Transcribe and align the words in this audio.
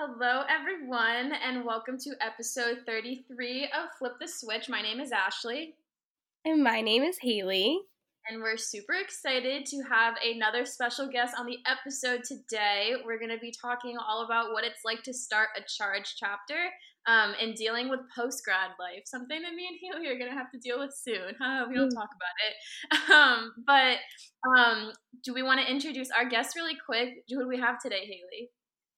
Hello, 0.00 0.44
everyone, 0.48 1.32
and 1.44 1.64
welcome 1.64 1.98
to 1.98 2.10
episode 2.20 2.82
33 2.86 3.64
of 3.64 3.90
Flip 3.98 4.12
the 4.20 4.28
Switch. 4.28 4.68
My 4.68 4.80
name 4.80 5.00
is 5.00 5.10
Ashley. 5.10 5.74
And 6.44 6.62
my 6.62 6.80
name 6.80 7.02
is 7.02 7.18
Haley. 7.20 7.80
And 8.30 8.40
we're 8.40 8.58
super 8.58 8.92
excited 8.92 9.66
to 9.66 9.82
have 9.90 10.14
another 10.24 10.64
special 10.66 11.08
guest 11.08 11.34
on 11.36 11.46
the 11.46 11.58
episode 11.66 12.22
today. 12.22 12.92
We're 13.04 13.18
going 13.18 13.32
to 13.32 13.40
be 13.40 13.52
talking 13.60 13.96
all 13.98 14.24
about 14.24 14.52
what 14.52 14.62
it's 14.62 14.84
like 14.84 15.02
to 15.02 15.12
start 15.12 15.48
a 15.56 15.62
CHAARG 15.62 16.04
chapter 16.16 16.70
um, 17.08 17.34
and 17.42 17.56
dealing 17.56 17.88
with 17.88 17.98
post 18.16 18.44
grad 18.44 18.70
life, 18.78 19.02
something 19.04 19.42
that 19.42 19.54
me 19.54 19.66
and 19.66 19.78
Haley 19.82 20.06
are 20.14 20.16
going 20.16 20.30
to 20.30 20.38
have 20.38 20.52
to 20.52 20.60
deal 20.60 20.78
with 20.78 20.94
soon. 20.94 21.34
Huh? 21.40 21.66
We 21.68 21.74
don't 21.74 21.88
mm. 21.88 21.96
talk 21.96 22.10
about 22.14 22.38
it. 22.46 22.54
Um, 23.18 23.52
but 23.66 23.96
um, 24.56 24.92
do 25.24 25.34
we 25.34 25.42
want 25.42 25.60
to 25.60 25.68
introduce 25.68 26.10
our 26.12 26.28
guest 26.28 26.54
really 26.54 26.76
quick? 26.86 27.24
Who 27.28 27.40
do 27.40 27.48
we 27.48 27.58
have 27.58 27.82
today, 27.82 28.02
Haley? 28.02 28.50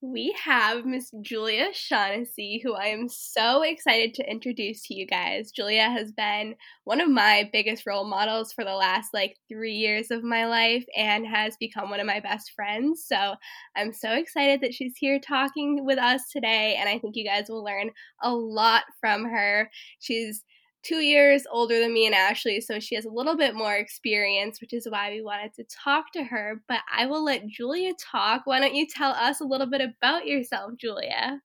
We 0.03 0.35
have 0.43 0.86
Miss 0.86 1.11
Julia 1.21 1.68
Shaughnessy, 1.75 2.61
who 2.63 2.72
I 2.72 2.86
am 2.86 3.07
so 3.09 3.63
excited 3.63 4.14
to 4.14 4.31
introduce 4.31 4.86
to 4.86 4.95
you 4.95 5.07
guys. 5.07 5.50
Julia 5.50 5.90
has 5.90 6.11
been 6.11 6.54
one 6.85 7.03
of 7.03 7.11
my 7.11 7.50
biggest 7.53 7.86
role 7.86 8.04
models 8.04 8.50
for 8.50 8.64
the 8.64 8.75
last 8.75 9.13
like 9.13 9.36
three 9.46 9.75
years 9.75 10.11
of 10.11 10.23
my 10.23 10.46
life 10.46 10.86
and 10.96 11.26
has 11.26 11.57
become 11.61 11.90
one 11.90 12.00
of 12.00 12.07
my 12.07 12.18
best 12.18 12.53
friends. 12.57 13.04
So 13.07 13.35
I'm 13.76 13.93
so 13.93 14.13
excited 14.13 14.63
that 14.63 14.73
she's 14.73 14.96
here 14.96 15.21
talking 15.21 15.85
with 15.85 15.99
us 15.99 16.23
today, 16.32 16.76
and 16.81 16.89
I 16.89 16.98
think 16.98 17.14
you 17.17 17.25
guys 17.25 17.51
will 17.51 17.62
learn 17.62 17.90
a 18.23 18.32
lot 18.32 18.85
from 19.01 19.25
her. 19.25 19.71
She's 19.98 20.45
two 20.82 21.00
years 21.00 21.44
older 21.50 21.79
than 21.79 21.93
me 21.93 22.07
and 22.07 22.14
Ashley, 22.14 22.61
so 22.61 22.80
she 22.80 22.94
has 22.94 23.04
a 23.04 23.11
little 23.11 23.36
bit 23.36 23.54
more 23.54 23.75
experience, 23.75 24.61
which 24.61 24.72
is 24.72 24.86
why 24.89 25.11
we 25.11 25.22
wanted 25.22 25.54
to 25.54 25.64
talk 25.64 26.12
to 26.12 26.25
her. 26.25 26.62
But 26.68 26.80
I 26.94 27.06
will 27.06 27.25
let 27.25 27.46
Julia 27.46 27.93
talk. 28.12 28.43
Why 28.44 28.61
don't 28.61 28.75
you 28.75 28.86
tell 28.86 29.12
us 29.12 29.40
a 29.40 29.44
little 29.44 29.66
bit 29.66 29.82
about 29.82 30.26
yourself, 30.26 30.72
Julia? 30.79 31.40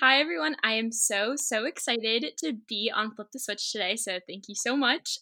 Hi, 0.00 0.20
everyone. 0.20 0.56
I 0.62 0.72
am 0.72 0.92
so, 0.92 1.34
so 1.36 1.66
excited 1.66 2.24
to 2.38 2.54
be 2.68 2.90
on 2.94 3.14
Flip 3.14 3.28
the 3.32 3.38
Switch 3.38 3.70
today. 3.72 3.96
So, 3.96 4.18
thank 4.28 4.44
you 4.48 4.54
so 4.54 4.76
much. 4.76 5.18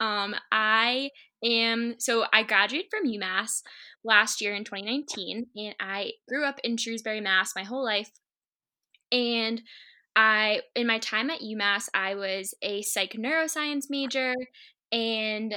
Um, 0.00 0.34
I 0.52 1.10
am, 1.44 1.94
so 1.98 2.24
I 2.32 2.42
graduated 2.42 2.90
from 2.90 3.08
UMass 3.10 3.62
last 4.02 4.40
year 4.40 4.54
in 4.54 4.64
2019, 4.64 5.46
and 5.56 5.74
I 5.80 6.12
grew 6.28 6.44
up 6.44 6.58
in 6.64 6.76
Shrewsbury, 6.76 7.20
Mass 7.20 7.52
my 7.56 7.64
whole 7.64 7.84
life. 7.84 8.10
And 9.12 9.62
I 10.16 10.60
in 10.74 10.86
my 10.86 10.98
time 10.98 11.30
at 11.30 11.40
UMass, 11.40 11.88
I 11.94 12.14
was 12.14 12.54
a 12.62 12.82
psych 12.82 13.12
neuroscience 13.12 13.84
major 13.90 14.34
and 14.92 15.54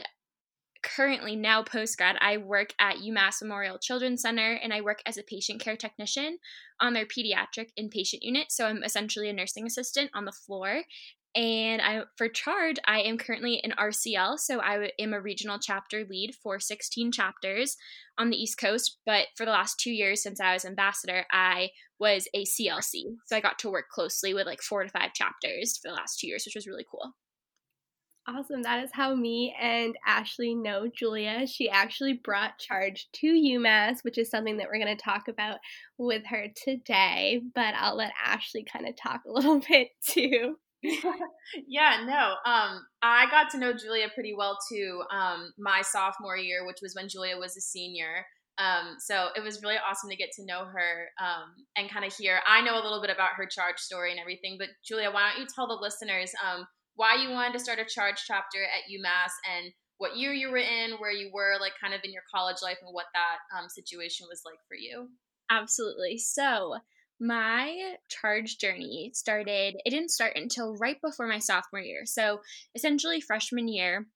currently 0.83 1.35
now 1.35 1.63
post 1.63 1.97
grad 1.97 2.15
I 2.21 2.37
work 2.37 2.73
at 2.79 2.97
UMass 2.97 3.41
Memorial 3.41 3.77
Children's 3.77 4.21
Center 4.21 4.53
and 4.53 4.73
I 4.73 4.81
work 4.81 5.01
as 5.05 5.17
a 5.17 5.23
patient 5.23 5.59
care 5.59 5.75
technician 5.75 6.37
on 6.79 6.93
their 6.93 7.05
pediatric 7.05 7.69
inpatient 7.79 8.19
unit. 8.21 8.51
So 8.51 8.65
I'm 8.65 8.83
essentially 8.83 9.29
a 9.29 9.33
nursing 9.33 9.65
assistant 9.65 10.11
on 10.13 10.25
the 10.25 10.31
floor 10.31 10.83
and 11.35 11.81
I 11.81 12.01
for 12.15 12.29
CHAARG 12.29 12.77
I 12.85 13.01
am 13.01 13.19
currently 13.19 13.61
an 13.63 13.73
RCL, 13.77 14.39
so 14.39 14.59
I 14.59 14.89
am 14.99 15.13
a 15.13 15.21
regional 15.21 15.59
chapter 15.59 16.03
lead 16.09 16.33
for 16.41 16.59
16 16.59 17.11
chapters 17.11 17.77
on 18.17 18.31
the 18.31 18.37
East 18.37 18.57
Coast. 18.57 18.97
But 19.05 19.27
for 19.35 19.45
the 19.45 19.51
last 19.51 19.79
two 19.79 19.91
years 19.91 20.23
since 20.23 20.41
I 20.41 20.53
was 20.53 20.65
ambassador, 20.65 21.25
I 21.31 21.69
was 21.99 22.27
a 22.33 22.45
CLC, 22.45 23.15
so 23.25 23.35
I 23.35 23.41
got 23.41 23.59
to 23.59 23.69
work 23.69 23.89
closely 23.89 24.33
with 24.33 24.45
like 24.45 24.61
four 24.61 24.83
to 24.83 24.89
five 24.89 25.13
chapters 25.13 25.77
for 25.77 25.89
the 25.89 25.95
last 25.95 26.19
two 26.19 26.27
years, 26.27 26.45
which 26.45 26.55
was 26.55 26.67
really 26.67 26.85
cool. 26.89 27.13
Awesome. 28.29 28.61
That 28.63 28.83
is 28.83 28.89
how 28.91 29.15
me 29.15 29.55
and 29.59 29.95
Ashley 30.05 30.53
know 30.53 30.89
Julia. 30.93 31.47
She 31.47 31.69
actually 31.69 32.11
brought 32.11 32.59
CHAARG 32.59 32.99
to 33.13 33.27
UMass, 33.27 34.03
which 34.03 34.17
is 34.17 34.29
something 34.29 34.57
that 34.57 34.67
we're 34.67 34.83
going 34.83 34.95
to 34.95 35.01
talk 35.01 35.29
about 35.29 35.59
with 35.97 36.23
her 36.25 36.47
today. 36.61 37.41
But 37.55 37.73
I'll 37.75 37.95
let 37.95 38.11
Ashley 38.21 38.65
kind 38.65 38.85
of 38.85 38.97
talk 38.97 39.21
a 39.25 39.31
little 39.31 39.61
bit 39.61 39.91
too. 40.05 40.57
yeah, 41.67 42.03
no. 42.05 42.51
Um, 42.51 42.85
I 43.01 43.27
got 43.31 43.49
to 43.51 43.59
know 43.59 43.71
Julia 43.71 44.09
pretty 44.13 44.33
well 44.37 44.57
too. 44.69 45.03
Um, 45.09 45.53
my 45.57 45.81
sophomore 45.81 46.37
year, 46.37 46.65
which 46.65 46.79
was 46.81 46.95
when 46.95 47.07
Julia 47.07 47.37
was 47.37 47.55
a 47.55 47.61
senior. 47.61 48.25
Um, 48.57 48.95
so 48.99 49.27
it 49.35 49.43
was 49.43 49.61
really 49.61 49.77
awesome 49.77 50.09
to 50.09 50.15
get 50.15 50.31
to 50.33 50.45
know 50.45 50.65
her 50.65 51.09
um, 51.21 51.53
and 51.75 51.89
kind 51.91 52.05
of 52.05 52.13
hear. 52.13 52.39
I 52.47 52.61
know 52.61 52.73
a 52.73 52.83
little 52.83 53.01
bit 53.01 53.11
about 53.11 53.37
her 53.37 53.45
CHAARG 53.45 53.77
story 53.77 54.11
and 54.11 54.19
everything, 54.19 54.57
but 54.57 54.69
Julia, 54.83 55.11
why 55.11 55.29
don't 55.29 55.41
you 55.41 55.47
tell 55.53 55.67
the 55.67 55.79
listeners 55.79 56.31
um, 56.43 56.65
why 56.95 57.15
you 57.15 57.29
wanted 57.29 57.53
to 57.53 57.59
start 57.59 57.79
a 57.79 57.85
CHAARG 57.85 58.15
chapter 58.15 58.63
at 58.63 58.89
UMass 58.91 59.31
and 59.45 59.71
what 59.99 60.17
year 60.17 60.33
you 60.33 60.49
were 60.49 60.57
in, 60.57 60.93
where 60.99 61.11
you 61.11 61.29
were, 61.33 61.57
like 61.59 61.73
kind 61.81 61.93
of 61.93 62.01
in 62.03 62.11
your 62.11 62.23
college 62.33 62.57
life, 62.61 62.77
and 62.81 62.93
what 62.93 63.05
that 63.13 63.57
um, 63.57 63.69
situation 63.69 64.27
was 64.29 64.41
like 64.45 64.59
for 64.67 64.75
you? 64.75 65.09
Absolutely. 65.49 66.17
So 66.17 66.75
my 67.19 67.95
CHAARG 68.09 68.45
journey 68.59 69.11
started, 69.13 69.75
it 69.83 69.89
didn't 69.89 70.11
start 70.11 70.33
until 70.35 70.77
right 70.77 70.97
before 71.01 71.27
my 71.27 71.39
sophomore 71.39 71.81
year. 71.81 72.05
So 72.05 72.41
essentially, 72.75 73.21
freshman 73.21 73.67
year, 73.67 74.07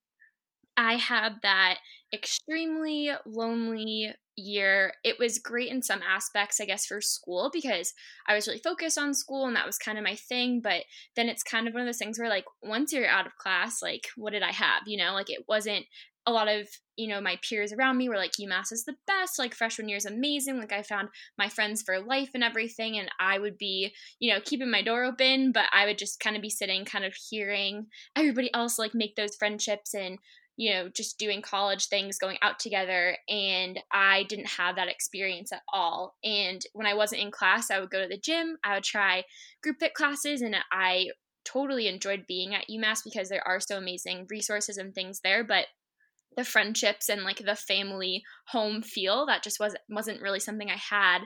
I 0.78 0.96
had 0.96 1.36
that 1.44 1.78
extremely 2.14 3.12
lonely 3.26 4.14
year. 4.38 4.94
It 5.04 5.18
was 5.20 5.40
great 5.40 5.70
in 5.70 5.82
some 5.82 6.02
aspects, 6.02 6.60
I 6.60 6.66
guess, 6.66 6.86
for 6.86 7.02
school 7.02 7.50
because 7.54 7.94
I 8.28 8.36
was 8.36 8.48
really 8.48 8.60
focused 8.60 8.98
on 8.98 9.14
school 9.14 9.46
and 9.46 9.56
that 9.56 9.66
was 9.66 9.78
kind 9.78 9.98
of 9.98 10.04
my 10.04 10.16
thing. 10.16 10.62
But 10.62 10.84
then 11.16 11.30
it's 11.30 11.44
kind 11.44 11.68
of 11.68 11.74
one 11.74 11.82
of 11.82 11.88
those 11.88 11.98
things 11.98 12.18
where, 12.18 12.30
like, 12.30 12.46
once 12.64 12.94
you're 12.94 13.08
out 13.08 13.28
of 13.28 13.36
class, 13.36 13.82
like, 13.82 14.08
what 14.16 14.34
did 14.34 14.44
I 14.44 14.52
have? 14.52 14.84
You 14.88 14.98
know, 14.98 15.14
like, 15.14 15.30
it 15.30 15.46
wasn't 15.48 15.86
a 16.28 16.32
lot 16.32 16.48
of 16.48 16.68
you 16.98 17.08
know 17.08 17.20
my 17.20 17.40
peers 17.42 17.74
around 17.74 17.98
me 17.98 18.08
were 18.08 18.18
like 18.18 18.34
umass 18.34 18.72
is 18.72 18.86
the 18.86 18.96
best 19.08 19.40
like 19.40 19.56
freshman 19.56 19.90
year 19.90 19.98
is 19.98 20.06
amazing 20.06 20.60
like 20.60 20.72
i 20.72 20.84
found 20.84 21.10
my 21.38 21.50
friends 21.50 21.82
for 21.82 22.00
life 22.00 22.30
and 22.36 22.44
everything 22.44 22.98
and 22.98 23.10
i 23.20 23.40
would 23.40 23.58
be 23.58 23.92
you 24.20 24.32
know 24.32 24.40
keeping 24.46 24.70
my 24.70 24.84
door 24.84 25.04
open 25.04 25.52
but 25.52 25.66
i 25.74 25.86
would 25.86 25.98
just 25.98 26.20
kind 26.20 26.36
of 26.36 26.42
be 26.42 26.50
sitting 26.50 26.86
kind 26.86 27.06
of 27.06 27.16
hearing 27.30 27.88
everybody 28.16 28.54
else 28.54 28.78
like 28.78 28.94
make 28.94 29.16
those 29.16 29.36
friendships 29.36 29.96
and 29.96 30.20
you 30.58 30.74
know 30.74 30.90
just 30.90 31.18
doing 31.18 31.42
college 31.42 31.88
things 31.88 32.18
going 32.18 32.38
out 32.42 32.60
together 32.60 33.18
and 33.30 33.80
i 33.92 34.24
didn't 34.24 34.48
have 34.48 34.76
that 34.76 34.88
experience 34.90 35.52
at 35.52 35.62
all. 35.72 36.16
And 36.24 36.62
when 36.74 36.88
i 36.88 36.94
wasn't 36.94 37.22
in 37.22 37.32
class 37.32 37.72
i 37.72 37.80
would 37.80 37.90
go 37.90 38.02
to 38.02 38.08
the 38.08 38.18
gym 38.18 38.58
i 38.64 38.76
would 38.76 38.84
try 38.84 39.24
group 39.64 39.78
fit 39.80 39.94
classes 39.94 40.42
and 40.42 40.56
i 40.72 41.08
totally 41.44 41.88
enjoyed 41.88 42.28
being 42.28 42.54
at 42.54 42.66
umass 42.70 43.00
because 43.04 43.30
there 43.30 43.48
are 43.48 43.60
so 43.60 43.78
amazing 43.78 44.28
resources 44.30 44.78
and 44.78 44.94
things 44.94 45.22
there 45.24 45.44
but 45.44 45.66
the 46.38 46.44
friendships 46.44 47.10
and 47.10 47.24
like 47.24 47.40
the 47.40 47.56
family 47.56 48.24
home 48.48 48.82
feel 48.82 49.26
that 49.26 49.44
just 49.44 49.60
wasn't 49.60 49.82
wasn't 49.90 50.22
really 50.22 50.40
something 50.40 50.70
I 50.70 50.78
had 50.78 51.20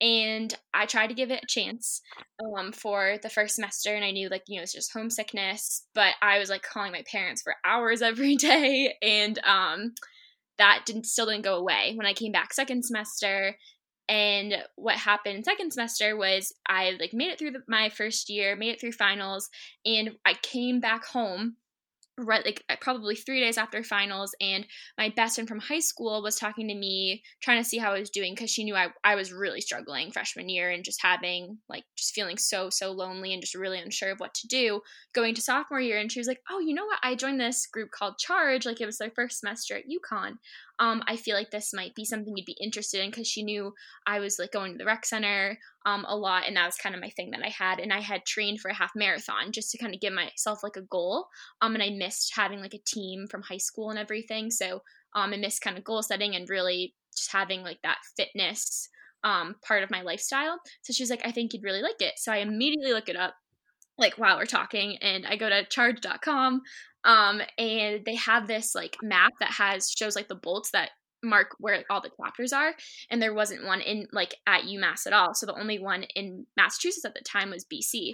and 0.00 0.54
I 0.72 0.86
tried 0.86 1.08
to 1.08 1.14
give 1.14 1.30
it 1.30 1.44
a 1.44 1.46
chance 1.46 2.00
um, 2.42 2.72
for 2.72 3.18
the 3.22 3.28
first 3.28 3.56
semester, 3.56 3.94
and 3.94 4.04
I 4.04 4.10
knew 4.10 4.28
like 4.28 4.44
you 4.48 4.56
know 4.56 4.62
it's 4.62 4.72
just 4.72 4.92
homesickness, 4.92 5.84
but 5.94 6.14
I 6.22 6.38
was 6.38 6.50
like 6.50 6.62
calling 6.62 6.92
my 6.92 7.04
parents 7.10 7.42
for 7.42 7.54
hours 7.64 8.02
every 8.02 8.36
day, 8.36 8.94
and 9.02 9.38
um, 9.44 9.94
that 10.58 10.82
didn't 10.86 11.06
still 11.06 11.26
didn't 11.26 11.44
go 11.44 11.56
away 11.56 11.92
when 11.94 12.06
I 12.06 12.14
came 12.14 12.32
back 12.32 12.52
second 12.52 12.84
semester. 12.84 13.56
And 14.08 14.56
what 14.74 14.96
happened 14.96 15.44
second 15.44 15.72
semester 15.72 16.16
was 16.16 16.52
I 16.68 16.96
like 16.98 17.12
made 17.12 17.30
it 17.30 17.38
through 17.38 17.52
the, 17.52 17.62
my 17.68 17.90
first 17.90 18.28
year, 18.28 18.56
made 18.56 18.70
it 18.70 18.80
through 18.80 18.92
finals, 18.92 19.48
and 19.84 20.16
I 20.24 20.34
came 20.42 20.80
back 20.80 21.04
home 21.04 21.56
right 22.26 22.44
like 22.44 22.64
uh, 22.68 22.76
probably 22.80 23.14
three 23.14 23.40
days 23.40 23.58
after 23.58 23.82
finals 23.82 24.34
and 24.40 24.66
my 24.96 25.08
best 25.14 25.34
friend 25.34 25.48
from 25.48 25.58
high 25.58 25.80
school 25.80 26.22
was 26.22 26.36
talking 26.36 26.68
to 26.68 26.74
me 26.74 27.22
trying 27.42 27.62
to 27.62 27.68
see 27.68 27.78
how 27.78 27.92
i 27.92 27.98
was 27.98 28.10
doing 28.10 28.34
because 28.34 28.50
she 28.50 28.64
knew 28.64 28.74
I, 28.74 28.88
I 29.04 29.14
was 29.14 29.32
really 29.32 29.60
struggling 29.60 30.12
freshman 30.12 30.48
year 30.48 30.70
and 30.70 30.84
just 30.84 31.02
having 31.02 31.58
like 31.68 31.84
just 31.96 32.14
feeling 32.14 32.38
so 32.38 32.70
so 32.70 32.92
lonely 32.92 33.32
and 33.32 33.42
just 33.42 33.54
really 33.54 33.80
unsure 33.80 34.12
of 34.12 34.20
what 34.20 34.34
to 34.34 34.46
do 34.46 34.80
going 35.14 35.34
to 35.34 35.42
sophomore 35.42 35.80
year 35.80 35.98
and 35.98 36.10
she 36.10 36.20
was 36.20 36.28
like 36.28 36.40
oh 36.50 36.60
you 36.60 36.74
know 36.74 36.84
what? 36.84 36.98
I 37.02 37.14
joined 37.14 37.40
this 37.40 37.66
group 37.66 37.90
called 37.90 38.14
CHAARG 38.18 38.64
like 38.64 38.80
it 38.80 38.86
was 38.86 38.98
their 38.98 39.10
first 39.10 39.40
semester 39.40 39.76
at 39.76 39.84
UConn 39.84 40.34
um, 40.80 41.02
I 41.06 41.16
feel 41.16 41.36
like 41.36 41.50
this 41.50 41.74
might 41.74 41.94
be 41.94 42.06
something 42.06 42.34
you'd 42.34 42.46
be 42.46 42.56
interested 42.58 43.04
in 43.04 43.10
because 43.10 43.28
she 43.28 43.42
knew 43.42 43.74
I 44.06 44.18
was 44.18 44.38
like 44.38 44.50
going 44.50 44.72
to 44.72 44.78
the 44.78 44.86
rec 44.86 45.04
center 45.04 45.58
um, 45.84 46.06
a 46.08 46.16
lot, 46.16 46.44
and 46.46 46.56
that 46.56 46.64
was 46.64 46.76
kind 46.76 46.94
of 46.94 47.02
my 47.02 47.10
thing 47.10 47.30
that 47.32 47.44
I 47.44 47.50
had. 47.50 47.78
And 47.78 47.92
I 47.92 48.00
had 48.00 48.24
trained 48.24 48.60
for 48.60 48.70
a 48.70 48.74
half 48.74 48.92
marathon 48.96 49.52
just 49.52 49.70
to 49.72 49.78
kind 49.78 49.94
of 49.94 50.00
give 50.00 50.14
myself 50.14 50.62
like 50.62 50.76
a 50.76 50.82
goal. 50.82 51.26
Um, 51.60 51.74
and 51.74 51.82
I 51.82 51.90
missed 51.90 52.32
having 52.34 52.60
like 52.60 52.72
a 52.72 52.78
team 52.78 53.26
from 53.30 53.42
high 53.42 53.58
school 53.58 53.90
and 53.90 53.98
everything, 53.98 54.50
so 54.50 54.82
um, 55.14 55.34
I 55.34 55.36
missed 55.36 55.60
kind 55.60 55.76
of 55.76 55.84
goal 55.84 56.02
setting 56.02 56.34
and 56.34 56.48
really 56.48 56.94
just 57.14 57.30
having 57.30 57.62
like 57.62 57.78
that 57.82 57.98
fitness 58.16 58.88
um 59.22 59.56
part 59.62 59.82
of 59.82 59.90
my 59.90 60.00
lifestyle. 60.00 60.58
So 60.80 60.94
she's 60.94 61.10
like, 61.10 61.26
I 61.26 61.30
think 61.30 61.52
you'd 61.52 61.62
really 61.62 61.82
like 61.82 62.00
it. 62.00 62.14
So 62.16 62.32
I 62.32 62.38
immediately 62.38 62.94
look 62.94 63.10
it 63.10 63.16
up 63.16 63.34
like 64.00 64.14
while 64.14 64.38
we're 64.38 64.46
talking 64.46 64.96
and 65.02 65.26
i 65.26 65.36
go 65.36 65.48
to 65.48 65.62
chaarg.com 65.64 66.62
um 67.04 67.40
and 67.58 68.04
they 68.04 68.14
have 68.14 68.46
this 68.46 68.74
like 68.74 68.96
map 69.02 69.32
that 69.40 69.50
has 69.50 69.90
shows 69.90 70.16
like 70.16 70.28
the 70.28 70.34
bolts 70.34 70.70
that 70.72 70.90
mark 71.22 71.48
where 71.58 71.84
all 71.90 72.00
the 72.00 72.10
chapters 72.22 72.52
are 72.52 72.72
and 73.10 73.20
there 73.20 73.34
wasn't 73.34 73.64
one 73.64 73.80
in 73.80 74.06
like 74.12 74.34
at 74.46 74.62
umass 74.62 75.06
at 75.06 75.12
all. 75.12 75.34
So 75.34 75.46
the 75.46 75.58
only 75.58 75.78
one 75.78 76.04
in 76.14 76.46
massachusetts 76.56 77.04
at 77.04 77.14
the 77.14 77.20
time 77.20 77.50
was 77.50 77.66
bc 77.70 78.12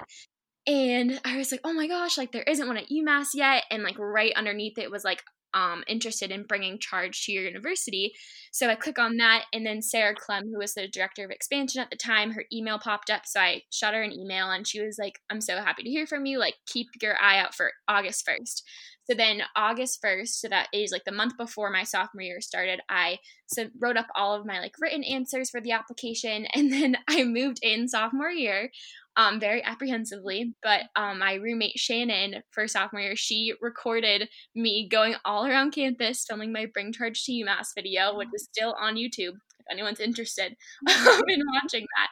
and 0.67 1.21
i 1.25 1.37
was 1.37 1.53
like 1.53 1.61
oh 1.62 1.73
my 1.73 1.87
gosh 1.87 2.19
like 2.19 2.33
there 2.33 2.43
isn't 2.43 2.67
one 2.67 2.77
at 2.77 2.88
umass 2.91 3.29
yet. 3.35 3.65
And 3.71 3.83
like 3.83 3.99
right 3.99 4.33
underneath 4.35 4.79
it 4.79 4.91
was 4.91 5.05
like 5.05 5.23
um, 5.56 5.82
interested 5.88 6.31
in 6.31 6.44
bringing 6.44 6.79
CHAARG 6.79 7.12
to 7.25 7.32
your 7.32 7.44
university. 7.44 8.14
So 8.53 8.69
I 8.69 8.75
click 8.75 8.99
on 8.99 9.17
that, 9.17 9.47
and 9.53 9.67
then 9.67 9.81
Sarah 9.81 10.14
Clem, 10.14 10.44
who 10.44 10.58
was 10.58 10.75
the 10.75 10.87
director 10.87 11.25
of 11.25 11.31
expansion 11.31 11.81
at 11.81 11.91
the 11.91 11.97
time, 11.97 12.31
her 12.32 12.44
email 12.53 12.79
popped 12.79 13.11
up. 13.11 13.23
So 13.25 13.41
I 13.41 13.62
shot 13.73 13.94
her 13.94 14.03
an 14.03 14.12
email, 14.12 14.50
and 14.50 14.67
she 14.67 14.81
was 14.81 14.99
like, 14.99 15.19
"I'm 15.31 15.41
so 15.41 15.56
happy 15.56 15.82
to 15.82 15.91
hear 15.91 16.06
from 16.06 16.26
you. 16.26 16.38
Like, 16.38 16.55
keep 16.67 16.88
your 17.00 17.20
eye 17.20 17.38
out 17.38 17.55
for 17.55 17.73
August 17.88 18.25
1st." 18.26 18.62
So 19.08 19.14
then 19.17 19.43
August 19.55 20.03
1st, 20.03 20.41
so 20.41 20.49
that 20.49 20.69
is 20.73 20.91
like 20.91 21.05
the 21.05 21.12
month 21.12 21.37
before 21.37 21.70
my 21.70 21.85
sophomore 21.85 22.23
year 22.23 22.41
started, 22.41 22.81
I 22.88 23.19
so 23.47 23.69
wrote 23.79 23.97
up 23.97 24.09
all 24.17 24.35
of 24.35 24.44
my 24.44 24.59
like 24.59 24.75
written 24.81 25.05
answers 25.05 25.49
for 25.49 25.61
the 25.61 25.70
application 25.70 26.47
and 26.55 26.73
then 26.73 26.97
I 27.09 27.23
moved 27.23 27.61
in 27.62 27.88
sophomore 27.88 28.31
year 28.31 28.70
um, 29.16 29.40
very 29.40 29.62
apprehensively. 29.62 30.54
But 30.62 30.82
um, 30.94 31.18
my 31.20 31.34
roommate 31.34 31.78
Shannon 31.78 32.42
for 32.50 32.68
sophomore 32.68 33.02
year, 33.02 33.16
she 33.16 33.54
recorded 33.60 34.28
me 34.54 34.88
going 34.90 35.14
all 35.24 35.46
around 35.46 35.72
campus 35.72 36.24
filming 36.28 36.52
my 36.52 36.66
Bring 36.72 36.92
CHAARG 36.92 37.14
to 37.24 37.32
UMass 37.32 37.68
video, 37.74 38.16
which 38.16 38.28
is 38.34 38.44
still 38.44 38.74
on 38.80 38.96
YouTube 38.96 39.34
if 39.58 39.66
anyone's 39.70 40.00
interested 40.00 40.54
in 41.28 41.42
watching 41.54 41.86
that. 41.96 42.08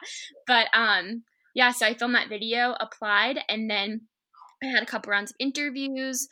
But 0.47 0.67
um, 0.77 1.23
yeah, 1.53 1.71
so 1.71 1.85
I 1.85 1.93
filmed 1.93 2.15
that 2.15 2.29
video, 2.29 2.75
applied, 2.79 3.39
and 3.47 3.69
then 3.69 4.01
I 4.63 4.67
had 4.67 4.83
a 4.83 4.87
couple 4.87 5.11
rounds 5.11 5.31
of 5.31 5.35
interviews. 5.39 6.27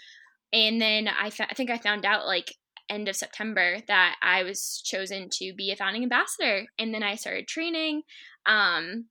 And 0.51 0.81
then 0.81 1.07
I, 1.07 1.29
fa- 1.29 1.47
I 1.49 1.53
think 1.53 1.71
I 1.71 1.77
found 1.77 2.05
out 2.05 2.27
like 2.27 2.53
end 2.89 3.07
of 3.07 3.15
September 3.15 3.77
that 3.87 4.15
I 4.21 4.43
was 4.43 4.81
chosen 4.83 5.29
to 5.33 5.53
be 5.55 5.71
a 5.71 5.75
founding 5.75 6.03
ambassador. 6.03 6.65
And 6.77 6.93
then 6.93 7.03
I 7.03 7.15
started 7.15 7.47
training. 7.47 8.03
Um, 8.45 9.05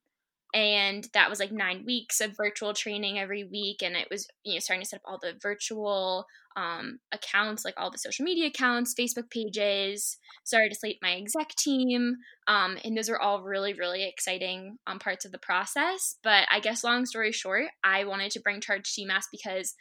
and 0.55 1.09
that 1.15 1.31
was 1.31 1.41
like 1.41 1.53
nine 1.53 1.85
weeks 1.87 2.21
of 2.21 2.37
virtual 2.37 2.75
training 2.75 3.19
every 3.19 3.45
week 3.45 3.83
and 3.83 3.97
it 3.97 4.09
was 4.11 4.29
you 4.45 4.55
know 4.55 4.61
starting 4.61 4.83
to 4.83 4.89
set 4.89 4.97
up 4.97 5.03
all 5.05 5.19
the 5.21 5.35
virtual 5.41 6.27
um, 6.57 6.99
accounts 7.13 7.65
like 7.65 7.75
all 7.79 7.91
the 7.91 7.99
social 7.99 8.25
media 8.25 8.49
accounts 8.49 8.95
facebook 8.95 9.31
pages 9.31 10.19
started 10.45 10.69
to 10.69 10.75
slate 10.75 10.99
my 11.01 11.15
exec 11.15 11.49
team 11.57 12.17
um, 12.47 12.77
and 12.85 12.97
those 12.97 13.09
are 13.09 13.19
all 13.19 13.43
really 13.43 13.73
really 13.73 14.07
exciting 14.07 14.77
um, 14.87 14.99
parts 14.99 15.25
of 15.25 15.33
the 15.33 15.39
process 15.39 16.17
but 16.23 16.47
i 16.51 16.61
guess 16.61 16.85
long 16.85 17.07
story 17.07 17.33
short 17.33 17.67
i 17.83 18.05
wanted 18.05 18.31
to 18.31 18.41
bring 18.41 18.61
CHAARG 18.61 18.83
to 18.85 19.07
mass 19.07 19.27
because 19.33 19.75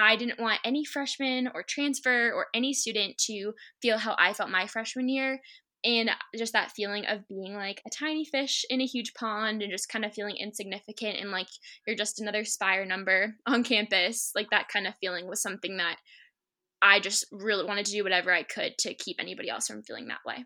I 0.00 0.16
didn't 0.16 0.40
want 0.40 0.60
any 0.64 0.84
freshman 0.84 1.48
or 1.54 1.62
transfer 1.62 2.32
or 2.32 2.46
any 2.52 2.72
student 2.74 3.16
to 3.26 3.52
feel 3.80 3.98
how 3.98 4.16
I 4.18 4.32
felt 4.32 4.50
my 4.50 4.66
freshman 4.66 5.08
year, 5.08 5.40
and 5.84 6.10
just 6.34 6.54
that 6.54 6.70
feeling 6.70 7.04
of 7.06 7.28
being 7.28 7.54
like 7.54 7.82
a 7.86 7.90
tiny 7.90 8.24
fish 8.24 8.64
in 8.70 8.80
a 8.80 8.86
huge 8.86 9.12
pond 9.14 9.62
and 9.62 9.70
just 9.70 9.88
kind 9.88 10.04
of 10.04 10.14
feeling 10.14 10.36
insignificant 10.36 11.18
and 11.20 11.30
like 11.30 11.48
you're 11.86 11.96
just 11.96 12.20
another 12.20 12.44
spire 12.44 12.86
number 12.86 13.34
on 13.46 13.62
campus 13.62 14.32
like 14.34 14.50
that 14.50 14.68
kind 14.68 14.86
of 14.86 14.94
feeling 15.00 15.28
was 15.28 15.42
something 15.42 15.76
that 15.76 15.96
i 16.82 16.98
just 16.98 17.26
really 17.30 17.64
wanted 17.64 17.86
to 17.86 17.92
do 17.92 18.02
whatever 18.02 18.32
i 18.32 18.42
could 18.42 18.76
to 18.78 18.94
keep 18.94 19.16
anybody 19.20 19.50
else 19.50 19.66
from 19.66 19.82
feeling 19.82 20.08
that 20.08 20.24
way. 20.26 20.44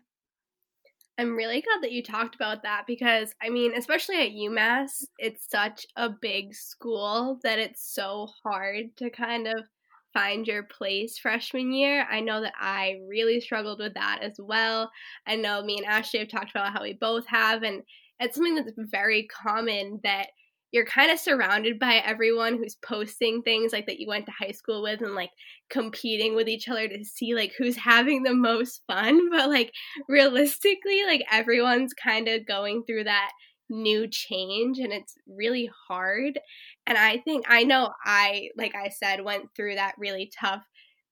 I'm 1.17 1.35
really 1.35 1.61
glad 1.61 1.83
that 1.83 1.91
you 1.91 2.01
talked 2.01 2.35
about 2.35 2.63
that 2.63 2.83
because 2.87 3.33
i 3.41 3.49
mean 3.49 3.73
especially 3.75 4.15
at 4.21 4.31
umass 4.31 5.03
it's 5.17 5.49
such 5.49 5.85
a 5.97 6.09
big 6.09 6.53
school 6.53 7.39
that 7.43 7.59
it's 7.59 7.93
so 7.93 8.27
hard 8.43 8.95
to 8.97 9.09
kind 9.09 9.47
of 9.47 9.65
find 10.13 10.47
your 10.47 10.63
place 10.63 11.17
freshman 11.17 11.71
year. 11.71 12.05
I 12.09 12.19
know 12.21 12.41
that 12.41 12.53
I 12.59 12.99
really 13.07 13.39
struggled 13.41 13.79
with 13.79 13.93
that 13.93 14.19
as 14.21 14.35
well. 14.39 14.91
I 15.27 15.35
know 15.35 15.63
me 15.63 15.77
and 15.77 15.85
Ashley 15.85 16.19
have 16.19 16.29
talked 16.29 16.51
about 16.51 16.73
how 16.73 16.81
we 16.81 16.93
both 16.93 17.25
have, 17.27 17.63
and 17.63 17.83
it's 18.19 18.35
something 18.35 18.55
that's 18.55 18.71
very 18.77 19.27
common 19.27 19.99
that 20.03 20.27
you're 20.71 20.85
kind 20.85 21.11
of 21.11 21.19
surrounded 21.19 21.79
by 21.79 21.95
everyone 21.95 22.57
who's 22.57 22.77
posting 22.85 23.41
things 23.41 23.73
like 23.73 23.87
that 23.87 23.99
you 23.99 24.07
went 24.07 24.25
to 24.27 24.31
high 24.39 24.51
school 24.51 24.83
with 24.83 25.01
and 25.01 25.15
like 25.15 25.31
competing 25.69 26.35
with 26.35 26.47
each 26.47 26.67
other 26.69 26.87
to 26.87 27.03
see 27.03 27.33
like 27.33 27.53
who's 27.57 27.75
having 27.75 28.23
the 28.23 28.33
most 28.33 28.81
fun 28.87 29.29
but 29.31 29.49
like 29.49 29.71
realistically 30.07 31.03
like 31.05 31.23
everyone's 31.31 31.93
kind 31.93 32.27
of 32.27 32.45
going 32.45 32.83
through 32.83 33.03
that 33.03 33.31
new 33.69 34.07
change 34.07 34.79
and 34.79 34.91
it's 34.91 35.15
really 35.27 35.69
hard. 35.87 36.39
And 36.87 36.97
I 36.97 37.17
think 37.17 37.45
I 37.47 37.63
know 37.63 37.91
I 38.05 38.49
like 38.57 38.75
I 38.75 38.89
said 38.89 39.23
went 39.23 39.49
through 39.55 39.75
that 39.75 39.95
really 39.97 40.31
tough 40.39 40.63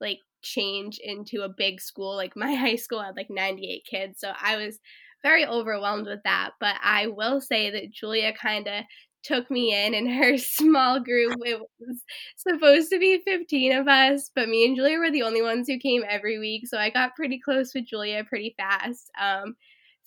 like 0.01 0.19
change 0.41 0.99
into 1.03 1.41
a 1.41 1.49
big 1.49 1.81
school. 1.81 2.15
Like 2.15 2.33
my 2.35 2.53
high 2.55 2.75
school 2.75 3.01
had 3.01 3.15
like 3.15 3.29
98 3.29 3.83
kids, 3.89 4.19
so 4.19 4.31
I 4.41 4.57
was 4.57 4.79
very 5.23 5.45
overwhelmed 5.45 6.07
with 6.07 6.21
that, 6.25 6.51
but 6.59 6.75
I 6.81 7.07
will 7.07 7.41
say 7.41 7.71
that 7.71 7.91
Julia 7.91 8.33
kind 8.39 8.67
of 8.67 8.83
took 9.23 9.49
me 9.51 9.73
in 9.73 9.93
in 9.93 10.07
her 10.21 10.37
small 10.37 10.99
group. 10.99 11.35
It 11.43 11.59
was 11.79 12.01
supposed 12.37 12.89
to 12.91 12.99
be 12.99 13.21
15 13.25 13.73
of 13.73 13.87
us, 13.87 14.31
but 14.35 14.49
me 14.49 14.65
and 14.65 14.75
Julia 14.75 14.99
were 14.99 15.11
the 15.11 15.23
only 15.23 15.41
ones 15.41 15.67
who 15.67 15.79
came 15.79 16.03
every 16.07 16.39
week. 16.39 16.67
So 16.67 16.77
I 16.77 16.89
got 16.89 17.15
pretty 17.15 17.39
close 17.43 17.73
with 17.73 17.87
Julia 17.87 18.23
pretty 18.23 18.55
fast. 18.57 19.09
Um, 19.19 19.55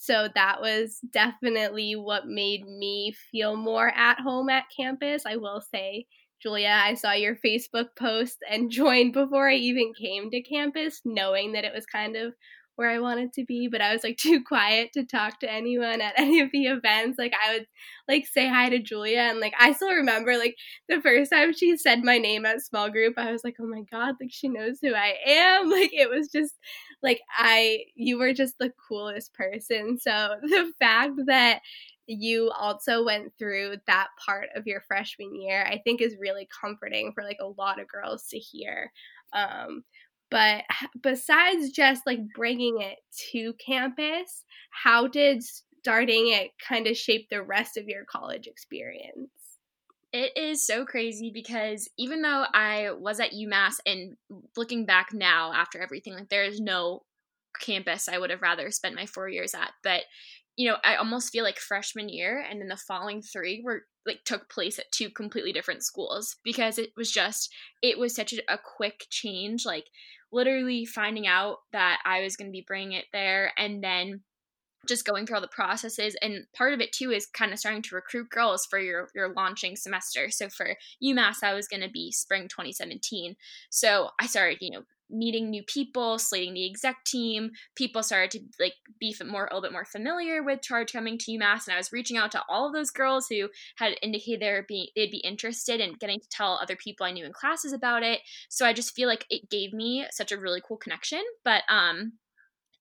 so 0.03 0.29
that 0.35 0.63
was 0.63 0.99
definitely 1.13 1.95
what 1.95 2.27
made 2.27 2.67
me 2.67 3.15
feel 3.31 3.55
more 3.55 3.89
at 3.95 4.19
home 4.19 4.49
at 4.49 4.65
campus. 4.75 5.25
I 5.27 5.37
will 5.37 5.61
say, 5.61 6.07
Julia, 6.43 6.81
I 6.83 6.95
saw 6.95 7.13
your 7.13 7.37
Facebook 7.37 7.89
post 7.99 8.39
and 8.51 8.71
joined 8.71 9.13
before 9.13 9.51
I 9.51 9.57
even 9.57 9.93
came 9.93 10.31
to 10.31 10.41
campus, 10.41 11.03
knowing 11.05 11.53
that 11.53 11.67
it 11.67 11.75
was 11.75 11.85
kind 11.85 12.17
of 12.17 12.33
where 12.81 12.89
I 12.91 12.99
wanted 12.99 13.35
to 13.35 13.45
be, 13.45 13.69
but 13.69 13.83
I 13.83 13.93
was 13.93 14.03
like 14.03 14.17
too 14.19 14.43
quiet 14.43 14.95
to 14.95 15.05
talk 15.05 15.39
to 15.41 15.53
anyone 15.53 16.01
at 16.01 16.15
any 16.19 16.41
of 16.41 16.49
the 16.51 16.65
events. 16.65 17.19
Like 17.19 17.35
I 17.47 17.53
would 17.53 17.67
like 18.09 18.27
say 18.27 18.49
hi 18.49 18.71
to 18.71 18.79
Julia 18.79 19.21
and 19.21 19.39
like 19.39 19.53
I 19.61 19.73
still 19.73 19.93
remember 19.93 20.39
like 20.39 20.57
the 20.89 21.03
first 21.03 21.31
time 21.31 21.53
she 21.53 21.77
said 21.77 22.03
my 22.03 22.17
name 22.17 22.47
at 22.47 22.63
small 22.63 22.91
group, 22.91 23.15
I 23.19 23.31
was 23.33 23.45
like, 23.45 23.57
"Oh 23.61 23.67
my 23.67 23.83
god, 23.91 24.15
like 24.19 24.31
she 24.33 24.49
knows 24.49 24.79
who 24.81 24.95
I 24.95 25.15
am." 25.27 25.71
Like 25.81 25.91
it 25.93 26.09
was 26.11 26.29
just 26.29 26.55
like 27.03 27.21
I 27.37 27.81
you 27.95 28.19
were 28.19 28.33
just 28.33 28.57
the 28.59 28.73
coolest 28.89 29.35
person. 29.35 29.99
So 30.01 30.37
the 30.43 30.73
fact 30.81 31.13
that 31.27 31.61
you 32.07 32.51
also 32.59 33.05
went 33.05 33.33
through 33.39 33.77
that 33.87 34.09
part 34.25 34.49
of 34.57 34.67
your 34.67 34.81
freshman 34.89 35.41
year, 35.41 35.65
I 35.65 35.79
think 35.85 36.01
is 36.01 36.17
really 36.19 36.49
comforting 36.61 37.13
for 37.13 37.23
like 37.23 37.39
a 37.41 37.47
lot 37.61 37.79
of 37.79 37.89
girls 37.89 38.27
to 38.31 38.39
hear. 38.39 38.91
Um, 39.33 39.85
but 40.31 40.65
besides 41.03 41.71
just 41.71 42.07
like 42.07 42.21
bringing 42.35 42.81
it 42.81 42.99
to 43.33 43.55
campus, 43.55 44.45
how 44.71 45.07
did 45.07 45.43
starting 45.43 46.29
it 46.33 46.51
kind 46.67 46.87
of 46.87 46.97
shape 46.97 47.29
the 47.29 47.43
rest 47.43 47.77
of 47.77 47.89
your 47.89 48.05
college 48.05 48.47
experience? 48.47 49.31
It 50.13 50.37
is 50.37 50.67
so 50.67 50.85
crazy 50.85 51.31
because 51.33 51.89
even 51.97 52.23
though 52.23 52.45
I 52.53 52.91
was 52.99 53.21
at 53.21 53.33
UMass 53.33 53.75
and 53.87 54.17
looking 54.57 54.85
back 54.85 55.13
now 55.13 55.53
after 55.53 55.81
everything, 55.81 56.15
like 56.15 56.29
there 56.29 56.45
is 56.45 56.61
no 56.61 57.03
campus 57.61 58.09
I 58.09 58.19
would 58.19 58.31
have 58.31 58.43
rather 58.43 58.71
spent 58.71 58.97
my 58.97 59.07
four 59.07 59.29
years 59.29 59.55
at. 59.55 59.73
But, 59.83 60.03
you 60.61 60.69
know, 60.69 60.77
I 60.85 60.97
almost 60.97 61.33
feel 61.33 61.43
like 61.43 61.59
freshman 61.59 62.11
year 62.11 62.45
and 62.47 62.61
then 62.61 62.69
the 62.69 62.77
following 62.77 63.23
three 63.23 63.63
were 63.65 63.85
like 64.05 64.25
took 64.27 64.51
place 64.51 64.79
at 64.79 64.93
two 64.93 65.09
completely 65.09 65.55
different 65.55 65.83
schools 65.83 66.37
because 66.45 66.77
it 66.77 66.91
was 66.99 67.11
just 67.11 67.51
it 67.81 67.99
was 67.99 68.15
such 68.15 68.35
a, 68.35 68.43
a 68.53 68.59
quick 68.59 69.07
change. 69.09 69.65
Like 69.65 69.87
literally 70.31 70.85
finding 70.85 71.27
out 71.27 71.61
that 71.73 72.03
I 72.05 72.21
was 72.21 72.37
going 72.37 72.49
to 72.49 72.53
be 72.53 72.63
bringing 72.67 72.93
it 72.93 73.07
there 73.11 73.55
and 73.57 73.83
then 73.83 74.21
just 74.87 75.07
going 75.07 75.25
through 75.25 75.37
all 75.37 75.41
the 75.41 75.49
processes 75.49 76.15
and 76.21 76.45
part 76.55 76.75
of 76.75 76.81
it 76.81 76.93
too 76.93 77.11
is 77.11 77.25
kind 77.25 77.55
of 77.55 77.59
starting 77.59 77.81
to 77.81 77.95
recruit 77.95 78.29
girls 78.29 78.67
for 78.67 78.79
your 78.79 79.09
your 79.15 79.33
launching 79.35 79.77
semester 79.77 80.31
so 80.31 80.49
for 80.49 80.75
umass 81.05 81.43
i 81.43 81.53
was 81.53 81.69
going 81.69 81.83
to 81.83 81.91
be 81.91 82.11
spring 82.11 82.49
2017 82.49 83.37
so 83.69 84.09
i 84.19 84.27
started 84.27 84.57
you 84.63 84.71
know 84.71 84.83
meeting 85.11 85.51
new 85.51 85.63
people, 85.63 86.19
slating 86.19 86.55
the 86.55 86.69
exec 86.69 87.05
team. 87.05 87.51
People 87.75 88.03
started 88.03 88.31
to 88.33 88.41
like 88.59 88.75
be 88.99 89.15
more 89.27 89.47
a 89.47 89.55
little 89.55 89.63
bit 89.63 89.73
more 89.73 89.85
familiar 89.85 90.43
with 90.43 90.61
CHAARG 90.63 90.93
coming 90.93 91.19
to 91.19 91.33
UMass, 91.33 91.67
and 91.67 91.75
I 91.75 91.77
was 91.77 91.93
reaching 91.93 92.17
out 92.17 92.33
to 92.33 92.43
all 92.49 92.67
of 92.67 92.73
those 92.73 92.91
girls 92.91 93.27
who 93.29 93.49
had 93.77 93.97
indicated 94.03 94.41
they're 94.41 94.65
being 94.67 94.87
they'd 94.97 95.11
be 95.11 95.19
interested 95.19 95.81
in 95.81 95.95
getting 95.95 96.21
to 96.21 96.29
tell 96.29 96.59
other 96.61 96.77
people 96.77 97.07
I 97.07 97.13
knew 97.13 97.25
in 97.25 97.33
classes 97.33 97.73
about 97.73 98.03
it. 98.03 98.21
So 98.49 98.67
I 98.67 98.73
just 98.73 98.95
feel 98.95 99.09
like 99.09 99.27
it 99.31 99.51
gave 99.51 99.73
me 99.73 100.07
such 100.11 100.33
a 100.33 100.39
really 100.39 100.63
cool 100.67 100.77
connection, 100.77 101.23
but 101.45 101.63
um, 101.69 102.13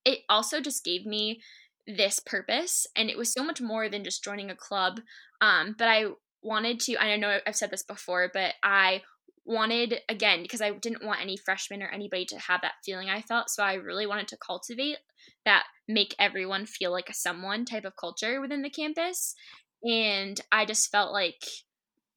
it 0.05 0.19
also 0.29 0.61
just 0.61 0.83
gave 0.83 1.05
me 1.05 1.41
this 1.87 2.19
purpose, 2.19 2.85
and 2.95 3.09
it 3.09 3.17
was 3.17 3.33
so 3.33 3.43
much 3.43 3.61
more 3.61 3.89
than 3.89 4.03
just 4.03 4.23
joining 4.23 4.49
a 4.49 4.55
club. 4.55 5.01
Um, 5.41 5.75
but 5.77 5.87
I 5.87 6.05
wanted 6.41 6.79
to. 6.81 6.97
I 6.97 7.15
know 7.17 7.39
I've 7.45 7.55
said 7.55 7.71
this 7.71 7.83
before, 7.83 8.29
but 8.33 8.53
I 8.63 9.01
wanted 9.49 10.01
again 10.07 10.43
because 10.43 10.61
I 10.61 10.71
didn't 10.71 11.03
want 11.03 11.21
any 11.21 11.35
freshmen 11.35 11.81
or 11.81 11.87
anybody 11.87 12.23
to 12.25 12.37
have 12.37 12.61
that 12.61 12.75
feeling 12.85 13.09
I 13.09 13.21
felt. 13.21 13.49
So 13.49 13.63
I 13.63 13.73
really 13.73 14.05
wanted 14.05 14.27
to 14.29 14.37
cultivate 14.37 14.97
that 15.43 15.63
make 15.87 16.15
everyone 16.19 16.65
feel 16.67 16.91
like 16.91 17.09
a 17.09 17.13
someone 17.13 17.65
type 17.65 17.83
of 17.83 17.95
culture 17.95 18.39
within 18.39 18.61
the 18.61 18.69
campus. 18.69 19.35
And 19.83 20.39
I 20.51 20.65
just 20.65 20.91
felt 20.91 21.11
like 21.11 21.43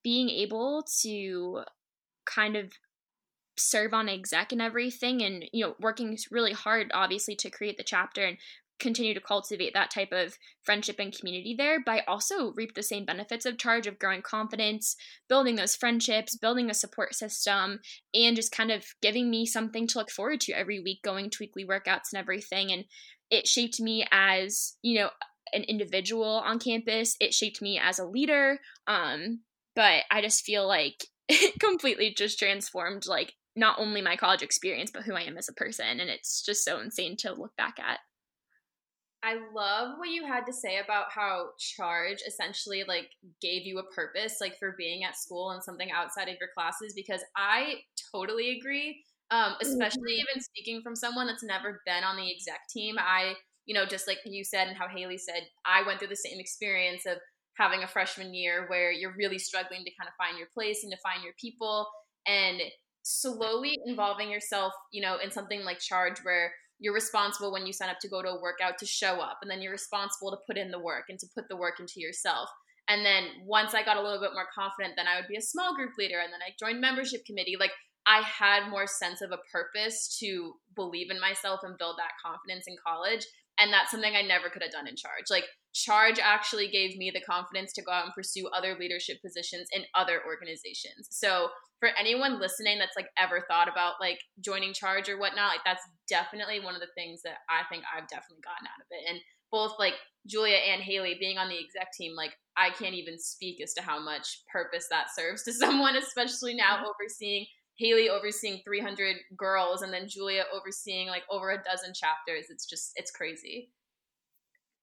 being 0.05 0.29
able 0.29 0.85
to 1.01 1.63
kind 2.27 2.57
of 2.57 2.73
serve 3.57 3.95
on 3.95 4.09
exec 4.09 4.53
and 4.53 4.63
everything 4.63 5.23
and 5.23 5.45
you 5.53 5.65
know 5.65 5.75
working 5.79 6.17
really 6.31 6.53
hard 6.53 6.91
obviously 6.95 7.37
to 7.37 7.51
create 7.51 7.77
the 7.77 7.85
chapter 7.85 8.25
and 8.25 8.39
continue 8.79 9.15
to 9.15 9.21
cultivate 9.21 9.75
that 9.75 9.91
type 9.91 10.13
of 10.13 10.37
friendship 10.63 10.97
and 10.99 11.17
community 11.17 11.55
there, 11.57 11.79
but 11.85 11.93
I 11.93 12.05
also 12.09 12.53
reap 12.53 12.75
the 12.75 12.83
same 12.83 13.05
benefits 13.05 13.47
of 13.47 13.57
CHAARG 13.57 13.87
of 13.87 13.99
growing 13.99 14.23
confidence, 14.23 14.97
building 15.29 15.57
those 15.57 15.77
friendships, 15.77 16.37
building 16.37 16.69
a 16.69 16.75
support 16.75 17.15
system, 17.15 17.81
and 18.15 18.37
just 18.37 18.53
kind 18.53 18.71
of 18.71 18.85
giving 19.01 19.31
me 19.31 19.47
something 19.47 19.87
to 19.89 19.99
look 19.99 20.11
forward 20.11 20.41
to 20.43 20.53
every 20.53 20.81
week, 20.81 21.03
going 21.03 21.31
to 21.31 21.39
weekly 21.41 21.65
workouts 21.65 22.13
and 22.13 22.21
everything. 22.21 22.73
And 22.73 22.85
it 23.31 23.47
shaped 23.47 23.81
me 23.81 24.07
as, 24.11 24.77
you 24.83 25.01
know, 25.01 25.11
an 25.53 25.63
individual 25.65 26.43
on 26.45 26.59
campus. 26.59 27.17
It 27.21 27.35
shaped 27.35 27.63
me 27.63 27.79
as 27.83 27.99
a 27.99 28.07
leader. 28.07 28.59
Um, 28.87 29.41
but 29.75 30.05
I 30.11 30.21
just 30.21 30.45
feel 30.45 30.67
like 30.67 31.07
it 31.29 31.59
completely 31.61 32.15
just 32.17 32.39
transformed 32.39 33.07
like 33.07 33.35
not 33.55 33.79
only 33.79 34.01
my 34.01 34.17
college 34.17 34.43
experience, 34.43 34.91
but 34.93 35.03
who 35.03 35.15
I 35.15 35.23
am 35.23 35.37
as 35.37 35.49
a 35.49 35.55
person. 35.55 36.01
And 36.01 36.09
it's 36.09 36.43
just 36.43 36.65
so 36.65 36.81
insane 36.81 37.17
to 37.19 37.35
look 37.35 37.55
back 37.57 37.79
at. 37.79 37.99
I 39.25 39.35
love 39.55 39.99
what 39.99 40.09
you 40.09 40.27
had 40.27 40.45
to 40.47 40.53
say 40.53 40.81
about 40.85 41.07
how 41.11 41.51
CHAARG 41.59 42.19
essentially 42.27 42.85
like 42.87 43.09
gave 43.41 43.65
you 43.65 43.79
a 43.79 43.95
purpose 43.95 44.39
like 44.41 44.59
for 44.59 44.75
being 44.77 45.05
at 45.05 45.17
school 45.17 45.51
and 45.51 45.63
something 45.63 45.93
outside 45.93 46.29
of 46.29 46.37
your 46.41 46.49
classes 46.57 46.93
because 46.95 47.23
I 47.37 47.75
totally 48.13 48.59
agree. 48.59 49.03
Um, 49.31 49.55
especially 49.63 50.13
mm-hmm. 50.13 50.29
even 50.35 50.43
speaking 50.43 50.83
from 50.83 50.95
someone 50.95 51.27
that's 51.27 51.45
never 51.45 51.81
been 51.87 52.05
on 52.05 52.17
the 52.17 52.31
exec 52.31 52.69
team. 52.69 52.97
I, 52.99 53.35
you 53.65 53.75
know, 53.75 53.87
just 53.87 54.07
like 54.07 54.19
you 54.27 54.45
said 54.45 54.69
and 54.69 54.77
how 54.77 54.89
Haley 54.89 55.17
said, 55.17 55.47
I 55.65 55.87
went 55.87 56.01
through 56.01 56.09
the 56.09 56.17
same 56.17 56.39
experience 56.39 57.07
of 57.07 57.17
having 57.57 57.83
a 57.83 57.89
freshman 57.89 58.35
year 58.35 58.67
where 58.69 58.93
you're 58.93 59.15
really 59.17 59.39
struggling 59.39 59.85
to 59.85 59.91
kind 59.99 60.09
of 60.09 60.15
find 60.19 60.37
your 60.37 60.49
place 60.53 60.83
and 60.83 60.93
to 60.93 60.99
find 61.03 61.25
your 61.25 61.33
people 61.41 61.87
and 62.27 62.61
slowly 63.05 63.79
involving 63.87 64.31
yourself, 64.31 64.73
you 64.93 65.01
know, 65.01 65.17
in 65.23 65.31
something 65.31 65.65
like 65.65 65.79
CHAARG 65.79 66.19
where 66.25 66.53
you're 66.83 66.93
responsible 66.93 67.53
when 67.53 67.65
you 67.65 67.73
sign 67.73 67.89
up 67.89 68.01
to 68.01 68.09
go 68.09 68.21
to 68.21 68.29
a 68.29 68.41
workout 68.43 68.77
to 68.77 68.87
show 68.87 69.21
up 69.21 69.39
and 69.41 69.51
then 69.51 69.63
you're 69.63 69.73
responsible 69.73 70.33
to 70.33 70.37
put 70.47 70.59
in 70.59 70.73
the 70.73 70.81
work 70.81 71.05
and 71.09 71.19
to 71.21 71.27
put 71.33 71.49
the 71.49 71.57
work 71.57 71.79
into 71.79 72.01
yourself. 72.01 72.51
And 72.89 73.07
then 73.07 73.25
once 73.47 73.73
i 73.73 73.85
got 73.85 73.97
a 73.97 74.03
little 74.03 74.21
bit 74.21 74.35
more 74.35 74.49
confident 74.53 74.95
then 74.97 75.07
i 75.07 75.15
would 75.15 75.29
be 75.29 75.37
a 75.37 75.43
small 75.43 75.75
group 75.77 75.93
leader 75.97 76.19
and 76.19 76.33
then 76.33 76.41
i 76.45 76.51
joined 76.59 76.81
membership 76.81 77.25
committee. 77.25 77.57
Like 77.59 77.71
i 78.05 78.21
had 78.23 78.69
more 78.69 78.89
sense 78.89 79.23
of 79.23 79.31
a 79.31 79.39
purpose 79.53 80.19
to 80.19 80.55
believe 80.75 81.11
in 81.11 81.21
myself 81.21 81.61
and 81.63 81.79
build 81.79 81.97
that 81.99 82.19
confidence 82.23 82.65
in 82.67 82.75
college 82.85 83.25
and 83.61 83.73
that's 83.73 83.93
something 83.93 84.15
i 84.17 84.23
never 84.23 84.51
could 84.51 84.63
have 84.63 84.73
done 84.73 84.89
in 84.89 84.97
CHAARG. 84.97 85.31
Like 85.31 85.45
CHAARG 85.75 86.19
actually 86.23 86.69
gave 86.69 86.97
me 86.97 87.11
the 87.11 87.21
confidence 87.21 87.73
to 87.75 87.83
go 87.83 87.93
out 87.93 88.05
and 88.05 88.15
pursue 88.15 88.49
other 88.49 88.77
leadership 88.79 89.23
positions 89.23 89.69
in 89.73 89.83
other 89.95 90.21
organizations 90.27 91.09
so 91.11 91.49
for 91.83 91.91
anyone 91.99 92.39
listening 92.39 92.79
that's 92.79 92.95
like 92.95 93.09
ever 93.19 93.45
thought 93.49 93.67
about 93.67 93.95
like 94.01 94.21
joining 94.41 94.73
CHAARG 94.73 95.09
or 95.09 95.19
whatnot, 95.19 95.49
like 95.49 95.65
that's 95.65 95.83
definitely 96.09 96.61
one 96.61 96.77
of 96.77 96.81
the 96.81 96.95
things 96.95 97.23
that 97.23 97.39
I 97.51 97.67
think 97.69 97.83
I've 97.91 98.07
definitely 98.07 98.45
gotten 98.45 98.69
out 98.69 98.79
of 98.79 98.87
it. 98.93 99.03
And 99.11 99.19
both 99.51 99.73
like 99.81 99.95
Julia 100.29 100.59
and 100.59 100.81
Haley 100.81 101.17
being 101.19 101.39
on 101.39 101.49
the 101.49 101.59
exec 101.59 101.89
team, 101.99 102.15
like 102.15 102.31
I 102.57 102.71
can't 102.71 102.95
even 102.95 103.19
speak 103.19 103.61
as 103.61 103.75
to 103.75 103.83
how 103.83 103.99
much 104.01 104.45
purpose 104.53 104.87
that 104.91 105.13
serves 105.13 105.43
to 105.47 105.53
someone, 105.53 105.97
especially 105.97 106.55
now 106.55 106.77
mm-hmm. 106.77 106.87
overseeing 106.87 107.47
Haley 107.79 108.09
overseeing 108.09 108.61
300 108.65 109.17
girls 109.37 109.83
and 109.83 109.93
then 109.93 110.07
Julia 110.07 110.45
overseeing 110.55 111.09
like 111.09 111.25
over 111.33 111.51
a 111.51 111.63
dozen 111.65 111.93
chapters. 111.99 112.47
It's 112.49 112.65
just, 112.65 112.93
it's 112.95 113.11
crazy. 113.11 113.71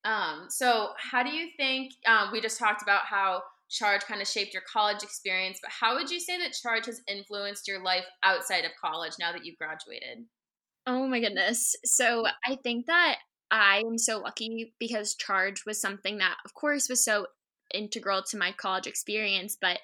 Um, 0.06 0.46
so 0.50 0.90
how 0.98 1.24
do 1.24 1.30
you 1.30 1.50
think, 1.58 1.94
um, 2.08 2.30
we 2.32 2.42
just 2.42 2.58
talked 2.58 2.82
about 2.82 3.06
how 3.06 3.44
CHAARG 3.70 4.02
kind 4.02 4.22
of 4.22 4.28
shaped 4.28 4.54
your 4.54 4.64
college 4.72 5.04
experience, 5.04 5.60
but 5.62 5.72
how 5.72 5.96
would 5.96 6.10
you 6.10 6.20
say 6.20 6.38
that 6.38 6.54
CHAARG 6.54 6.86
has 6.86 7.02
influenced 7.08 7.68
your 7.68 7.84
life 7.84 8.06
outside 8.24 8.66
of 8.66 8.72
college 8.82 9.14
now 9.20 9.32
that 9.32 9.46
you've 9.46 9.58
graduated? 9.58 10.26
Oh 10.88 11.08
my 11.08 11.20
goodness. 11.20 11.76
So 11.86 12.26
I 12.46 12.58
think 12.64 12.88
that 12.88 13.18
I 13.52 13.84
am 13.86 13.98
so 13.98 14.20
lucky 14.20 14.74
because 14.80 15.16
CHAARG 15.16 15.60
was 15.66 15.82
something 15.82 16.18
that, 16.18 16.38
of 16.46 16.54
course, 16.54 16.90
was 16.90 17.04
so 17.04 17.28
integral 17.74 18.24
to 18.24 18.38
my 18.38 18.52
college 18.52 18.88
experience, 18.88 19.58
but 19.60 19.80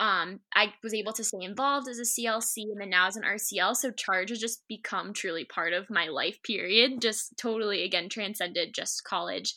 um, 0.00 0.40
I 0.54 0.72
was 0.82 0.94
able 0.94 1.12
to 1.14 1.24
stay 1.24 1.42
involved 1.42 1.88
as 1.88 1.98
a 1.98 2.02
CLC 2.02 2.62
and 2.70 2.80
then 2.80 2.90
now 2.90 3.08
as 3.08 3.16
an 3.16 3.24
RCL. 3.24 3.76
So 3.76 3.90
CHAARG 3.90 4.28
has 4.28 4.38
just 4.38 4.66
become 4.68 5.12
truly 5.12 5.44
part 5.44 5.72
of 5.72 5.90
my 5.90 6.06
life, 6.06 6.40
period. 6.44 7.02
Just 7.02 7.36
totally, 7.36 7.82
again, 7.82 8.08
transcended 8.08 8.74
just 8.74 9.02
college. 9.04 9.54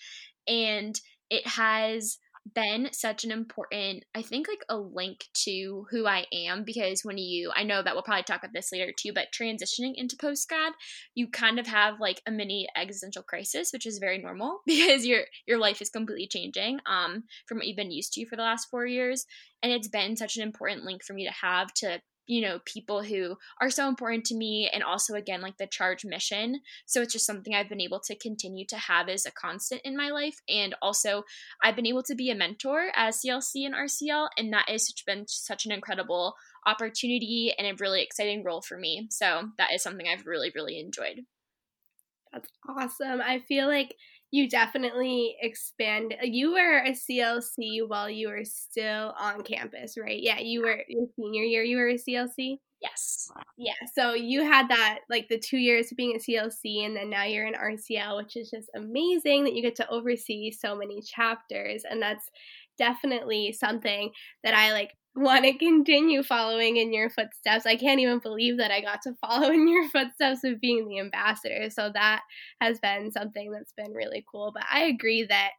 And 0.48 1.00
it 1.30 1.46
has 1.46 2.18
been 2.54 2.90
such 2.92 3.24
an 3.24 3.32
important 3.32 4.04
i 4.16 4.22
think 4.22 4.48
like 4.48 4.64
a 4.70 4.78
link 4.78 5.26
to 5.34 5.86
who 5.92 6.08
i 6.08 6.26
am 6.34 6.64
because 6.64 7.02
when 7.04 7.18
you 7.18 7.52
i 7.56 7.64
know 7.64 7.84
that 7.84 7.94
we'll 7.94 8.04
probably 8.04 8.24
talk 8.24 8.40
about 8.40 8.54
this 8.54 8.72
later 8.72 8.92
too 8.98 9.14
but 9.14 9.28
transitioning 9.32 9.94
into 9.96 10.18
post 10.18 10.50
grad 10.50 10.74
you 11.14 11.28
kind 11.28 11.60
of 11.60 11.68
have 11.68 12.00
like 12.00 12.22
a 12.26 12.32
mini 12.32 12.68
existential 12.76 13.22
crisis 13.22 13.72
which 13.72 13.86
is 13.86 14.00
very 14.00 14.18
normal 14.18 14.62
because 14.66 15.06
your 15.06 15.22
your 15.46 15.60
life 15.60 15.82
is 15.82 15.90
completely 15.90 16.28
changing 16.28 16.80
um 16.88 17.24
from 17.48 17.58
what 17.58 17.68
you've 17.68 17.78
been 17.78 17.92
used 17.92 18.14
to 18.14 18.26
for 18.26 18.36
the 18.36 18.42
last 18.42 18.70
four 18.70 18.86
years. 18.86 19.26
And 19.62 19.72
it's 19.72 19.88
been 19.88 20.16
such 20.16 20.38
an 20.38 20.44
important 20.44 20.84
link 20.84 21.04
for 21.04 21.14
me 21.14 21.26
to 21.26 21.34
have 21.34 21.74
to 21.76 22.02
you 22.28 22.42
know 22.42 22.60
people 22.66 23.04
who 23.04 23.36
are 23.60 23.70
so 23.70 23.88
important 23.88 24.26
to 24.26 24.36
me 24.36 24.70
and 24.74 24.84
also 24.84 25.16
again 25.16 25.42
like 25.42 25.58
the 25.58 25.68
CHAARG 25.68 26.06
mission. 26.06 26.62
So 26.86 27.02
it's 27.02 27.14
just 27.14 27.26
something 27.26 27.54
i've 27.54 27.70
been 27.70 27.82
able 27.82 28.00
to 28.02 28.16
continue 28.16 28.66
to 28.68 28.78
have 28.78 29.10
as 29.10 29.26
a 29.26 29.32
constant 29.32 29.82
in 29.84 29.98
my 29.98 30.10
life. 30.10 30.40
And 30.48 30.76
also 30.82 31.24
i've 31.64 31.76
been 31.76 31.88
able 31.88 32.04
to 32.04 32.16
be 32.16 32.30
a 32.30 32.36
mentor 32.36 32.92
as 32.96 33.22
clc 33.26 33.66
and 33.66 33.76
rcl 33.76 34.30
and 34.38 34.54
that 34.54 34.70
has 34.70 34.94
been 35.06 35.26
such 35.28 35.66
an 35.66 35.72
incredible 35.72 36.36
opportunity 36.66 37.54
and 37.58 37.68
a 37.68 37.76
really 37.80 38.02
exciting 38.02 38.44
role 38.44 38.62
for 38.62 38.78
me. 38.78 39.08
So 39.10 39.50
that 39.58 39.74
is 39.74 39.84
something 39.84 40.08
i've 40.08 40.26
really 40.26 40.52
really 40.56 40.80
enjoyed. 40.80 41.22
That's 42.32 42.50
awesome. 42.68 43.20
I 43.22 43.40
feel 43.40 43.68
like 43.68 43.96
you 44.32 44.50
definitely 44.50 45.36
expand. 45.42 46.16
You 46.24 46.54
were 46.54 46.80
a 46.80 46.92
CLC 46.92 47.86
while 47.86 48.10
you 48.10 48.30
were 48.30 48.46
still 48.46 49.14
on 49.20 49.44
campus, 49.44 49.98
right? 49.98 50.20
Yeah, 50.22 50.40
you 50.40 50.62
were 50.62 50.84
your 50.88 51.08
senior 51.18 51.44
year. 51.44 51.64
You 51.64 51.78
were 51.78 51.90
a 51.90 51.98
CLC. 51.98 52.58
Yes. 52.82 53.30
Yeah. 53.58 53.74
So 53.94 54.14
you 54.14 54.44
had 54.44 54.70
that 54.70 55.00
like 55.10 55.28
the 55.28 55.38
two 55.38 55.58
years 55.58 55.92
of 55.92 55.98
being 55.98 56.16
a 56.16 56.20
CLC, 56.20 56.86
and 56.86 56.96
then 56.96 57.10
now 57.10 57.26
you're 57.26 57.46
an 57.46 57.54
RCL, 57.54 58.18
which 58.18 58.36
is 58.36 58.50
just 58.50 58.70
amazing 58.76 59.44
that 59.44 59.54
you 59.54 59.62
get 59.62 59.76
to 59.76 59.90
oversee 59.90 60.50
so 60.50 60.76
many 60.76 61.02
chapters, 61.02 61.84
and 61.88 62.02
that's 62.02 62.30
definitely 62.78 63.52
something 63.52 64.12
that 64.44 64.56
I 64.56 64.72
like 64.72 64.96
want 65.16 65.44
to 65.44 65.58
continue 65.58 66.24
following 66.24 66.78
in 66.78 66.94
your 66.94 67.10
footsteps. 67.10 67.66
I 67.66 67.76
can't 67.76 68.00
even 68.00 68.20
believe 68.20 68.58
that 68.58 68.72
I 68.72 68.82
got 68.82 69.02
to 69.04 69.16
follow 69.22 69.50
in 69.52 69.68
your 69.68 69.90
footsteps 69.90 70.44
of 70.44 70.62
being 70.62 70.88
the 70.88 71.00
ambassador. 71.00 71.70
So 71.70 71.92
that 71.94 72.22
has 72.62 72.80
been 72.80 73.12
something 73.12 73.52
that's 73.52 73.74
been 73.74 73.94
really 73.94 74.26
cool. 74.32 74.52
But 74.54 74.64
I 74.72 74.84
agree 74.84 75.26
that 75.26 75.52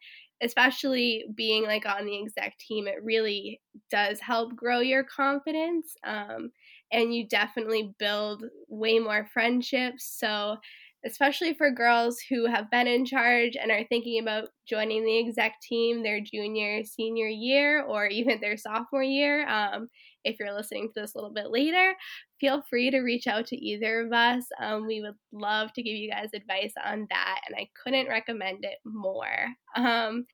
especially 0.43 1.25
being 1.37 1.65
like 1.65 1.87
on 1.87 2.05
the 2.05 2.21
exec 2.21 2.59
team, 2.59 2.89
it 2.89 3.03
really 3.05 3.61
does 3.91 4.19
help 4.21 4.57
grow 4.57 4.81
your 4.81 5.05
confidence. 5.05 5.95
Um, 6.05 6.51
and 6.91 7.15
you 7.15 7.27
definitely 7.29 7.95
build 7.99 8.45
way 8.69 8.99
more 8.99 9.29
friendships. 9.33 10.05
So 10.19 10.57
especially 11.05 11.55
for 11.55 11.71
girls 11.71 12.21
who 12.29 12.47
have 12.47 12.71
been 12.71 12.87
in 12.87 13.05
CHAARG 13.05 13.53
and 13.61 13.71
are 13.71 13.85
thinking 13.89 14.21
about 14.21 14.49
joining 14.69 15.05
the 15.05 15.19
exec 15.19 15.55
team 15.61 16.03
their 16.03 16.21
junior, 16.21 16.85
senior 16.85 17.27
year, 17.27 17.83
or 17.83 18.07
even 18.07 18.41
their 18.41 18.57
sophomore 18.57 19.03
year. 19.03 19.49
Um, 19.49 19.89
if 20.25 20.37
you're 20.39 20.55
listening 20.55 20.89
to 20.89 21.01
this 21.01 21.15
a 21.15 21.19
little 21.19 21.33
bit 21.33 21.51
later, 21.51 21.95
feel 22.41 22.63
free 22.71 22.91
to 22.91 23.01
reach 23.01 23.27
out 23.27 23.47
to 23.47 23.57
either 23.57 24.07
of 24.07 24.13
us. 24.13 24.45
Um, 24.61 24.87
we 24.87 25.01
would 25.01 25.15
love 25.33 25.73
to 25.75 25.83
give 25.83 25.95
you 25.97 26.11
guys 26.11 26.29
advice 26.35 26.75
on 26.85 27.07
that, 27.11 27.41
and 27.47 27.57
I 27.57 27.69
couldn't 27.83 28.09
recommend 28.09 28.65
it 28.65 28.79
more. 28.85 29.47
Um, 29.77 30.27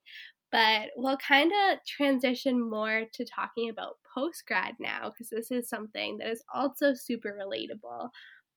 but 0.51 0.89
we'll 0.97 1.19
kind 1.19 1.53
of 1.53 1.79
transition 1.87 2.71
more 2.71 3.05
to 3.13 3.25
talking 3.25 3.69
about 3.69 3.97
post 4.15 4.45
grad 4.47 4.75
now 4.81 5.11
because 5.11 5.29
this 5.31 5.51
is 5.51 5.69
something 5.69 6.19
that 6.19 6.29
is 6.29 6.43
also 6.55 6.95
super 6.95 7.39
relatable. 7.39 8.09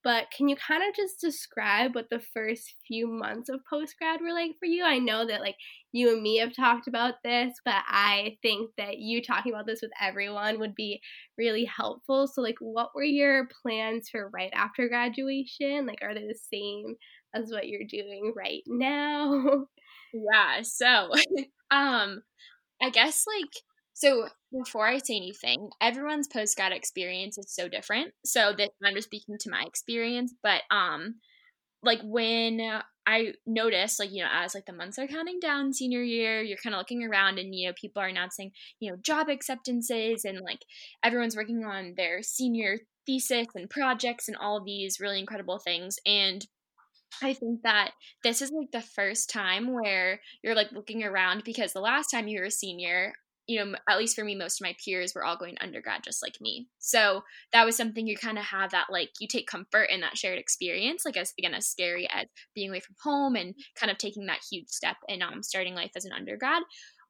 But 0.04 0.26
can 0.36 0.48
you 0.48 0.56
kind 0.56 0.82
of 0.88 0.94
just 0.96 1.20
describe 1.20 1.94
what 1.94 2.10
the 2.10 2.20
first 2.34 2.74
few 2.88 3.06
months 3.06 3.48
of 3.48 3.60
post 3.70 3.94
grad 3.98 4.20
were 4.20 4.32
like 4.32 4.52
for 4.58 4.66
you? 4.66 4.84
I 4.84 4.98
know 4.98 5.26
that 5.26 5.40
like 5.40 5.56
you 5.92 6.12
and 6.12 6.22
me 6.22 6.38
have 6.38 6.54
talked 6.56 6.88
about 6.88 7.14
this, 7.24 7.54
but 7.64 7.82
I 7.86 8.36
think 8.42 8.70
that 8.78 8.98
you 8.98 9.22
talking 9.22 9.52
about 9.52 9.66
this 9.66 9.80
with 9.82 9.92
everyone 10.00 10.58
would 10.58 10.74
be 10.74 11.00
really 11.38 11.64
helpful. 11.64 12.26
So 12.26 12.42
like 12.42 12.56
what 12.60 12.90
were 12.94 13.04
your 13.04 13.48
plans 13.62 14.08
for 14.10 14.28
right 14.32 14.50
after 14.54 14.88
graduation? 14.88 15.86
Like 15.86 16.00
are 16.02 16.14
they 16.14 16.26
the 16.26 16.38
same 16.52 16.96
as 17.34 17.50
what 17.50 17.68
you're 17.68 17.86
doing 17.88 18.32
right 18.36 18.62
now? 18.66 19.66
Yeah, 20.12 20.62
so 20.62 21.10
um 21.70 22.22
I 22.82 22.90
guess 22.90 23.24
like 23.26 23.50
so 23.94 24.28
before 24.52 24.86
I 24.86 24.98
say 24.98 25.16
anything, 25.16 25.70
everyone's 25.80 26.28
post 26.28 26.56
grad 26.56 26.72
experience 26.72 27.38
is 27.38 27.54
so 27.54 27.68
different. 27.68 28.12
So 28.24 28.52
that 28.56 28.70
I'm 28.84 28.94
just 28.94 29.08
speaking 29.08 29.36
to 29.40 29.50
my 29.50 29.64
experience, 29.66 30.34
but 30.42 30.62
um, 30.70 31.16
like 31.82 32.00
when 32.02 32.82
I 33.06 33.32
noticed, 33.46 33.98
like 33.98 34.12
you 34.12 34.22
know, 34.22 34.30
as 34.32 34.54
like 34.54 34.66
the 34.66 34.72
months 34.72 34.98
are 34.98 35.06
counting 35.06 35.40
down 35.40 35.72
senior 35.72 36.02
year, 36.02 36.40
you're 36.42 36.58
kind 36.58 36.74
of 36.74 36.78
looking 36.78 37.02
around, 37.04 37.38
and 37.38 37.54
you 37.54 37.68
know, 37.68 37.74
people 37.80 38.02
are 38.02 38.08
announcing 38.08 38.52
you 38.80 38.90
know 38.90 38.96
job 39.02 39.28
acceptances, 39.28 40.24
and 40.24 40.40
like 40.40 40.60
everyone's 41.02 41.36
working 41.36 41.64
on 41.64 41.94
their 41.96 42.22
senior 42.22 42.78
thesis 43.06 43.48
and 43.54 43.68
projects 43.68 44.28
and 44.28 44.36
all 44.36 44.62
these 44.64 45.00
really 45.00 45.18
incredible 45.18 45.58
things, 45.58 45.96
and 46.06 46.46
I 47.20 47.34
think 47.34 47.62
that 47.62 47.92
this 48.22 48.40
is 48.40 48.50
like 48.52 48.70
the 48.72 48.80
first 48.80 49.28
time 49.28 49.72
where 49.72 50.20
you're 50.42 50.54
like 50.54 50.72
looking 50.72 51.02
around 51.02 51.44
because 51.44 51.72
the 51.72 51.80
last 51.80 52.08
time 52.08 52.28
you 52.28 52.40
were 52.40 52.46
a 52.46 52.50
senior, 52.50 53.12
you 53.46 53.64
know, 53.64 53.74
at 53.88 53.98
least 53.98 54.16
for 54.16 54.24
me, 54.24 54.34
most 54.34 54.60
of 54.60 54.64
my 54.64 54.74
peers 54.84 55.14
were 55.14 55.24
all 55.24 55.36
going 55.36 55.56
undergrad 55.60 56.02
just 56.04 56.22
like 56.22 56.40
me. 56.40 56.68
So 56.78 57.22
that 57.52 57.64
was 57.64 57.76
something 57.76 58.06
you 58.06 58.16
kind 58.16 58.38
of 58.38 58.44
have 58.44 58.70
that 58.70 58.86
like 58.90 59.10
you 59.20 59.28
take 59.28 59.46
comfort 59.46 59.84
in 59.90 60.00
that 60.00 60.16
shared 60.16 60.38
experience, 60.38 61.04
like 61.04 61.16
as 61.16 61.32
again 61.38 61.54
as 61.54 61.66
scary 61.66 62.08
as 62.10 62.26
being 62.54 62.70
away 62.70 62.80
from 62.80 62.96
home 63.02 63.36
and 63.36 63.54
kind 63.76 63.90
of 63.90 63.98
taking 63.98 64.26
that 64.26 64.40
huge 64.50 64.68
step 64.68 64.96
in 65.08 65.22
um 65.22 65.42
starting 65.42 65.74
life 65.74 65.92
as 65.96 66.04
an 66.04 66.12
undergrad 66.12 66.62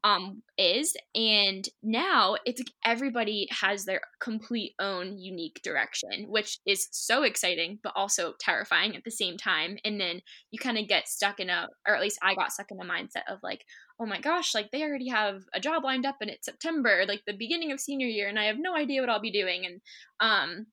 um 0.04 0.42
is 0.58 0.94
and 1.14 1.68
now 1.82 2.34
it's 2.44 2.60
like 2.60 2.72
everybody 2.84 3.46
has 3.50 3.84
their 3.84 4.00
complete 4.20 4.74
own 4.80 5.16
unique 5.16 5.60
direction 5.62 6.26
which 6.28 6.58
is 6.66 6.88
so 6.90 7.22
exciting 7.22 7.78
but 7.82 7.92
also 7.94 8.34
terrifying 8.40 8.96
at 8.96 9.04
the 9.04 9.10
same 9.10 9.36
time 9.36 9.76
and 9.84 10.00
then 10.00 10.20
you 10.50 10.58
kind 10.58 10.76
of 10.76 10.88
get 10.88 11.06
stuck 11.06 11.38
in 11.38 11.48
a 11.48 11.68
or 11.86 11.94
at 11.94 12.00
least 12.00 12.18
I 12.22 12.34
got 12.34 12.52
stuck 12.52 12.70
in 12.70 12.80
a 12.80 12.84
mindset 12.84 13.30
of 13.30 13.38
like 13.42 13.64
oh 14.02 14.06
my 14.06 14.20
gosh 14.20 14.54
like 14.54 14.70
they 14.70 14.82
already 14.82 15.08
have 15.08 15.42
a 15.54 15.60
job 15.60 15.84
lined 15.84 16.04
up 16.04 16.16
and 16.20 16.28
it's 16.28 16.46
September 16.46 17.04
like 17.06 17.22
the 17.26 17.32
beginning 17.32 17.70
of 17.70 17.78
senior 17.78 18.08
year 18.08 18.28
and 18.28 18.38
I 18.38 18.44
have 18.44 18.58
no 18.58 18.74
idea 18.74 19.00
what 19.00 19.08
I'll 19.08 19.20
be 19.20 19.30
doing 19.30 19.64
and 19.64 19.80
um 20.20 20.66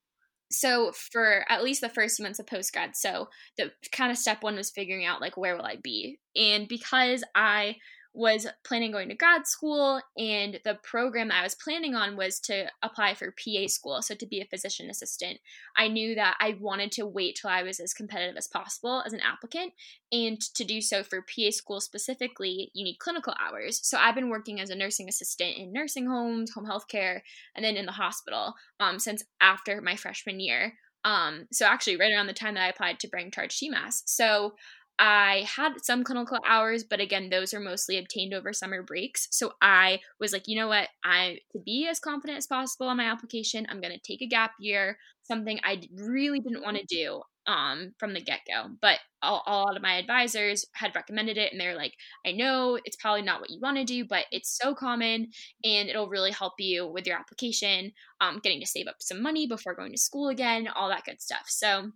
so 0.51 0.91
for 0.93 1.45
at 1.48 1.63
least 1.63 1.81
the 1.81 1.89
first 1.89 2.17
few 2.17 2.24
months 2.24 2.39
of 2.39 2.48
post 2.48 2.74
grad 2.74 2.95
so 2.95 3.29
the 3.57 3.71
kind 3.91 4.12
of 4.12 4.17
step 4.17 4.41
one 4.41 4.55
was 4.55 4.71
figuring 4.71 5.05
out 5.05 5.21
like 5.21 5.38
where 5.38 5.55
will 5.55 5.65
i 5.65 5.75
be 5.83 6.17
and 6.36 6.67
because 6.67 7.24
i 7.36 7.75
was 8.13 8.47
planning 8.65 8.91
going 8.91 9.09
to 9.09 9.15
grad 9.15 9.45
school 9.45 10.01
and 10.17 10.59
the 10.65 10.77
program 10.83 11.31
I 11.31 11.43
was 11.43 11.55
planning 11.55 11.93
on 11.93 12.17
was 12.17 12.39
to 12.41 12.65
apply 12.81 13.13
for 13.13 13.31
PA 13.31 13.67
school 13.67 14.01
so 14.01 14.15
to 14.15 14.25
be 14.25 14.41
a 14.41 14.45
physician 14.45 14.89
assistant. 14.89 15.39
I 15.77 15.87
knew 15.87 16.15
that 16.15 16.35
I 16.39 16.57
wanted 16.59 16.91
to 16.93 17.05
wait 17.05 17.37
till 17.39 17.49
I 17.49 17.63
was 17.63 17.79
as 17.79 17.93
competitive 17.93 18.35
as 18.35 18.47
possible 18.47 19.03
as 19.05 19.13
an 19.13 19.21
applicant 19.21 19.73
and 20.11 20.39
to 20.55 20.63
do 20.63 20.81
so 20.81 21.03
for 21.03 21.21
PA 21.21 21.51
school 21.51 21.79
specifically 21.79 22.71
you 22.73 22.83
need 22.83 22.97
clinical 22.99 23.35
hours. 23.39 23.79
So 23.87 23.97
I've 23.97 24.15
been 24.15 24.29
working 24.29 24.59
as 24.59 24.69
a 24.69 24.75
nursing 24.75 25.07
assistant 25.07 25.57
in 25.57 25.71
nursing 25.71 26.07
homes 26.07 26.51
home 26.51 26.65
health 26.65 26.87
care 26.87 27.23
and 27.55 27.63
then 27.63 27.77
in 27.77 27.85
the 27.85 27.91
hospital 27.91 28.55
um, 28.79 28.99
since 28.99 29.23
after 29.39 29.81
my 29.81 29.95
freshman 29.95 30.39
year. 30.39 30.73
Um, 31.05 31.47
so 31.51 31.65
actually 31.65 31.95
right 31.95 32.11
around 32.11 32.27
the 32.27 32.33
time 32.33 32.55
that 32.55 32.63
I 32.63 32.69
applied 32.69 32.99
to 32.99 33.07
bring 33.07 33.31
CHAARG 33.31 33.49
TMAS 33.51 34.01
so 34.05 34.55
I 34.99 35.45
had 35.47 35.83
some 35.83 36.03
clinical 36.03 36.39
hours, 36.45 36.83
but 36.83 36.99
again, 36.99 37.29
those 37.29 37.53
are 37.53 37.59
mostly 37.59 37.97
obtained 37.97 38.33
over 38.33 38.51
summer 38.53 38.83
breaks. 38.83 39.27
So 39.31 39.53
I 39.61 40.01
was 40.19 40.33
like, 40.33 40.47
you 40.47 40.57
know 40.59 40.67
what? 40.67 40.89
I 41.05 41.39
to 41.53 41.59
be 41.59 41.87
as 41.87 41.99
confident 41.99 42.37
as 42.37 42.47
possible 42.47 42.87
on 42.87 42.97
my 42.97 43.05
application, 43.05 43.65
I'm 43.69 43.81
going 43.81 43.93
to 43.93 43.99
take 43.99 44.21
a 44.21 44.27
gap 44.27 44.51
year, 44.59 44.97
something 45.23 45.59
I 45.63 45.81
really 45.95 46.41
didn't 46.41 46.63
want 46.63 46.77
to 46.77 46.85
do 46.85 47.21
um, 47.47 47.93
from 47.97 48.13
the 48.13 48.21
get 48.21 48.41
go. 48.45 48.67
But 48.81 48.99
a, 49.23 49.31
lot 49.31 49.75
of 49.75 49.81
my 49.81 49.95
advisors 49.97 50.65
had 50.73 50.95
recommended 50.95 51.37
it, 51.37 51.51
and 51.51 51.59
they're 51.59 51.75
like, 51.75 51.93
I 52.25 52.33
know 52.33 52.77
it's 52.83 52.97
probably 52.97 53.21
not 53.21 53.39
what 53.39 53.49
you 53.49 53.59
want 53.61 53.77
to 53.77 53.85
do, 53.85 54.05
but 54.05 54.25
it's 54.31 54.57
so 54.61 54.75
common, 54.75 55.31
and 55.63 55.89
it'll 55.89 56.09
really 56.09 56.31
help 56.31 56.53
you 56.59 56.85
with 56.87 57.07
your 57.07 57.17
application, 57.17 57.93
um, 58.21 58.39
getting 58.43 58.59
to 58.59 58.67
save 58.67 58.87
up 58.87 58.97
some 58.99 59.23
money 59.23 59.47
before 59.47 59.75
going 59.75 59.91
to 59.93 59.97
school 59.97 60.29
again, 60.29 60.67
all 60.67 60.89
that 60.89 61.05
good 61.05 61.21
stuff. 61.21 61.45
So 61.47 61.91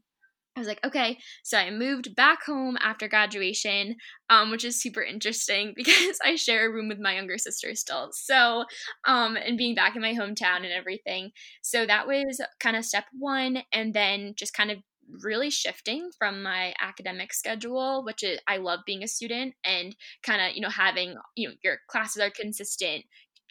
I 0.56 0.60
was 0.60 0.68
like, 0.68 0.86
okay. 0.86 1.18
So 1.44 1.58
I 1.58 1.72
moved 1.72 2.16
back 2.16 2.44
home 2.44 2.78
after 2.80 3.08
graduation, 3.08 3.96
um, 4.30 4.52
which 4.52 4.64
is 4.64 4.80
super 4.80 5.02
interesting 5.02 5.74
because 5.76 6.20
I 6.24 6.36
share 6.36 6.70
a 6.70 6.72
room 6.72 6.90
with 6.90 7.00
my 7.00 7.16
younger 7.16 7.40
sister 7.40 7.74
still. 7.74 8.10
So, 8.14 8.66
um, 9.08 9.36
and 9.36 9.58
being 9.58 9.74
back 9.76 9.96
in 9.96 10.02
my 10.02 10.14
hometown 10.14 10.58
and 10.58 10.72
everything. 10.72 11.32
So 11.64 11.86
that 11.88 12.08
was 12.08 12.40
kind 12.60 12.76
of 12.76 12.86
step 12.86 13.06
one. 13.18 13.64
And 13.72 13.94
then 13.94 14.34
just 14.38 14.54
kind 14.54 14.70
of 14.70 14.78
really 15.22 15.50
shifting 15.50 16.10
from 16.18 16.42
my 16.42 16.74
academic 16.80 17.34
schedule 17.34 18.04
which 18.06 18.24
is 18.24 18.40
i 18.48 18.56
love 18.56 18.80
being 18.86 19.04
a 19.04 19.08
student 19.08 19.54
and 19.66 19.96
kind 20.24 20.42
of 20.42 20.56
you 20.56 20.62
know 20.62 20.70
having 20.70 21.14
you 21.36 21.50
know 21.50 21.54
your 21.62 21.78
classes 21.90 22.22
are 22.22 22.30
consistent 22.30 23.04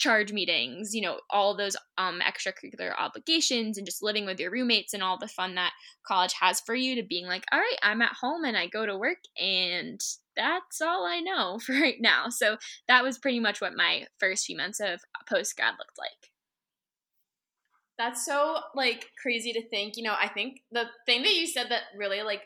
CHAARG 0.03 0.33
meetings, 0.33 0.95
you 0.95 1.01
know, 1.01 1.21
all 1.31 1.57
those 1.57 1.77
um, 1.97 2.21
extracurricular 2.21 2.93
obligations 2.99 3.79
and 3.79 3.87
just 3.87 4.03
living 4.03 4.27
with 4.27 4.41
your 4.41 4.51
roommates 4.51 4.95
and 4.95 5.03
all 5.03 5.17
the 5.17 5.29
fun 5.29 5.55
that 5.55 5.73
college 6.07 6.33
has 6.41 6.61
for 6.61 6.75
you 6.75 6.97
to 6.97 7.05
being 7.05 7.27
like, 7.27 7.45
all 7.53 7.61
right, 7.61 7.77
I'm 7.83 8.03
at 8.03 8.17
home 8.21 8.45
and 8.45 8.57
I 8.57 8.67
go 8.67 8.85
to 8.85 8.97
work 8.97 9.19
and 9.41 10.01
that's 10.35 10.81
all 10.81 11.07
I 11.07 11.21
know 11.21 11.59
for 11.65 11.73
right 11.73 12.01
now. 12.01 12.31
So 12.31 12.57
that 12.89 13.05
was 13.05 13.19
pretty 13.19 13.39
much 13.39 13.61
what 13.61 13.77
my 13.77 14.07
first 14.19 14.45
few 14.45 14.57
months 14.57 14.81
of 14.81 15.01
post 15.29 15.55
grad 15.57 15.75
looked 15.79 15.99
like. 15.99 16.31
That's 17.97 18.27
so 18.27 18.59
like 18.75 19.07
crazy 19.21 19.53
to 19.53 19.69
think. 19.69 19.97
You 19.97 20.03
know, 20.03 20.17
I 20.19 20.29
think 20.29 20.63
the 20.73 20.87
thing 21.07 21.23
that 21.23 21.35
you 21.35 21.47
said 21.47 21.67
that 21.71 21.83
really 21.97 22.23
like 22.23 22.43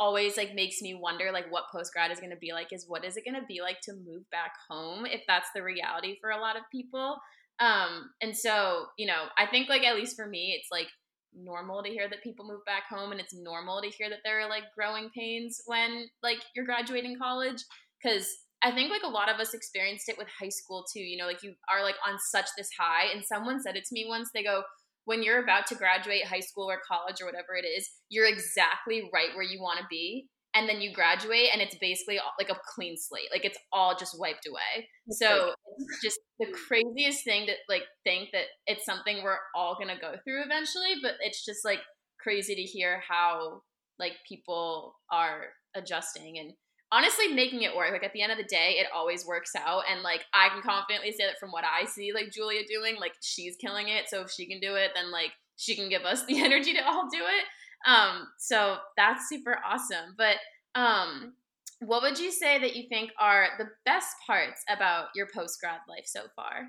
always 0.00 0.38
like 0.38 0.54
makes 0.54 0.80
me 0.80 0.94
wonder 0.94 1.30
like 1.30 1.52
what 1.52 1.64
post 1.70 1.92
grad 1.92 2.10
is 2.10 2.18
going 2.18 2.30
to 2.30 2.36
be 2.36 2.52
like 2.52 2.72
is 2.72 2.86
what 2.88 3.04
is 3.04 3.18
it 3.18 3.24
going 3.24 3.38
to 3.38 3.46
be 3.46 3.60
like 3.60 3.80
to 3.82 3.92
move 3.92 4.28
back 4.32 4.54
home 4.68 5.04
if 5.04 5.20
that's 5.28 5.50
the 5.54 5.62
reality 5.62 6.16
for 6.20 6.30
a 6.30 6.40
lot 6.40 6.56
of 6.56 6.62
people. 6.72 7.18
Um 7.60 8.10
and 8.22 8.34
so 8.34 8.86
you 8.96 9.06
know 9.06 9.24
i 9.36 9.44
think 9.44 9.68
like 9.68 9.84
at 9.84 9.94
least 9.94 10.16
for 10.16 10.26
me 10.26 10.56
it's 10.58 10.70
like 10.72 10.88
normal 11.34 11.82
to 11.82 11.90
hear 11.90 12.08
that 12.08 12.22
people 12.22 12.48
move 12.48 12.64
back 12.64 12.84
home 12.88 13.12
and 13.12 13.20
it's 13.20 13.34
normal 13.34 13.82
to 13.82 13.88
hear 13.88 14.08
that 14.08 14.20
there 14.24 14.40
are 14.40 14.48
like 14.48 14.64
growing 14.74 15.10
pains 15.16 15.60
when 15.66 16.08
like 16.22 16.38
you're 16.56 16.64
graduating 16.64 17.18
college. 17.18 17.62
Because 18.02 18.26
i 18.62 18.70
think 18.70 18.90
like 18.90 19.02
a 19.04 19.08
lot 19.08 19.30
of 19.30 19.38
us 19.38 19.52
experienced 19.52 20.08
it 20.08 20.16
with 20.16 20.28
high 20.40 20.48
school 20.48 20.84
too 20.90 21.00
you 21.00 21.18
know 21.18 21.26
like 21.26 21.42
you 21.42 21.52
are 21.70 21.82
like 21.82 21.96
on 22.06 22.18
such 22.18 22.48
this 22.56 22.70
high 22.78 23.12
and 23.12 23.22
someone 23.24 23.60
said 23.60 23.76
it 23.76 23.84
to 23.84 23.92
me 23.92 24.06
once 24.08 24.30
they 24.32 24.42
go 24.42 24.62
when 25.04 25.22
you're 25.22 25.42
about 25.42 25.66
to 25.68 25.74
graduate 25.74 26.26
high 26.26 26.40
school 26.40 26.70
or 26.70 26.78
college 26.86 27.20
or 27.20 27.26
whatever 27.26 27.54
it 27.60 27.66
is, 27.66 27.88
you're 28.08 28.26
exactly 28.26 29.10
right 29.12 29.34
where 29.34 29.44
you 29.44 29.60
want 29.60 29.78
to 29.78 29.86
be. 29.90 30.28
And 30.52 30.68
then 30.68 30.80
you 30.80 30.92
graduate 30.92 31.50
and 31.52 31.62
it's 31.62 31.76
basically 31.80 32.18
like 32.38 32.50
a 32.50 32.58
clean 32.74 32.96
slate. 32.98 33.28
Like 33.30 33.44
it's 33.44 33.58
all 33.72 33.96
just 33.96 34.18
wiped 34.18 34.48
away. 34.48 34.88
So 35.10 35.54
it's 35.78 36.02
just 36.02 36.18
the 36.40 36.46
craziest 36.66 37.22
thing 37.22 37.46
to 37.46 37.52
like 37.68 37.84
think 38.02 38.30
that 38.32 38.46
it's 38.66 38.84
something 38.84 39.22
we're 39.22 39.38
all 39.54 39.76
going 39.76 39.94
to 39.94 40.00
go 40.00 40.14
through 40.24 40.42
eventually. 40.44 40.94
But 41.02 41.14
it's 41.20 41.44
just 41.44 41.64
like 41.64 41.78
crazy 42.18 42.56
to 42.56 42.62
hear 42.62 43.00
how 43.08 43.62
like 44.00 44.14
people 44.28 44.96
are 45.12 45.44
adjusting 45.76 46.38
and 46.38 46.52
honestly 46.92 47.28
making 47.28 47.62
it 47.62 47.74
work. 47.74 47.92
Like 47.92 48.04
at 48.04 48.12
the 48.12 48.22
end 48.22 48.32
of 48.32 48.38
the 48.38 48.44
day, 48.44 48.76
it 48.78 48.86
always 48.94 49.26
works 49.26 49.52
out. 49.56 49.82
And 49.90 50.02
like 50.02 50.24
I 50.34 50.48
can 50.48 50.62
confidently 50.62 51.12
say 51.12 51.26
that 51.26 51.38
from 51.38 51.50
what 51.50 51.64
I 51.64 51.84
see 51.86 52.12
like 52.12 52.32
Julia 52.32 52.62
doing, 52.66 52.96
like 52.98 53.14
she's 53.20 53.56
killing 53.56 53.88
it. 53.88 54.08
So 54.08 54.22
if 54.22 54.30
she 54.30 54.46
can 54.46 54.60
do 54.60 54.74
it, 54.74 54.90
then 54.94 55.10
like 55.10 55.32
she 55.56 55.76
can 55.76 55.88
give 55.88 56.02
us 56.02 56.24
the 56.26 56.42
energy 56.42 56.74
to 56.74 56.86
all 56.86 57.08
do 57.10 57.18
it. 57.18 57.90
Um, 57.90 58.28
so 58.38 58.76
that's 58.96 59.28
super 59.28 59.58
awesome. 59.64 60.14
But 60.16 60.36
um 60.74 61.34
what 61.80 62.02
would 62.02 62.18
you 62.18 62.30
say 62.30 62.58
that 62.58 62.76
you 62.76 62.88
think 62.88 63.10
are 63.18 63.48
the 63.56 63.68
best 63.86 64.14
parts 64.26 64.62
about 64.68 65.06
your 65.14 65.26
post 65.34 65.58
grad 65.60 65.80
life 65.88 66.04
so 66.04 66.24
far? 66.36 66.66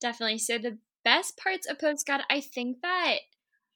Definitely. 0.00 0.38
So 0.38 0.58
the 0.58 0.78
best 1.04 1.36
parts 1.36 1.68
of 1.68 1.80
post 1.80 2.06
grad, 2.06 2.22
I 2.30 2.40
think 2.40 2.78
that 2.82 3.16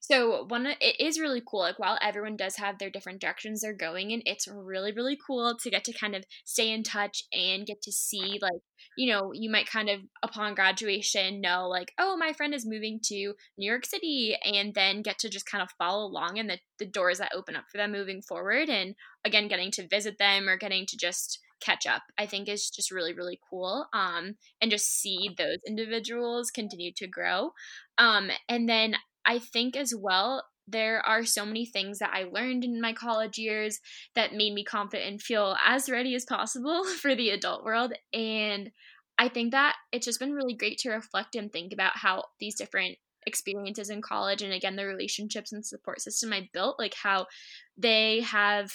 so 0.01 0.45
one 0.49 0.67
it 0.67 0.99
is 0.99 1.21
really 1.21 1.43
cool. 1.47 1.61
Like 1.61 1.79
while 1.79 1.99
everyone 2.01 2.37
does 2.37 2.57
have 2.57 2.79
their 2.79 2.91
different 2.91 3.21
directions 3.21 3.61
they're 3.61 3.75
going 3.75 4.11
in, 4.11 4.23
it's 4.25 4.49
really 4.49 4.93
really 4.93 5.19
cool 5.25 5.57
to 5.61 5.71
get 5.71 5.85
to 5.85 5.93
kind 5.93 6.17
of 6.17 6.25
stay 6.45 6.71
in 6.73 6.83
touch 6.83 7.23
and 7.33 7.67
get 7.67 7.83
to 7.83 7.93
see 7.93 8.39
like 8.41 8.63
you 8.97 9.13
know 9.13 9.33
you 9.35 9.51
might 9.51 9.69
kind 9.69 9.91
of 9.91 10.01
upon 10.23 10.55
graduation 10.55 11.41
know 11.41 11.69
like 11.69 11.93
oh 11.99 12.17
my 12.17 12.33
friend 12.33 12.55
is 12.55 12.67
moving 12.67 12.99
to 13.05 13.35
New 13.59 13.69
York 13.71 13.85
City 13.85 14.37
and 14.43 14.75
then 14.75 15.03
get 15.03 15.19
to 15.19 15.29
just 15.29 15.47
kind 15.47 15.63
of 15.63 15.71
follow 15.79 16.07
along 16.07 16.39
and 16.39 16.49
the 16.49 16.59
the 16.79 16.87
doors 16.87 17.19
that 17.19 17.33
open 17.35 17.55
up 17.55 17.65
for 17.71 17.77
them 17.77 17.93
moving 17.93 18.23
forward 18.23 18.69
and 18.71 18.95
again 19.25 19.49
getting 19.49 19.71
to 19.71 19.87
visit 19.87 20.17
them 20.19 20.49
or 20.49 20.57
getting 20.57 20.87
to 20.87 20.97
just 20.97 21.39
catch 21.61 21.87
up 21.87 22.03
i 22.17 22.25
think 22.25 22.49
is 22.49 22.71
just 22.71 22.91
really 22.91 23.13
really 23.13 23.39
cool 23.51 23.87
um, 23.93 24.35
and 24.63 24.71
just 24.71 24.87
see 24.87 25.29
those 25.37 25.59
individuals 25.67 26.51
continue 26.51 26.91
to 26.97 27.07
grow 27.07 27.51
um, 27.99 28.31
and 28.49 28.67
then 28.67 28.95
I 29.27 29.39
think 29.39 29.77
as 29.77 29.95
well, 29.97 30.45
there 30.67 31.01
are 31.01 31.25
so 31.25 31.45
many 31.45 31.67
things 31.67 31.99
that 31.99 32.13
I 32.13 32.25
learned 32.25 32.65
in 32.65 32.81
my 32.81 32.93
college 32.93 33.39
years 33.39 33.81
that 34.15 34.35
made 34.35 34.55
me 34.55 34.65
confident 34.65 35.11
and 35.11 35.23
feel 35.23 35.57
as 35.65 35.91
ready 35.91 36.15
as 36.15 36.25
possible 36.25 36.85
for 37.01 37.15
the 37.15 37.31
adult 37.31 37.65
world. 37.65 37.93
And 38.13 38.71
I 39.19 39.29
think 39.29 39.53
that 39.53 39.77
it's 39.93 40.07
just 40.07 40.21
been 40.21 40.33
really 40.33 40.55
great 40.55 40.79
to 40.79 40.91
reflect 40.91 41.35
and 41.35 41.53
think 41.53 41.73
about 41.73 41.97
how 41.97 42.25
these 42.39 42.55
different 42.55 42.97
experiences 43.27 43.91
in 43.91 44.01
college 44.01 44.41
and 44.41 44.51
again 44.51 44.77
the 44.77 44.87
relationships 44.87 45.53
and 45.53 45.65
support 45.65 46.01
system 46.01 46.33
I 46.33 46.49
built, 46.55 46.79
like 46.79 46.95
how 46.95 47.27
they 47.77 48.21
have, 48.21 48.73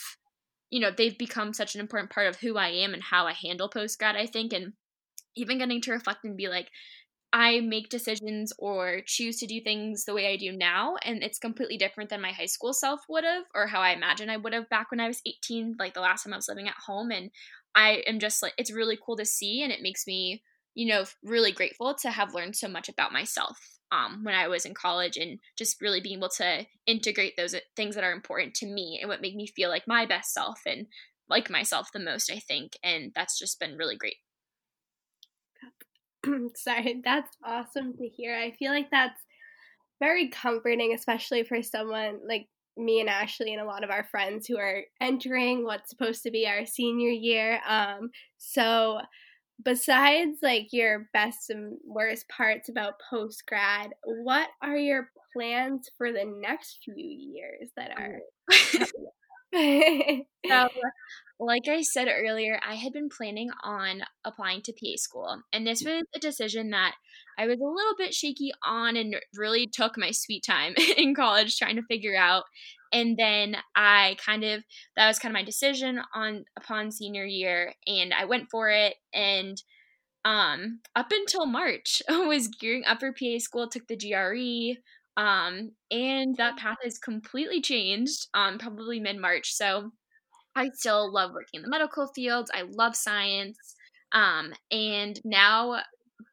you 0.70 0.80
know, 0.80 0.92
they've 0.96 1.18
become 1.18 1.54
such 1.54 1.74
an 1.74 1.82
important 1.82 2.12
part 2.12 2.28
of 2.28 2.36
who 2.36 2.58
I 2.58 2.70
am 2.70 2.94
and 2.94 3.02
how 3.02 3.26
I 3.26 3.34
handle 3.34 3.70
post 3.70 3.98
grad, 3.98 4.16
I 4.16 4.28
think. 4.28 4.54
And 4.54 4.74
even 5.36 5.58
getting 5.58 5.82
to 5.82 5.92
reflect 5.92 6.24
and 6.24 6.38
be 6.38 6.48
like, 6.48 6.70
I 7.34 7.60
make 7.60 7.90
decisions 7.90 8.54
or 8.58 9.02
choose 9.06 9.38
to 9.40 9.48
do 9.48 9.60
things 9.62 10.06
the 10.06 10.14
way 10.14 10.32
I 10.32 10.38
do 10.38 10.52
now. 10.56 10.96
And 11.04 11.22
it's 11.22 11.38
completely 11.40 11.78
different 11.78 12.10
than 12.10 12.22
my 12.22 12.32
high 12.32 12.46
school 12.46 12.74
self 12.74 13.02
would 13.10 13.26
have, 13.26 13.44
or 13.54 13.68
how 13.68 13.82
I 13.82 13.92
imagine 13.92 14.30
I 14.30 14.38
would 14.38 14.54
have 14.54 14.70
back 14.70 14.92
when 14.92 15.02
I 15.02 15.08
was 15.08 15.22
18, 15.26 15.76
like 15.78 15.94
the 15.94 16.02
last 16.02 16.24
time 16.24 16.34
I 16.34 16.38
was 16.38 16.48
living 16.48 16.68
at 16.68 16.76
home. 16.86 17.12
And 17.12 17.32
I 17.76 18.04
am 18.08 18.20
just 18.20 18.42
like, 18.42 18.54
it's 18.58 18.72
really 18.72 18.98
cool 19.04 19.18
to 19.18 19.26
see. 19.26 19.62
And 19.62 19.72
it 19.72 19.82
makes 19.82 20.08
me 20.08 20.44
you 20.76 20.86
know, 20.86 21.06
really 21.24 21.54
grateful 21.54 21.96
to 21.96 22.12
have 22.12 22.34
learned 22.34 22.56
so 22.56 22.68
much 22.68 22.90
about 22.90 23.14
myself 23.14 23.58
um, 23.92 24.24
when 24.24 24.36
I 24.36 24.50
was 24.50 24.66
in 24.66 24.74
college 24.74 25.16
and 25.18 25.40
just 25.58 25.82
really 25.82 26.02
being 26.02 26.18
able 26.18 26.30
to 26.38 26.66
integrate 26.86 27.38
those 27.38 27.54
uh, 27.56 27.60
things 27.78 27.96
that 27.96 28.04
are 28.04 28.12
important 28.12 28.54
to 28.56 28.68
me 28.68 29.00
and 29.02 29.08
what 29.10 29.22
make 29.22 29.36
me 29.36 29.48
feel 29.48 29.70
like 29.70 29.88
my 29.88 30.06
best 30.06 30.34
self 30.34 30.60
and 30.66 30.88
like 31.30 31.50
myself 31.50 31.92
the 31.94 32.00
most, 32.00 32.30
I 32.30 32.40
think. 32.40 32.74
And 32.84 33.14
that's 33.16 33.40
just 33.40 33.60
been 33.60 33.78
really 33.78 33.96
great. 33.96 34.18
Sorry, 36.56 37.02
that's 37.04 37.36
awesome 37.44 37.94
to 37.98 38.08
hear. 38.08 38.36
I 38.36 38.52
feel 38.52 38.72
like 38.72 38.90
that's 38.92 39.22
very 40.00 40.30
comforting, 40.30 40.94
especially 40.94 41.44
for 41.44 41.62
someone 41.62 42.20
like 42.28 42.48
me 42.78 43.00
and 43.00 43.10
Ashley 43.10 43.54
and 43.54 43.62
a 43.62 43.66
lot 43.66 43.84
of 43.84 43.90
our 43.90 44.04
friends 44.04 44.48
who 44.48 44.58
are 44.58 44.82
entering 45.00 45.64
what's 45.64 45.90
supposed 45.90 46.24
to 46.24 46.32
be 46.32 46.48
our 46.48 46.66
senior 46.66 47.10
year. 47.10 47.62
Um, 47.68 48.10
so 48.38 49.00
besides 49.64 50.40
like 50.42 50.68
your 50.72 51.08
best 51.14 51.50
and 51.50 51.78
worst 51.86 52.28
parts 52.28 52.68
about 52.70 53.00
post 53.10 53.44
grad, 53.48 53.92
what 54.04 54.50
are 54.62 54.78
your 54.78 55.10
plans 55.34 55.90
for 55.98 56.12
the 56.12 56.26
next 56.26 56.80
few 56.84 56.96
years 56.98 57.72
that 57.78 57.92
are 57.98 58.20
so 60.48 60.70
like 61.40 61.68
I 61.68 61.82
said 61.82 62.08
earlier, 62.08 62.60
I 62.66 62.76
had 62.76 62.94
been 62.94 63.10
planning 63.10 63.50
on 63.64 64.04
applying 64.24 64.62
to 64.64 64.74
PA 64.74 64.96
school, 64.96 65.42
and 65.52 65.68
this 65.68 65.84
was 65.84 66.04
a 66.16 66.20
decision 66.20 66.70
that 66.72 66.96
I 67.38 67.48
was 67.48 67.60
a 67.60 67.64
little 67.66 67.96
bit 67.98 68.14
shaky 68.14 68.52
on 68.66 68.96
and 68.96 69.16
really 69.36 69.68
took 69.68 69.98
my 69.98 70.12
sweet 70.12 70.44
time 70.46 70.74
in 70.98 71.14
college 71.14 71.58
trying 71.58 71.76
to 71.76 71.84
figure 71.84 72.16
out. 72.16 72.46
And 72.94 73.18
then 73.18 73.58
I 73.76 74.16
kind 74.26 74.44
of 74.46 74.64
that 74.96 75.08
was 75.08 75.20
kind 75.20 75.32
of 75.32 75.40
my 75.40 75.44
decision 75.44 76.00
on 76.14 76.46
upon 76.58 76.92
senior 76.92 77.26
year, 77.26 77.74
and 77.88 78.14
I 78.14 78.26
went 78.26 78.48
for 78.50 78.70
it. 78.70 78.96
And 79.14 79.62
um, 80.24 80.80
up 80.96 81.12
until 81.12 81.46
March, 81.46 82.02
I 82.10 82.26
was 82.26 82.48
gearing 82.48 82.86
up 82.86 83.00
for 83.00 83.12
PA 83.12 83.40
school, 83.40 83.70
took 83.70 83.88
the 83.88 83.98
GRE, 83.98 84.80
um, 85.22 85.72
and 85.92 86.36
that 86.38 86.58
path 86.58 86.78
has 86.84 86.98
completely 86.98 87.62
changed. 87.62 88.28
Um, 88.34 88.58
probably 88.58 89.00
mid 89.00 89.18
March, 89.20 89.54
so 89.54 89.92
I 90.56 90.70
still 90.70 91.12
love 91.12 91.32
working 91.34 91.60
in 91.60 91.62
the 91.64 91.70
medical 91.70 92.08
field. 92.08 92.50
I 92.54 92.64
love 92.64 92.96
science. 92.96 93.58
Um, 94.12 94.54
and 94.72 95.20
now 95.26 95.82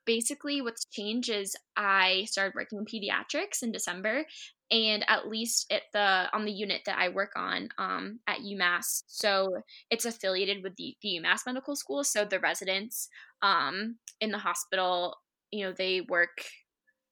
basically 0.07 0.63
what's 0.63 0.85
changed 0.87 1.31
is 1.31 1.57
I 1.77 2.27
started 2.29 2.55
working 2.55 2.79
in 2.79 2.85
pediatrics 2.85 3.63
in 3.63 3.73
December 3.73 4.25
and 4.71 5.05
at 5.09 5.29
least 5.29 5.71
at 5.71 5.83
the 5.93 6.29
on 6.33 6.45
the 6.45 6.53
unit 6.53 6.83
that 6.87 6.99
I 6.99 7.11
work 7.11 7.33
on 7.37 7.69
um, 7.79 8.21
at 8.27 8.39
UMass. 8.39 9.03
So 9.07 9.63
it's 9.91 10.07
affiliated 10.07 10.63
with 10.63 10.77
the, 10.77 10.97
the 11.03 11.21
UMass 11.21 11.41
Medical 11.47 11.77
School. 11.77 12.05
So 12.05 12.25
the 12.25 12.41
residents 12.41 13.09
um, 13.43 13.97
in 14.21 14.31
the 14.31 14.39
hospital, 14.39 15.17
you 15.51 15.67
know, 15.67 15.75
they 15.77 16.01
work 16.01 16.47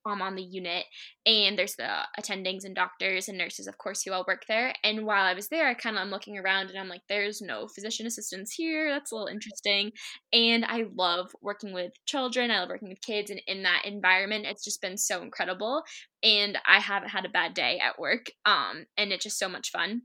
um, 0.07 0.23
on 0.23 0.35
the 0.35 0.43
unit, 0.43 0.85
and 1.27 1.59
there's 1.59 1.77
the 1.77 1.89
attendings 2.19 2.65
and 2.65 2.75
doctors 2.75 3.29
and 3.29 3.39
nurses, 3.39 3.67
of 3.67 3.79
course, 3.79 4.03
who 4.03 4.13
all 4.13 4.25
work 4.27 4.43
there. 4.49 4.75
And 4.83 5.05
while 5.05 5.25
I 5.25 5.35
was 5.35 5.49
there, 5.49 5.69
I 5.69 5.75
kind 5.75 5.97
of 5.97 6.03
I'm 6.03 6.11
looking 6.11 6.39
around 6.39 6.71
and 6.71 6.79
I'm 6.79 6.89
like, 6.89 7.03
there's 7.09 7.41
no 7.41 7.69
physician 7.69 8.07
assistants 8.07 8.53
here. 8.53 8.91
That's 8.91 9.13
a 9.13 9.15
little 9.15 9.29
interesting. 9.29 9.93
And 10.33 10.65
I 10.65 10.85
love 10.95 11.31
working 11.43 11.73
with 11.73 11.93
children. 12.07 12.51
I 12.51 12.61
love 12.61 12.69
working 12.69 12.89
with 12.89 13.03
kids, 13.03 13.31
and 13.31 13.41
in 13.47 13.63
that 13.65 13.83
environment, 13.85 14.47
it's 14.47 14.65
just 14.65 14.83
been 14.83 14.97
so 14.97 15.23
incredible. 15.23 15.83
And 16.23 16.59
I 16.67 16.81
haven't 16.81 17.11
had 17.11 17.25
a 17.25 17.31
bad 17.31 17.55
day 17.55 17.79
at 17.79 17.99
work. 17.99 18.27
Um, 18.45 18.87
and 18.97 19.13
it's 19.13 19.25
just 19.25 19.39
so 19.39 19.49
much 19.49 19.71
fun. 19.71 20.03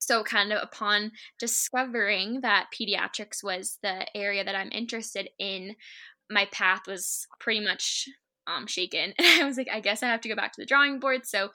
So, 0.00 0.24
kind 0.24 0.50
of 0.50 0.62
upon 0.62 1.12
discovering 1.38 2.40
that 2.40 2.70
pediatrics 2.74 3.44
was 3.44 3.78
the 3.82 4.06
area 4.16 4.42
that 4.42 4.54
I'm 4.56 4.70
interested 4.72 5.28
in, 5.38 5.76
my 6.30 6.46
path 6.52 6.82
was 6.86 7.26
pretty 7.38 7.60
much 7.60 8.06
um, 8.46 8.66
shaken. 8.66 9.14
And 9.18 9.42
I 9.42 9.44
was 9.44 9.56
like, 9.56 9.68
I 9.72 9.80
guess 9.80 10.02
I 10.02 10.08
have 10.08 10.20
to 10.22 10.28
go 10.28 10.36
back 10.36 10.52
to 10.52 10.60
the 10.60 10.66
drawing 10.66 11.00
board. 11.00 11.26
So, 11.26 11.50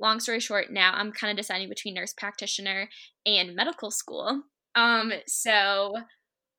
long 0.00 0.20
story 0.20 0.40
short, 0.40 0.70
now 0.70 0.92
I'm 0.94 1.12
kind 1.12 1.30
of 1.30 1.36
deciding 1.36 1.68
between 1.68 1.94
nurse 1.94 2.12
practitioner 2.12 2.88
and 3.26 3.54
medical 3.54 3.90
school. 3.90 4.42
Um, 4.74 5.12
so, 5.26 5.96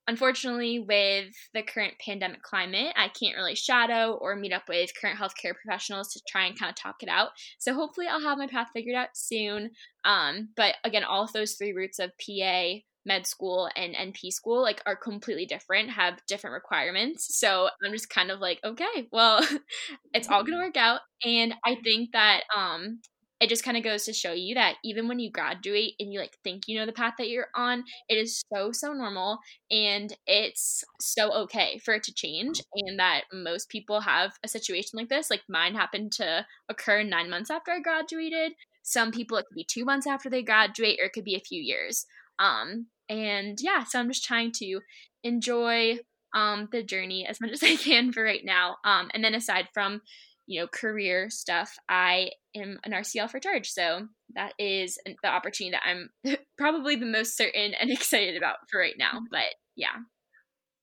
unfortunately, 0.07 0.79
with 0.79 1.33
the 1.53 1.63
current 1.63 1.93
pandemic 2.05 2.41
climate, 2.43 2.93
I 2.95 3.07
can't 3.07 3.37
really 3.37 3.55
shadow 3.55 4.17
or 4.21 4.35
meet 4.35 4.53
up 4.53 4.63
with 4.69 4.91
current 4.99 5.19
healthcare 5.19 5.53
professionals 5.53 6.13
to 6.13 6.21
try 6.27 6.45
and 6.45 6.57
kind 6.57 6.69
of 6.69 6.75
talk 6.75 6.97
it 7.01 7.09
out. 7.09 7.29
So, 7.59 7.73
hopefully, 7.73 8.07
I'll 8.07 8.21
have 8.21 8.37
my 8.37 8.47
path 8.47 8.67
figured 8.73 8.95
out 8.95 9.09
soon. 9.15 9.71
Um, 10.05 10.49
but 10.55 10.75
again, 10.83 11.03
all 11.03 11.23
of 11.23 11.33
those 11.33 11.53
three 11.53 11.73
routes 11.73 11.99
of 11.99 12.11
PA, 12.19 12.73
med 13.05 13.25
school 13.25 13.69
and 13.75 13.95
NP 13.95 14.31
school 14.31 14.61
like 14.61 14.81
are 14.85 14.95
completely 14.95 15.45
different, 15.45 15.89
have 15.89 16.21
different 16.27 16.53
requirements. 16.53 17.37
So 17.37 17.69
I'm 17.83 17.91
just 17.91 18.09
kind 18.09 18.31
of 18.31 18.39
like, 18.39 18.59
okay, 18.63 19.07
well, 19.11 19.45
it's 20.13 20.27
all 20.29 20.43
going 20.43 20.57
to 20.57 20.65
work 20.65 20.77
out 20.77 21.01
and 21.25 21.53
I 21.65 21.75
think 21.83 22.11
that 22.13 22.41
um 22.55 22.99
it 23.41 23.49
just 23.49 23.63
kind 23.63 23.75
of 23.75 23.83
goes 23.83 24.05
to 24.05 24.13
show 24.13 24.33
you 24.33 24.53
that 24.53 24.75
even 24.85 25.07
when 25.07 25.19
you 25.19 25.31
graduate 25.31 25.95
and 25.99 26.13
you 26.13 26.19
like 26.19 26.37
think 26.43 26.67
you 26.67 26.77
know 26.79 26.85
the 26.85 26.91
path 26.93 27.15
that 27.17 27.27
you're 27.27 27.47
on, 27.55 27.83
it 28.07 28.15
is 28.15 28.43
so 28.53 28.71
so 28.71 28.93
normal 28.93 29.39
and 29.71 30.15
it's 30.27 30.83
so 30.99 31.33
okay 31.33 31.79
for 31.79 31.95
it 31.95 32.03
to 32.03 32.13
change 32.13 32.61
and 32.75 32.99
that 32.99 33.23
most 33.33 33.67
people 33.69 33.99
have 34.01 34.33
a 34.43 34.47
situation 34.47 34.91
like 34.93 35.09
this. 35.09 35.31
Like 35.31 35.41
mine 35.49 35.73
happened 35.73 36.11
to 36.13 36.45
occur 36.69 37.01
9 37.01 37.29
months 37.31 37.49
after 37.49 37.71
I 37.71 37.79
graduated. 37.79 38.53
Some 38.83 39.11
people 39.11 39.37
it 39.37 39.45
could 39.47 39.55
be 39.55 39.65
2 39.67 39.85
months 39.85 40.05
after 40.05 40.29
they 40.29 40.43
graduate 40.43 40.99
or 41.01 41.05
it 41.05 41.13
could 41.13 41.25
be 41.25 41.35
a 41.35 41.39
few 41.39 41.61
years. 41.61 42.05
Um, 42.41 42.87
and 43.09 43.57
yeah, 43.61 43.83
so 43.83 43.99
I'm 43.99 44.07
just 44.07 44.23
trying 44.23 44.51
to 44.53 44.79
enjoy 45.23 45.99
um, 46.33 46.69
the 46.71 46.83
journey 46.83 47.25
as 47.27 47.39
much 47.41 47.51
as 47.51 47.63
I 47.63 47.75
can 47.75 48.11
for 48.11 48.23
right 48.23 48.43
now. 48.43 48.77
Um, 48.85 49.09
and 49.13 49.23
then 49.23 49.35
aside 49.35 49.67
from, 49.73 50.01
you 50.47 50.61
know, 50.61 50.67
career 50.67 51.29
stuff, 51.29 51.75
I 51.89 52.31
am 52.55 52.79
an 52.83 52.93
RCL 52.93 53.29
for 53.29 53.39
CHAARG. 53.39 53.65
So 53.65 54.07
that 54.35 54.53
is 54.57 54.97
the 55.05 55.29
opportunity 55.29 55.75
that 55.75 55.83
I'm 55.85 56.09
probably 56.57 56.95
the 56.95 57.05
most 57.05 57.37
certain 57.37 57.73
and 57.79 57.91
excited 57.91 58.37
about 58.37 58.57
for 58.69 58.79
right 58.79 58.95
now. 58.97 59.19
But 59.29 59.55
yeah. 59.75 59.97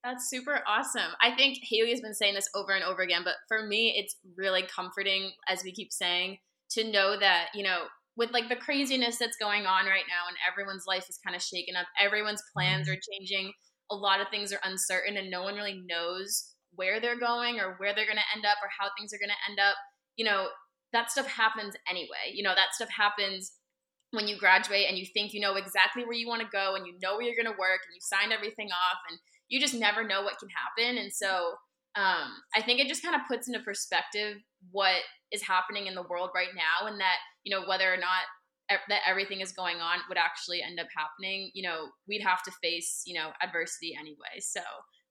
That's 0.04 0.30
super 0.30 0.60
awesome. 0.66 1.10
I 1.20 1.34
think 1.34 1.58
Haley 1.62 1.90
has 1.90 2.00
been 2.00 2.14
saying 2.14 2.34
this 2.34 2.48
over 2.54 2.72
and 2.72 2.84
over 2.84 3.02
again, 3.02 3.22
but 3.24 3.34
for 3.48 3.66
me, 3.66 3.94
it's 3.96 4.16
really 4.36 4.62
comforting, 4.62 5.32
as 5.48 5.62
we 5.64 5.72
keep 5.72 5.92
saying, 5.92 6.38
to 6.70 6.90
know 6.90 7.18
that, 7.18 7.48
you 7.52 7.64
know, 7.64 7.84
with 8.18 8.30
like 8.32 8.48
the 8.48 8.56
craziness 8.56 9.16
that's 9.16 9.36
going 9.36 9.64
on 9.64 9.86
right 9.86 10.08
now 10.08 10.28
and 10.28 10.36
everyone's 10.50 10.84
life 10.86 11.06
is 11.08 11.18
kind 11.24 11.36
of 11.36 11.42
shaken 11.42 11.76
up 11.76 11.86
everyone's 12.00 12.42
plans 12.52 12.88
are 12.88 12.98
changing 13.12 13.52
a 13.90 13.94
lot 13.94 14.20
of 14.20 14.26
things 14.28 14.52
are 14.52 14.60
uncertain 14.64 15.16
and 15.16 15.30
no 15.30 15.42
one 15.42 15.54
really 15.54 15.80
knows 15.86 16.52
where 16.74 17.00
they're 17.00 17.18
going 17.18 17.58
or 17.58 17.76
where 17.78 17.94
they're 17.94 18.04
going 18.04 18.18
to 18.18 18.36
end 18.36 18.44
up 18.44 18.58
or 18.60 18.68
how 18.78 18.90
things 18.98 19.14
are 19.14 19.22
going 19.22 19.30
to 19.30 19.50
end 19.50 19.58
up 19.58 19.76
you 20.16 20.24
know 20.24 20.48
that 20.92 21.10
stuff 21.10 21.26
happens 21.26 21.74
anyway. 21.88 22.32
You 22.32 22.42
know 22.42 22.54
that 22.54 22.74
stuff 22.74 22.88
happens 22.88 23.52
when 24.10 24.26
you 24.26 24.38
graduate 24.38 24.86
and 24.88 24.96
you 24.96 25.06
think 25.12 25.32
you 25.32 25.40
know 25.40 25.54
exactly 25.54 26.02
where 26.04 26.14
you 26.14 26.26
want 26.26 26.42
to 26.42 26.48
go 26.50 26.74
and 26.74 26.86
you 26.86 26.94
know 27.02 27.16
where 27.16 27.22
you're 27.22 27.36
going 27.36 27.52
to 27.52 27.60
work 27.60 27.80
and 27.84 27.94
you 27.94 28.00
signed 28.00 28.32
everything 28.32 28.68
off 28.68 28.98
and 29.10 29.18
you 29.48 29.60
just 29.60 29.74
never 29.74 30.02
know 30.02 30.22
what 30.22 30.38
can 30.38 30.48
happen. 30.48 30.98
And 30.98 31.12
so 31.12 31.54
um, 31.96 32.30
i 32.54 32.62
think 32.62 32.78
it 32.80 32.86
just 32.86 33.02
kind 33.02 33.14
of 33.14 33.22
puts 33.26 33.48
into 33.48 33.60
perspective 33.60 34.36
what 34.70 35.00
is 35.32 35.42
happening 35.42 35.86
in 35.86 35.94
the 35.94 36.02
world 36.02 36.30
right 36.34 36.54
now 36.54 36.86
and 36.86 37.00
that 37.00 37.16
you 37.48 37.56
know 37.56 37.66
whether 37.66 37.92
or 37.92 37.96
not 37.96 38.28
that 38.90 39.00
everything 39.08 39.40
is 39.40 39.52
going 39.52 39.78
on 39.78 40.00
would 40.10 40.18
actually 40.18 40.60
end 40.60 40.78
up 40.78 40.86
happening 40.94 41.50
you 41.54 41.62
know 41.62 41.88
we'd 42.06 42.20
have 42.20 42.42
to 42.42 42.52
face 42.62 43.02
you 43.06 43.14
know 43.14 43.30
adversity 43.42 43.96
anyway. 43.98 44.36
So 44.40 44.60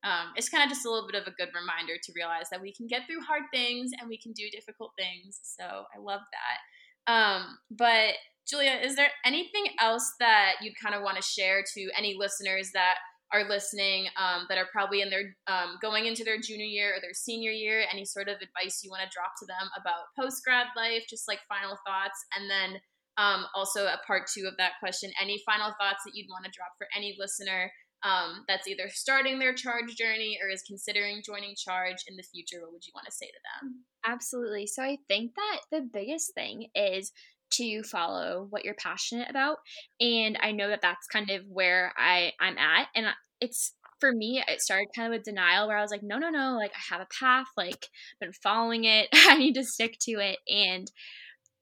um, 0.03 0.31
it's 0.35 0.47
kind 0.47 0.63
of 0.63 0.69
just 0.69 0.85
a 0.85 0.91
little 0.91 1.09
bit 1.11 1.19
of 1.19 1.27
a 1.27 1.35
good 1.35 1.49
reminder 1.57 1.95
to 2.01 2.11
realize 2.15 2.49
that 2.51 2.61
we 2.61 2.71
can 2.71 2.85
get 2.85 3.07
through 3.07 3.21
hard 3.21 3.43
things 3.51 3.91
and 3.99 4.07
we 4.07 4.19
can 4.19 4.31
do 4.33 4.43
difficult 4.51 4.91
things. 4.97 5.39
So 5.41 5.63
i 5.65 5.97
love 5.99 6.21
that. 6.21 7.11
Um, 7.11 7.57
but 7.71 8.13
julia 8.47 8.79
is 8.83 8.95
there 8.95 9.09
anything 9.25 9.65
else 9.81 10.13
that 10.19 10.53
you'd 10.61 10.79
kind 10.81 10.93
of 10.93 11.01
want 11.01 11.17
to 11.17 11.23
share 11.23 11.63
to 11.73 11.89
any 11.97 12.15
listeners 12.17 12.69
that 12.73 12.95
are 13.33 13.47
listening 13.47 14.07
um, 14.15 14.45
that 14.49 14.57
are 14.57 14.67
probably 14.71 15.01
in 15.01 15.09
their 15.09 15.35
um, 15.47 15.77
going 15.81 16.05
into 16.05 16.23
their 16.23 16.39
junior 16.39 16.65
year 16.65 16.95
or 16.95 17.01
their 17.01 17.13
senior 17.13 17.51
year 17.51 17.83
any 17.91 18.05
sort 18.05 18.27
of 18.27 18.35
advice 18.35 18.81
you 18.83 18.89
want 18.89 19.03
to 19.03 19.13
drop 19.13 19.31
to 19.37 19.45
them 19.45 19.67
about 19.79 20.07
post 20.17 20.43
grad 20.43 20.67
life 20.75 21.03
just 21.09 21.27
like 21.27 21.39
final 21.49 21.77
thoughts 21.85 22.23
and 22.37 22.49
then 22.49 22.79
um, 23.17 23.45
also 23.55 23.85
a 23.85 23.99
part 24.05 24.23
two 24.27 24.45
of 24.47 24.55
that 24.57 24.79
question 24.79 25.11
any 25.21 25.41
final 25.45 25.73
thoughts 25.79 26.03
that 26.05 26.13
you'd 26.13 26.29
want 26.29 26.45
to 26.45 26.51
drop 26.55 26.71
for 26.77 26.87
any 26.95 27.15
listener 27.19 27.71
um, 28.03 28.45
that's 28.47 28.67
either 28.67 28.89
starting 28.89 29.39
their 29.39 29.55
CHAARG 29.55 29.87
journey 29.97 30.37
or 30.41 30.49
is 30.49 30.61
considering 30.61 31.23
joining 31.25 31.55
CHAARG 31.55 31.95
in 32.07 32.15
the 32.15 32.23
future 32.23 32.61
what 32.61 32.71
would 32.71 32.85
you 32.85 32.93
want 32.93 33.07
to 33.07 33.11
say 33.11 33.25
to 33.25 33.41
them? 33.61 33.83
Absolutely. 34.05 34.67
So 34.67 34.83
i 34.83 34.97
think 35.07 35.33
that 35.35 35.59
the 35.71 35.81
biggest 35.81 36.33
thing 36.33 36.67
is 36.75 37.11
to 37.51 37.83
follow 37.83 38.47
what 38.49 38.65
you're 38.65 38.75
passionate 38.75 39.29
about 39.29 39.57
and 39.99 40.37
i 40.41 40.51
know 40.51 40.67
that 40.67 40.81
that's 40.81 41.07
kind 41.07 41.29
of 41.29 41.41
where 41.47 41.93
i 41.97 42.31
i'm 42.39 42.57
at 42.57 42.87
and 42.95 43.07
it's 43.41 43.73
for 43.99 44.11
me 44.11 44.43
it 44.47 44.61
started 44.61 44.87
kind 44.95 45.11
of 45.11 45.17
with 45.17 45.25
denial 45.25 45.67
where 45.67 45.77
i 45.77 45.81
was 45.81 45.91
like 45.91 46.03
no 46.03 46.17
no 46.17 46.29
no 46.29 46.55
like 46.55 46.71
i 46.71 46.93
have 46.93 47.01
a 47.01 47.07
path 47.19 47.47
like 47.55 47.87
been 48.19 48.33
following 48.33 48.83
it 48.83 49.07
i 49.13 49.37
need 49.37 49.53
to 49.53 49.63
stick 49.63 49.97
to 49.99 50.13
it 50.13 50.39
and 50.47 50.91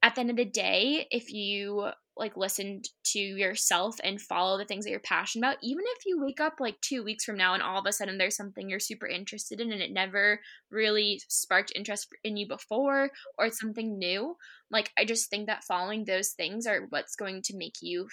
at 0.02 0.16
the 0.16 0.22
end 0.22 0.30
of 0.30 0.36
the 0.36 0.46
day 0.46 1.08
if 1.12 1.32
you 1.32 1.90
like 2.18 2.38
listen 2.38 2.82
to 3.04 3.20
yourself 3.20 3.98
and 4.04 4.22
follow 4.22 4.58
the 4.58 4.66
things 4.66 4.86
that 4.86 4.92
you're 4.92 5.00
passionate 5.00 5.46
about 5.46 5.58
even 5.62 5.84
if 5.98 6.06
you 6.06 6.22
wake 6.22 6.40
up 6.40 6.56
like 6.60 6.80
two 6.82 7.04
weeks 7.04 7.26
from 7.26 7.38
now 7.38 7.54
and 7.54 7.62
all 7.62 7.80
of 7.80 7.86
a 7.86 7.92
sudden 7.92 8.18
there's 8.18 8.36
something 8.36 8.70
you're 8.70 8.80
super 8.80 9.08
interested 9.08 9.60
in 9.60 9.72
and 9.72 9.82
it 9.82 9.92
never 9.92 10.40
really 10.72 11.22
sparked 11.28 11.74
interest 11.76 12.08
in 12.24 12.38
you 12.38 12.48
before 12.48 13.10
or 13.38 13.46
it's 13.46 13.60
something 13.60 13.98
new 13.98 14.36
like 14.72 14.92
i 14.98 15.04
just 15.04 15.30
think 15.30 15.48
that 15.48 15.64
following 15.64 16.06
those 16.06 16.30
things 16.30 16.66
are 16.66 16.88
what's 16.90 17.16
going 17.16 17.42
to 17.42 17.58
make 17.58 17.76
you 17.82 18.08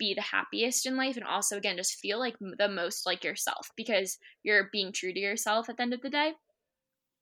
be 0.00 0.14
the 0.14 0.22
happiest 0.22 0.86
in 0.86 0.96
life 0.96 1.16
and 1.16 1.26
also 1.26 1.56
again 1.56 1.76
just 1.76 2.00
feel 2.00 2.18
like 2.18 2.34
the 2.58 2.68
most 2.68 3.06
like 3.06 3.22
yourself 3.22 3.70
because 3.76 4.18
you're 4.42 4.70
being 4.72 4.92
true 4.92 5.12
to 5.12 5.20
yourself 5.20 5.68
at 5.68 5.76
the 5.76 5.82
end 5.82 5.94
of 5.94 6.00
the 6.00 6.10
day. 6.10 6.32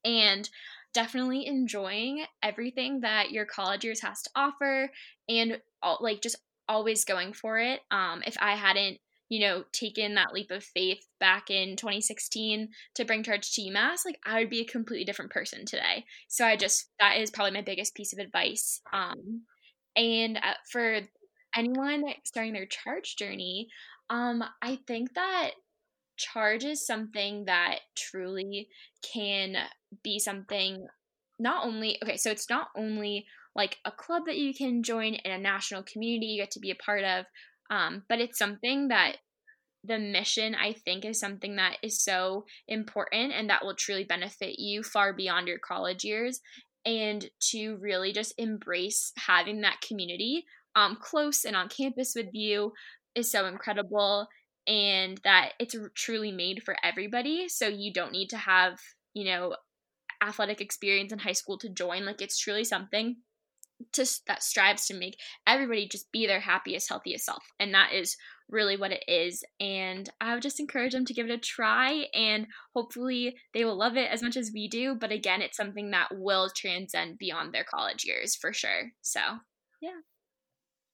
And 0.04 0.48
definitely 0.94 1.46
enjoying 1.46 2.24
everything 2.42 3.00
that 3.00 3.30
your 3.30 3.44
college 3.44 3.84
years 3.84 4.00
has 4.00 4.22
to 4.22 4.30
offer 4.34 4.90
and 5.28 5.60
all, 5.82 5.98
like 6.00 6.22
just 6.22 6.36
always 6.68 7.04
going 7.04 7.32
for 7.32 7.58
it. 7.58 7.80
Um, 7.90 8.22
if 8.26 8.36
I 8.40 8.54
hadn't, 8.54 8.98
you 9.28 9.40
know, 9.40 9.64
taken 9.72 10.14
that 10.14 10.32
leap 10.32 10.50
of 10.50 10.64
faith 10.64 11.06
back 11.20 11.50
in 11.50 11.76
2016 11.76 12.68
to 12.94 13.04
bring 13.04 13.22
CHAARG 13.22 13.42
to 13.42 13.62
UMass, 13.62 14.04
like 14.04 14.18
I 14.24 14.40
would 14.40 14.50
be 14.50 14.60
a 14.60 14.64
completely 14.64 15.04
different 15.04 15.30
person 15.30 15.66
today. 15.66 16.04
So 16.28 16.46
I 16.46 16.56
just 16.56 16.90
that 17.00 17.18
is 17.18 17.30
probably 17.30 17.52
my 17.52 17.62
biggest 17.62 17.94
piece 17.94 18.12
of 18.12 18.18
advice. 18.18 18.80
Um, 18.92 19.42
and 19.96 20.36
uh, 20.38 20.54
for 20.70 21.00
anyone 21.56 22.04
starting 22.24 22.52
their 22.52 22.66
CHAARG 22.66 23.04
journey, 23.18 23.68
um, 24.10 24.42
I 24.62 24.78
think 24.86 25.14
that 25.14 25.50
CHAARG 26.18 26.64
is 26.64 26.86
something 26.86 27.44
that 27.46 27.80
truly 27.96 28.68
can 29.12 29.56
be 30.02 30.18
something 30.18 30.86
not 31.38 31.64
only 31.64 31.96
okay 32.02 32.16
so 32.16 32.30
it's 32.30 32.50
not 32.50 32.68
only 32.76 33.24
like 33.54 33.76
a 33.84 33.90
club 33.90 34.22
that 34.26 34.36
you 34.36 34.54
can 34.54 34.82
join 34.82 35.14
in 35.14 35.30
a 35.30 35.38
national 35.38 35.82
community 35.82 36.26
you 36.26 36.42
get 36.42 36.50
to 36.50 36.60
be 36.60 36.70
a 36.70 36.76
part 36.76 37.04
of 37.04 37.24
um, 37.70 38.02
but 38.08 38.20
it's 38.20 38.38
something 38.38 38.88
that 38.88 39.16
the 39.84 39.98
mission 39.98 40.54
i 40.54 40.72
think 40.72 41.04
is 41.04 41.20
something 41.20 41.56
that 41.56 41.76
is 41.82 42.02
so 42.02 42.44
important 42.66 43.32
and 43.32 43.48
that 43.48 43.64
will 43.64 43.76
truly 43.76 44.04
benefit 44.04 44.58
you 44.58 44.82
far 44.82 45.12
beyond 45.12 45.46
your 45.46 45.58
college 45.58 46.04
years 46.04 46.40
and 46.84 47.28
to 47.40 47.76
really 47.80 48.12
just 48.12 48.34
embrace 48.38 49.12
having 49.16 49.60
that 49.60 49.80
community 49.86 50.44
um, 50.74 50.96
close 51.00 51.44
and 51.44 51.56
on 51.56 51.68
campus 51.68 52.12
with 52.14 52.28
you 52.32 52.72
is 53.14 53.30
so 53.30 53.46
incredible 53.46 54.26
and 54.66 55.20
that 55.24 55.52
it's 55.58 55.74
truly 55.94 56.32
made 56.32 56.62
for 56.62 56.76
everybody 56.82 57.48
so 57.48 57.68
you 57.68 57.92
don't 57.92 58.12
need 58.12 58.28
to 58.28 58.36
have 58.36 58.78
you 59.14 59.24
know 59.24 59.54
athletic 60.22 60.60
experience 60.60 61.12
in 61.12 61.18
high 61.18 61.32
school 61.32 61.58
to 61.58 61.68
join. 61.68 62.04
Like 62.04 62.20
it's 62.20 62.38
truly 62.38 62.64
something 62.64 63.16
to 63.92 64.06
that 64.26 64.42
strives 64.42 64.86
to 64.86 64.94
make 64.94 65.16
everybody 65.46 65.88
just 65.88 66.10
be 66.12 66.26
their 66.26 66.40
happiest, 66.40 66.88
healthiest 66.88 67.24
self. 67.24 67.44
And 67.58 67.72
that 67.74 67.92
is 67.92 68.16
really 68.50 68.76
what 68.76 68.92
it 68.92 69.04
is. 69.06 69.44
And 69.60 70.08
I 70.20 70.34
would 70.34 70.42
just 70.42 70.60
encourage 70.60 70.92
them 70.92 71.04
to 71.04 71.14
give 71.14 71.26
it 71.26 71.32
a 71.32 71.38
try 71.38 72.06
and 72.14 72.46
hopefully 72.74 73.36
they 73.54 73.64
will 73.64 73.78
love 73.78 73.96
it 73.96 74.10
as 74.10 74.22
much 74.22 74.36
as 74.36 74.50
we 74.52 74.68
do. 74.68 74.94
But 74.94 75.12
again, 75.12 75.42
it's 75.42 75.56
something 75.56 75.90
that 75.90 76.08
will 76.12 76.50
transcend 76.56 77.18
beyond 77.18 77.52
their 77.52 77.64
college 77.64 78.04
years 78.04 78.34
for 78.34 78.52
sure. 78.52 78.92
So, 79.02 79.20
yeah. 79.80 80.00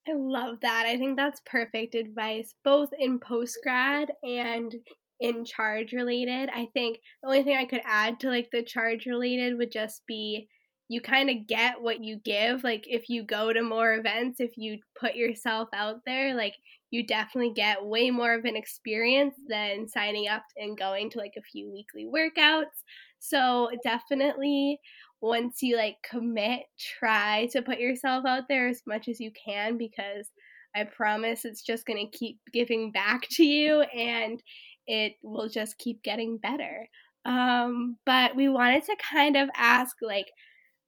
I 0.07 0.13
love 0.15 0.57
that. 0.61 0.85
I 0.87 0.99
think 0.99 1.17
that's 1.17 1.41
perfect 1.47 1.95
advice, 1.95 2.55
both 2.63 2.91
in 2.99 3.19
post 3.19 3.59
grad 3.63 4.13
and 4.23 4.75
in 5.21 5.45
CHAARG 5.45 5.93
related. 5.93 6.51
I 6.53 6.69
think 6.75 6.99
the 7.23 7.29
only 7.29 7.43
thing 7.43 7.57
I 7.57 7.65
could 7.65 7.81
add 7.85 8.21
to 8.21 8.29
like 8.29 8.51
the 8.53 8.63
CHAARG 8.63 9.07
related 9.07 9.57
would 9.57 9.73
just 9.73 10.03
be 10.07 10.49
you 10.89 11.01
kind 11.01 11.31
of 11.31 11.47
get 11.47 11.81
what 11.81 12.03
you 12.03 12.19
give. 12.25 12.63
Like 12.63 12.85
if 12.89 13.09
you 13.09 13.23
go 13.23 13.53
to 13.53 13.63
more 13.63 13.95
events, 13.95 14.41
if 14.41 14.53
you 14.57 14.79
put 14.99 15.15
yourself 15.15 15.69
out 15.75 16.01
there, 16.05 16.35
like 16.35 16.55
you 16.91 17.07
definitely 17.07 17.53
get 17.55 17.85
way 17.85 18.11
more 18.11 18.35
of 18.35 18.45
an 18.45 18.57
experience 18.57 19.35
than 19.49 19.89
signing 19.89 20.29
up 20.29 20.45
and 20.57 20.79
going 20.79 21.11
to 21.11 21.19
like 21.19 21.35
a 21.39 21.43
few 21.43 21.73
weekly 21.73 22.07
workouts. 22.07 22.83
So 23.19 23.71
definitely 23.83 24.79
once 25.23 25.63
you 25.63 25.77
like 25.77 25.97
commit, 26.09 26.61
try 26.99 27.49
to 27.53 27.63
put 27.63 27.81
yourself 27.81 28.27
out 28.27 28.45
there 28.49 28.69
as 28.69 28.83
much 28.87 29.09
as 29.09 29.19
you 29.19 29.31
can 29.45 29.79
because 29.79 30.31
I 30.77 30.85
promise 30.85 31.45
it's 31.47 31.63
just 31.63 31.87
going 31.87 32.07
to 32.11 32.19
keep 32.19 32.39
giving 32.53 32.93
back 32.93 33.23
to 33.33 33.45
you 33.45 33.81
and 33.83 34.43
it 34.87 35.15
will 35.23 35.49
just 35.49 35.79
keep 35.79 36.03
getting 36.03 36.37
better. 36.37 36.89
Um, 37.25 37.97
but 38.05 38.37
we 38.37 38.51
wanted 38.51 38.85
to 38.85 38.97
kind 39.11 39.37
of 39.37 39.49
ask 39.57 39.97
like 40.03 40.27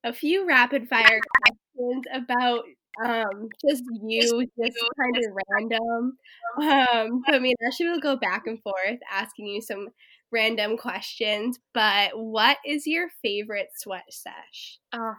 a 0.06 0.12
few 0.12 0.46
rapid 0.46 0.88
fire 0.88 1.20
questions 1.42 2.04
about 2.14 2.64
um, 3.04 3.48
just 3.68 3.82
you, 4.02 4.46
just 4.62 4.78
kind 4.98 5.16
of 5.16 5.24
random. 5.52 6.16
Um, 6.58 7.22
so 7.28 7.34
I 7.34 7.38
mean, 7.38 7.54
actually, 7.66 7.88
we'll 7.88 8.00
go 8.00 8.16
back 8.16 8.46
and 8.46 8.62
forth 8.62 9.00
asking 9.10 9.48
you 9.48 9.60
some 9.60 9.88
random 10.32 10.76
questions. 10.78 11.58
But 11.74 12.12
what 12.14 12.58
is 12.64 12.86
your 12.86 13.08
favorite 13.22 13.68
sweat 13.76 14.04
sesh? 14.10 14.78
Oh, 14.92 15.14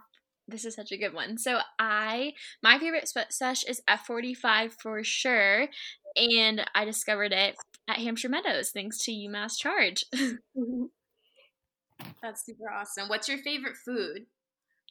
this 0.48 0.64
is 0.64 0.74
such 0.74 0.90
a 0.90 0.98
good 0.98 1.12
one. 1.12 1.38
So 1.38 1.60
I 1.78 2.32
my 2.62 2.78
favorite 2.78 3.08
sweat 3.08 3.32
sesh 3.32 3.64
is 3.64 3.82
F45 3.88 4.72
for 4.72 5.04
sure, 5.04 5.68
and 6.16 6.64
I 6.74 6.84
discovered 6.84 7.32
it 7.32 7.54
at 7.88 7.98
Hampshire 7.98 8.30
Meadows 8.30 8.70
thanks 8.70 8.98
to 9.04 9.12
UMass 9.12 9.52
CHAARG. 9.62 9.98
That's 12.22 12.44
super 12.46 12.70
awesome. 12.70 13.08
What's 13.08 13.28
your 13.28 13.38
favorite 13.38 13.76
food? 13.84 14.26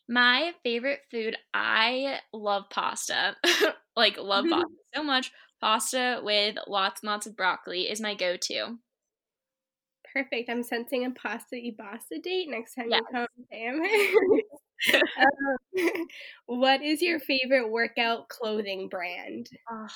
My 0.10 0.54
favorite 0.64 1.02
food, 1.12 1.36
I 1.54 2.20
love 2.32 2.64
pasta. 2.70 3.36
like 3.96 4.18
love 4.18 4.46
pasta 4.50 4.68
so 4.96 5.04
much. 5.04 5.32
Pasta 5.60 6.22
with 6.24 6.58
lots 6.68 7.02
and 7.02 7.10
lots 7.10 7.26
of 7.26 7.36
broccoli 7.36 7.90
is 7.90 8.00
my 8.00 8.16
go-to. 8.16 8.78
Perfect. 10.14 10.50
I'm 10.50 10.64
sensing 10.64 11.06
a 11.06 11.12
pasta 11.12 11.56
e 11.56 11.76
pasta 11.78 12.20
date 12.24 12.48
next 12.50 12.76
time 12.76 12.88
yes. 12.90 13.02
you 13.12 13.28
come. 13.52 13.82
um, 15.84 16.08
what 16.46 16.82
is 16.82 17.02
your 17.02 17.20
favorite 17.20 17.70
workout 17.70 18.30
clothing 18.30 18.88
brand? 18.90 19.50
Oh, 19.70 19.88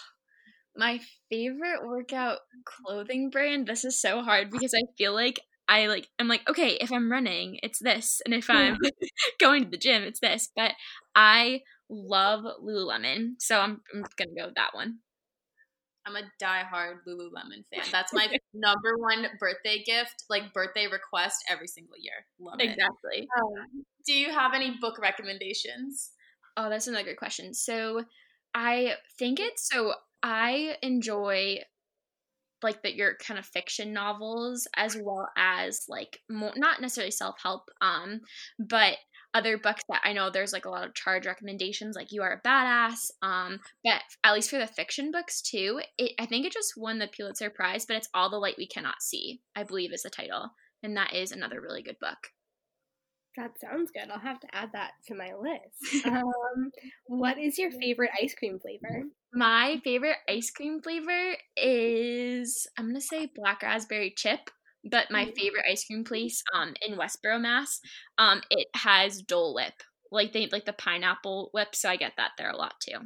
my 0.76 1.00
favorite 1.30 1.86
workout 1.86 2.40
clothing 2.66 3.30
brand. 3.30 3.68
This 3.68 3.86
is 3.86 4.00
so 4.00 4.22
hard 4.22 4.52
because 4.52 4.74
I 4.74 4.84
feel 4.98 5.14
like 5.14 5.40
I 5.68 5.88
like 5.88 6.08
I'm 6.20 6.28
like 6.28 6.48
okay, 6.50 6.78
if 6.82 6.92
I'm 6.92 7.12
running, 7.12 7.60
it's 7.64 7.80
this, 7.80 8.22
and 8.26 8.34
if 8.34 8.50
I'm 8.50 8.78
going 9.40 9.64
to 9.64 9.70
the 9.70 9.78
gym, 9.78 10.04
it's 10.04 10.20
this. 10.20 10.50
But 10.56 10.74
I 11.16 11.62
love 11.90 12.44
Lululemon, 12.64 13.36
so 13.40 13.60
I'm 13.60 13.82
I'm 13.94 14.04
gonna 14.18 14.32
go 14.38 14.46
with 14.48 14.56
that 14.56 14.74
one. 14.74 15.00
I'm 16.06 16.16
a 16.16 16.24
die-hard 16.40 17.00
Lululemon 17.08 17.64
fan. 17.72 17.86
That's 17.92 18.12
my 18.12 18.28
number 18.54 18.98
one 18.98 19.28
birthday 19.40 19.84
gift, 19.84 20.24
like 20.30 20.52
birthday 20.54 20.88
request 20.88 21.44
every 21.48 21.68
single 21.68 21.96
year. 22.00 22.26
Love 22.40 22.60
it. 22.60 22.72
Exactly. 22.72 23.28
Um, 23.40 23.84
do 24.06 24.14
you 24.14 24.32
have 24.32 24.54
any 24.56 24.78
book 24.82 25.00
recommendations? 25.00 26.12
Oh, 26.58 26.70
that's 26.70 26.88
another 26.88 27.04
good 27.04 27.18
question. 27.18 27.54
So 27.54 28.04
I 28.54 28.96
think 29.20 29.40
it's 29.40 29.70
so 29.70 29.94
I 30.24 30.78
enjoy 30.82 31.60
like 32.64 32.84
that 32.84 32.96
your 32.96 33.16
kind 33.16 33.40
of 33.40 33.46
fiction 33.46 33.94
novels 33.94 34.68
as 34.76 34.98
well 34.98 35.28
as 35.38 35.86
like 35.88 36.20
more 36.30 36.54
not 36.56 36.82
necessarily 36.82 37.12
self-help 37.12 37.70
um 37.82 38.20
but 38.60 38.98
other 39.34 39.58
books 39.58 39.82
that 39.88 40.02
I 40.04 40.12
know 40.12 40.30
there's 40.30 40.52
like 40.52 40.66
a 40.66 40.70
lot 40.70 40.86
of 40.86 40.94
CHAARG 40.94 41.26
recommendations 41.26 41.96
like 41.96 42.12
you 42.12 42.22
are 42.22 42.34
a 42.34 42.48
badass 42.48 43.12
um 43.22 43.60
but 43.84 44.02
at 44.24 44.34
least 44.34 44.50
for 44.50 44.58
the 44.60 44.68
fiction 44.68 45.12
books 45.12 45.42
too 45.42 45.82
it, 45.98 46.14
I 46.20 46.26
think 46.26 46.46
it 46.46 46.54
just 46.54 46.74
won 46.76 47.00
the 47.00 47.08
Pulitzer 47.08 47.50
Prize 47.50 47.86
but 47.86 47.98
it's 47.98 48.10
all 48.14 48.30
the 48.30 48.38
light 48.38 48.56
we 48.58 48.68
cannot 48.68 49.02
see 49.02 49.42
I 49.56 49.64
believe 49.64 49.94
is 49.94 50.04
the 50.04 50.10
title 50.10 50.50
and 50.84 50.98
that 50.98 51.14
is 51.14 51.32
another 51.32 51.62
really 51.62 51.84
good 51.84 51.98
book 52.00 52.30
that 53.38 53.60
sounds 53.60 53.92
good. 53.92 54.10
I'll 54.12 54.20
have 54.20 54.42
to 54.42 54.56
add 54.56 54.72
that 54.74 54.92
to 55.08 55.16
my 55.16 55.32
list. 55.34 56.06
Um, 56.12 56.72
what 57.06 57.38
is 57.38 57.58
your 57.58 57.72
favorite 57.72 58.12
ice 58.22 58.34
cream 58.36 58.60
flavor? 58.60 59.04
My 59.34 59.80
favorite 59.84 60.18
ice 60.28 60.52
cream 60.52 60.82
flavor 60.82 61.36
is 61.56 62.68
I'm 62.78 62.88
gonna 62.88 63.02
say 63.02 63.30
black 63.34 63.62
raspberry 63.64 64.14
chip. 64.16 64.50
But 64.84 65.12
my 65.12 65.26
favorite 65.38 65.66
ice 65.70 65.86
cream 65.86 66.04
place 66.04 66.44
um 66.54 66.74
in 66.86 66.98
Westboro, 66.98 67.40
Mass, 67.40 67.80
um 68.18 68.42
it 68.50 68.68
has 68.76 69.22
Dole 69.22 69.54
Whip, 69.54 69.84
like 70.12 70.34
they 70.34 70.48
like 70.52 70.66
the 70.66 70.74
pineapple 70.74 71.50
whip. 71.54 71.76
So 71.76 71.90
I 71.90 71.96
get 71.96 72.14
that 72.18 72.32
there 72.38 72.50
a 72.50 72.58
lot 72.58 72.76
too. 72.82 72.98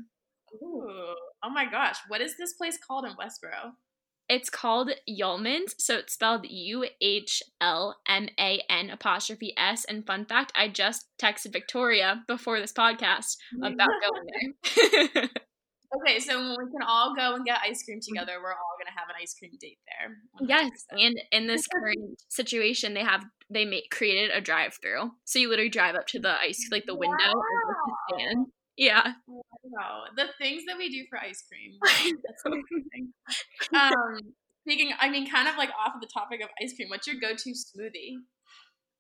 Ooh. 0.64 1.16
Oh 1.44 1.50
my 1.50 1.70
gosh, 1.70 1.98
what 2.08 2.22
is 2.22 2.38
this 2.38 2.54
place 2.54 2.78
called 2.78 3.06
in 3.06 3.12
Westboro? 3.12 3.74
It's 4.28 4.50
called 4.50 4.90
Uhlman's, 5.08 5.76
so 5.78 5.98
it's 5.98 6.14
spelled 6.14 6.48
U 6.50 6.88
H 7.00 7.44
L 7.62 7.96
M 8.08 8.28
A 8.40 8.64
N 8.70 8.90
apostrophe 8.90 9.54
S. 9.56 9.86
And 9.86 10.08
fun 10.08 10.26
fact, 10.26 10.52
I 10.56 10.70
just 10.70 11.06
texted 11.22 11.54
Victoria 11.54 12.24
before 12.28 12.60
this 12.60 12.74
podcast 12.74 13.38
about 13.64 13.90
going 14.02 14.54
there. 15.14 15.30
okay, 16.02 16.20
so 16.20 16.38
when 16.38 16.50
we 16.52 16.72
can 16.72 16.82
all 16.88 17.16
go 17.16 17.36
and 17.36 17.46
get 17.46 17.60
ice 17.64 17.84
cream 17.84 18.00
together, 18.02 18.34
we're 18.42 18.52
all 18.52 18.76
gonna 18.80 18.98
have 18.98 19.10
an 19.10 19.16
ice 19.22 19.36
cream 19.38 19.52
date 19.60 19.80
there. 19.88 20.48
100%. 20.48 20.50
Yes, 20.50 20.86
and 20.92 21.16
in 21.32 21.48
this 21.48 21.68
current 21.68 22.22
situation, 22.30 22.94
they 22.94 23.04
have 23.04 23.26
they 23.50 23.66
made 23.66 23.84
created 23.92 24.32
a 24.32 24.42
drive 24.42 24.78
through, 24.82 25.12
so 25.24 25.40
you 25.40 25.50
literally 25.50 25.70
drive 25.70 25.96
up 25.96 26.08
to 26.08 26.20
the 26.20 26.36
ice 26.40 26.68
like 26.72 26.86
the 26.86 26.96
window 26.96 27.34
wow. 27.34 28.18
and. 28.20 28.48
Yeah. 28.78 29.14
Know 29.28 30.04
the 30.18 30.26
things 30.38 30.64
that 30.68 30.78
we 30.78 30.90
do 30.90 31.06
for 31.10 31.18
ice 31.18 31.44
cream. 31.48 31.80
Um, 33.74 34.20
speaking, 34.68 34.92
I 35.00 35.10
mean, 35.10 35.30
kind 35.30 35.48
of 35.48 35.56
like 35.58 35.70
off 35.70 35.96
of 35.96 36.02
the 36.02 36.10
topic 36.14 36.42
of 36.42 36.50
ice 36.62 36.74
cream. 36.76 36.90
What's 36.90 37.08
your 37.08 37.16
go-to 37.20 37.52
smoothie? 37.52 38.18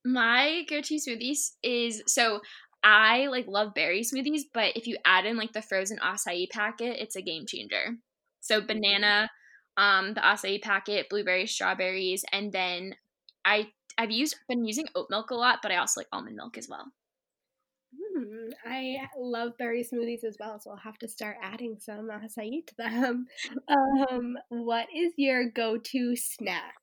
My 0.05 0.63
go-to 0.69 0.95
smoothies 0.95 1.53
is 1.63 2.03
so 2.07 2.39
I 2.85 3.27
like 3.27 3.47
love 3.47 3.73
berry 3.73 4.01
smoothies, 4.01 4.43
but 4.53 4.77
if 4.77 4.85
you 4.85 4.97
add 5.03 5.25
in 5.25 5.37
like 5.37 5.53
the 5.53 5.63
frozen 5.63 5.97
acai 5.97 6.47
packet, 6.51 6.97
it's 7.01 7.15
a 7.15 7.21
game 7.21 7.47
changer. 7.47 7.97
So 8.41 8.61
banana, 8.61 9.31
um, 9.75 10.13
the 10.13 10.21
acai 10.21 10.61
packet, 10.61 11.09
blueberries, 11.09 11.51
strawberries, 11.51 12.23
and 12.31 12.53
then 12.53 12.95
I 13.43 13.71
I've 13.97 14.11
used 14.11 14.35
been 14.47 14.65
using 14.65 14.87
oat 14.93 15.07
milk 15.09 15.31
a 15.31 15.35
lot, 15.35 15.59
but 15.63 15.71
I 15.71 15.77
also 15.77 16.01
like 16.01 16.07
almond 16.11 16.35
milk 16.35 16.59
as 16.59 16.69
well. 16.69 16.91
Mm, 18.15 18.51
I 18.63 18.97
love 19.17 19.57
berry 19.57 19.83
smoothies 19.83 20.23
as 20.23 20.37
well, 20.39 20.59
so 20.59 20.69
I'll 20.69 20.77
have 20.77 20.99
to 20.99 21.07
start 21.07 21.37
adding 21.41 21.77
some 21.79 22.09
acai 22.09 22.67
to 22.67 22.75
them. 22.77 23.25
Um, 23.67 24.37
what 24.49 24.87
is 24.95 25.13
your 25.17 25.49
go-to 25.49 26.15
snack? 26.15 26.75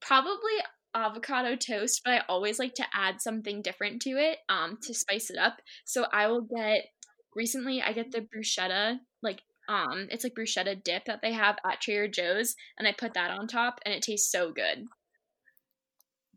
Probably 0.00 0.58
avocado 0.94 1.56
toast, 1.56 2.02
but 2.04 2.12
I 2.12 2.22
always 2.28 2.58
like 2.58 2.74
to 2.74 2.86
add 2.94 3.20
something 3.20 3.62
different 3.62 4.02
to 4.02 4.10
it 4.10 4.38
um 4.48 4.78
to 4.82 4.94
spice 4.94 5.30
it 5.30 5.38
up. 5.38 5.60
So 5.84 6.06
I 6.12 6.26
will 6.28 6.42
get 6.42 6.86
recently 7.34 7.82
I 7.82 7.92
get 7.92 8.12
the 8.12 8.20
bruschetta 8.20 8.98
like 9.22 9.40
um 9.68 10.08
it's 10.10 10.24
like 10.24 10.34
bruschetta 10.34 10.82
dip 10.82 11.06
that 11.06 11.20
they 11.22 11.32
have 11.32 11.56
at 11.64 11.80
Trader 11.80 12.08
Joe's 12.08 12.54
and 12.78 12.86
I 12.86 12.92
put 12.92 13.14
that 13.14 13.30
on 13.30 13.46
top 13.46 13.80
and 13.84 13.94
it 13.94 14.02
tastes 14.02 14.30
so 14.30 14.52
good. 14.52 14.84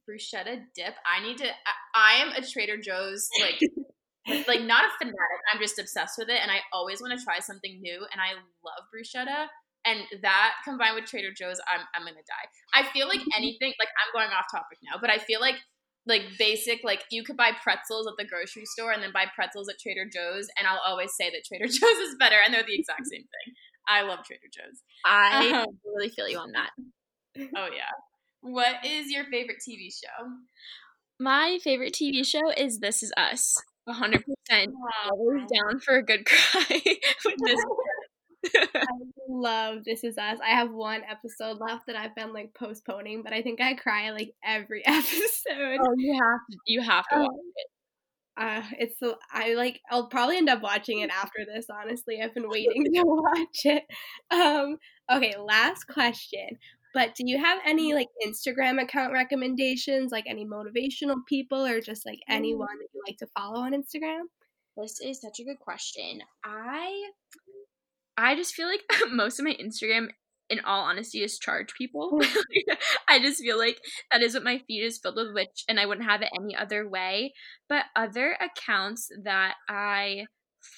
Bruschetta 0.09 0.61
dip. 0.75 0.95
I 1.05 1.23
need 1.25 1.37
to 1.39 1.47
I, 1.47 1.73
I 1.95 2.13
am 2.21 2.29
a 2.29 2.45
Trader 2.45 2.77
Joe's 2.77 3.27
like 3.41 3.59
like 4.47 4.61
not 4.61 4.85
a 4.85 4.89
fanatic. 4.97 5.41
I'm 5.53 5.61
just 5.61 5.79
obsessed 5.79 6.17
with 6.17 6.29
it 6.29 6.39
and 6.41 6.51
I 6.51 6.59
always 6.73 7.01
want 7.01 7.17
to 7.17 7.23
try 7.23 7.39
something 7.39 7.81
new 7.81 8.05
and 8.11 8.21
I 8.21 8.33
love 8.63 8.85
bruschetta 8.93 9.47
and 9.85 10.01
that 10.21 10.53
combined 10.63 10.95
with 10.95 11.05
Trader 11.05 11.31
Joe's, 11.35 11.59
I'm 11.71 11.81
I'm 11.95 12.03
gonna 12.03 12.25
die. 12.25 12.47
I 12.73 12.83
feel 12.91 13.07
like 13.07 13.19
mm-hmm. 13.19 13.37
anything 13.37 13.73
like 13.79 13.89
I'm 14.01 14.11
going 14.13 14.33
off 14.33 14.45
topic 14.51 14.79
now, 14.83 14.99
but 14.99 15.09
I 15.09 15.17
feel 15.17 15.39
like 15.39 15.55
like 16.07 16.21
basic 16.37 16.81
like 16.83 17.03
you 17.11 17.23
could 17.23 17.37
buy 17.37 17.51
pretzels 17.63 18.07
at 18.07 18.13
the 18.17 18.27
grocery 18.27 18.65
store 18.65 18.91
and 18.91 19.01
then 19.01 19.11
buy 19.13 19.25
pretzels 19.33 19.69
at 19.69 19.79
Trader 19.79 20.05
Joe's, 20.11 20.47
and 20.59 20.67
I'll 20.67 20.81
always 20.85 21.15
say 21.15 21.29
that 21.29 21.45
Trader 21.47 21.65
Joe's 21.71 21.99
is 22.01 22.15
better, 22.19 22.37
and 22.43 22.53
they're 22.53 22.65
the 22.65 22.77
exact 22.77 23.07
same 23.07 23.21
thing. 23.21 23.53
I 23.87 24.01
love 24.01 24.25
Trader 24.25 24.49
Joe's. 24.51 24.81
I 25.05 25.61
um, 25.61 25.77
really 25.85 26.09
feel 26.09 26.27
you 26.27 26.37
on 26.37 26.51
that. 26.53 26.71
Oh 27.37 27.67
yeah. 27.75 27.91
What 28.39 28.85
is 28.85 29.11
your 29.11 29.25
favorite 29.25 29.57
TV 29.57 29.89
show? 29.91 30.25
My 31.19 31.59
favorite 31.61 31.93
TV 31.93 32.25
show 32.25 32.49
is 32.55 32.79
This 32.79 33.03
Is 33.03 33.11
Us. 33.17 33.61
100%. 33.89 34.23
Always 35.11 35.41
down 35.51 35.79
for 35.79 35.97
a 35.97 36.03
good 36.03 36.25
cry 36.25 36.65
with 37.25 37.35
this 37.43 37.59
I 38.75 38.85
love 39.29 39.83
This 39.83 40.03
Is 40.03 40.17
Us. 40.17 40.39
I 40.43 40.49
have 40.49 40.71
one 40.71 41.01
episode 41.09 41.59
left 41.59 41.87
that 41.87 41.95
I've 41.95 42.15
been 42.15 42.33
like 42.33 42.53
postponing, 42.53 43.23
but 43.23 43.33
I 43.33 43.41
think 43.41 43.61
I 43.61 43.73
cry 43.73 44.11
like 44.11 44.33
every 44.43 44.83
episode. 44.85 45.79
Oh, 45.81 45.93
you 45.97 46.13
have 46.13 46.39
to, 46.51 46.57
you 46.65 46.81
have 46.81 47.05
to 47.09 47.19
watch 47.19 47.27
um, 47.27 47.51
it. 47.55 47.67
Uh, 48.37 48.61
it's 48.79 48.99
so 48.99 49.15
I 49.31 49.53
like 49.53 49.79
I'll 49.89 50.07
probably 50.07 50.37
end 50.37 50.49
up 50.49 50.61
watching 50.61 50.99
it 50.99 51.09
after 51.09 51.45
this. 51.45 51.67
Honestly, 51.69 52.21
I've 52.21 52.33
been 52.33 52.49
waiting 52.49 52.83
to 52.93 53.03
watch 53.05 53.61
it. 53.63 53.83
Um, 54.31 54.77
okay, 55.11 55.35
last 55.37 55.85
question. 55.85 56.49
But 56.93 57.13
do 57.15 57.23
you 57.25 57.37
have 57.37 57.59
any 57.65 57.93
like 57.93 58.07
Instagram 58.25 58.81
account 58.81 59.13
recommendations, 59.13 60.11
like 60.11 60.25
any 60.27 60.45
motivational 60.45 61.17
people, 61.27 61.65
or 61.65 61.81
just 61.81 62.05
like 62.05 62.19
mm. 62.29 62.35
anyone 62.35 62.77
that 62.79 62.87
you 62.93 63.01
like 63.07 63.17
to 63.17 63.27
follow 63.37 63.61
on 63.61 63.73
Instagram? 63.73 64.23
This 64.77 64.99
is 64.99 65.21
such 65.21 65.39
a 65.39 65.45
good 65.45 65.59
question. 65.59 66.19
I 66.43 67.09
I 68.17 68.35
just 68.35 68.53
feel 68.53 68.67
like 68.67 68.83
most 69.11 69.39
of 69.39 69.45
my 69.45 69.55
Instagram, 69.61 70.07
in 70.49 70.59
all 70.61 70.81
honesty, 70.81 71.23
is 71.23 71.39
CHAARG 71.39 71.69
people. 71.77 72.21
I 73.09 73.19
just 73.19 73.41
feel 73.41 73.57
like 73.57 73.79
that 74.11 74.21
is 74.21 74.33
what 74.33 74.43
my 74.43 74.61
feed 74.67 74.83
is 74.83 74.99
filled 74.99 75.15
with, 75.15 75.33
which, 75.33 75.63
and 75.67 75.79
I 75.79 75.85
wouldn't 75.85 76.07
have 76.07 76.21
it 76.21 76.29
any 76.39 76.55
other 76.55 76.87
way. 76.87 77.33
But 77.67 77.85
other 77.95 78.37
accounts 78.39 79.09
that 79.23 79.55
I 79.67 80.25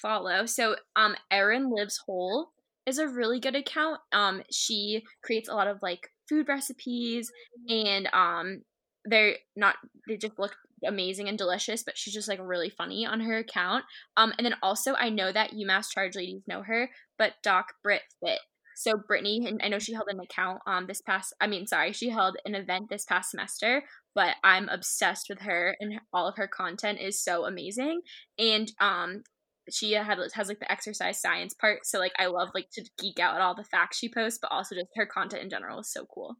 follow, 0.02 0.46
so 0.46 0.76
um, 0.96 1.16
Erin 1.30 1.70
Lives 1.70 2.00
Whole 2.06 2.50
is 2.86 2.98
a 2.98 3.06
really 3.06 3.38
good 3.40 3.54
account. 3.54 4.00
Um, 4.12 4.42
she 4.50 5.04
creates 5.22 5.48
a 5.48 5.54
lot 5.54 5.68
of 5.68 5.78
like 5.82 6.08
food 6.28 6.48
recipes 6.48 7.30
and 7.68 8.08
um, 8.12 8.62
they're 9.04 9.36
not 9.56 9.76
they 10.08 10.16
just 10.16 10.38
look 10.38 10.54
amazing 10.84 11.28
and 11.28 11.38
delicious, 11.38 11.82
but 11.82 11.96
she's 11.96 12.14
just 12.14 12.28
like 12.28 12.40
really 12.42 12.70
funny 12.70 13.06
on 13.06 13.20
her 13.20 13.38
account. 13.38 13.84
Um, 14.16 14.32
and 14.38 14.44
then 14.44 14.54
also 14.62 14.94
I 14.94 15.08
know 15.10 15.32
that 15.32 15.52
UMass 15.52 15.86
CHAARG 15.94 16.14
ladies 16.14 16.42
know 16.46 16.62
her, 16.62 16.90
but 17.18 17.34
Doc 17.42 17.72
Brit 17.82 18.02
Fit. 18.24 18.40
So 18.76 18.96
Brittany, 18.96 19.44
and 19.44 19.60
I 19.60 19.68
know 19.68 19.80
she 19.80 19.92
held 19.92 20.06
an 20.08 20.20
account 20.20 20.60
um 20.64 20.86
this 20.86 21.00
past. 21.00 21.34
I 21.40 21.48
mean, 21.48 21.66
sorry, 21.66 21.92
she 21.92 22.10
held 22.10 22.36
an 22.44 22.54
event 22.54 22.88
this 22.88 23.04
past 23.04 23.30
semester. 23.32 23.82
But 24.14 24.36
I'm 24.42 24.68
obsessed 24.68 25.26
with 25.28 25.40
her, 25.42 25.76
and 25.80 26.00
all 26.12 26.26
of 26.28 26.36
her 26.36 26.48
content 26.48 27.00
is 27.00 27.22
so 27.22 27.44
amazing. 27.44 28.00
And 28.38 28.70
um, 28.80 29.22
she 29.70 29.92
had 29.92 30.18
has 30.34 30.48
like 30.48 30.60
the 30.60 30.70
exercise 30.70 31.20
science 31.20 31.54
part. 31.54 31.86
So 31.86 31.98
like 31.98 32.12
I 32.18 32.26
love 32.26 32.48
like 32.54 32.68
to 32.72 32.84
geek 32.98 33.18
out 33.18 33.34
at 33.34 33.40
all 33.40 33.54
the 33.54 33.64
facts 33.64 33.98
she 33.98 34.12
posts, 34.12 34.38
but 34.40 34.52
also 34.52 34.74
just 34.74 34.88
her 34.96 35.06
content 35.06 35.42
in 35.42 35.50
general 35.50 35.80
is 35.80 35.92
so 35.92 36.06
cool. 36.12 36.36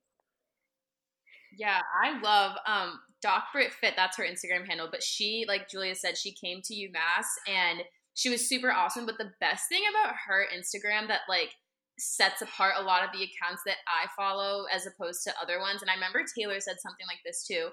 Yeah, 1.57 1.81
I 2.03 2.21
love 2.21 2.57
um 2.67 2.99
Doc 3.21 3.45
Brit 3.53 3.73
Fit, 3.73 3.95
that's 3.97 4.17
her 4.17 4.25
Instagram 4.25 4.67
handle. 4.67 4.89
But 4.91 5.03
she, 5.03 5.45
like 5.49 5.69
Julia 5.69 5.95
said, 5.95 6.17
she 6.17 6.33
came 6.33 6.61
to 6.65 6.75
UMass 6.75 7.27
and 7.49 7.83
she 8.15 8.31
was 8.31 8.49
super 8.49 8.71
awesome. 8.71 9.07
But 9.07 9.19
the 9.19 9.33
best 9.41 9.69
thing 9.69 9.83
about 9.91 10.15
her 10.27 10.47
Instagram 10.57 11.09
that 11.09 11.23
like 11.29 11.51
sets 11.99 12.43
apart 12.43 12.75
a 12.79 12.83
lot 12.83 13.05
of 13.05 13.11
the 13.13 13.25
accounts 13.25 13.63
that 13.67 13.79
I 13.87 14.07
follow 14.17 14.65
as 14.73 14.87
opposed 14.87 15.25
to 15.25 15.35
other 15.43 15.59
ones. 15.59 15.83
And 15.83 15.91
I 15.91 15.95
remember 15.95 16.23
Taylor 16.37 16.61
said 16.61 16.77
something 16.81 17.07
like 17.07 17.19
this 17.25 17.45
too. 17.45 17.71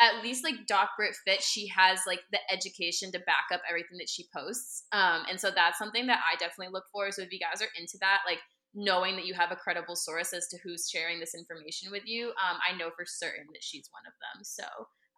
At 0.00 0.22
least 0.22 0.44
like 0.44 0.66
Doc 0.66 0.90
Brit 0.96 1.14
Fit, 1.24 1.42
she 1.42 1.68
has 1.68 2.00
like 2.06 2.20
the 2.30 2.38
education 2.52 3.12
to 3.12 3.18
back 3.20 3.46
up 3.52 3.62
everything 3.68 3.96
that 3.98 4.10
she 4.10 4.26
posts. 4.34 4.84
Um, 4.92 5.22
and 5.30 5.40
so 5.40 5.50
that's 5.50 5.78
something 5.78 6.06
that 6.06 6.20
I 6.20 6.36
definitely 6.36 6.72
look 6.72 6.84
for. 6.92 7.10
So 7.12 7.22
if 7.22 7.32
you 7.32 7.38
guys 7.38 7.62
are 7.62 7.72
into 7.78 7.96
that, 8.00 8.20
like 8.26 8.40
knowing 8.76 9.16
that 9.16 9.24
you 9.24 9.34
have 9.34 9.50
a 9.50 9.56
credible 9.56 9.96
source 9.96 10.32
as 10.32 10.46
to 10.48 10.58
who's 10.62 10.88
sharing 10.88 11.18
this 11.18 11.34
information 11.34 11.90
with 11.90 12.04
you, 12.04 12.28
um, 12.36 12.60
I 12.60 12.76
know 12.76 12.90
for 12.94 13.06
certain 13.06 13.46
that 13.52 13.64
she's 13.64 13.88
one 13.90 14.04
of 14.06 14.12
them. 14.20 14.44
So 14.44 14.64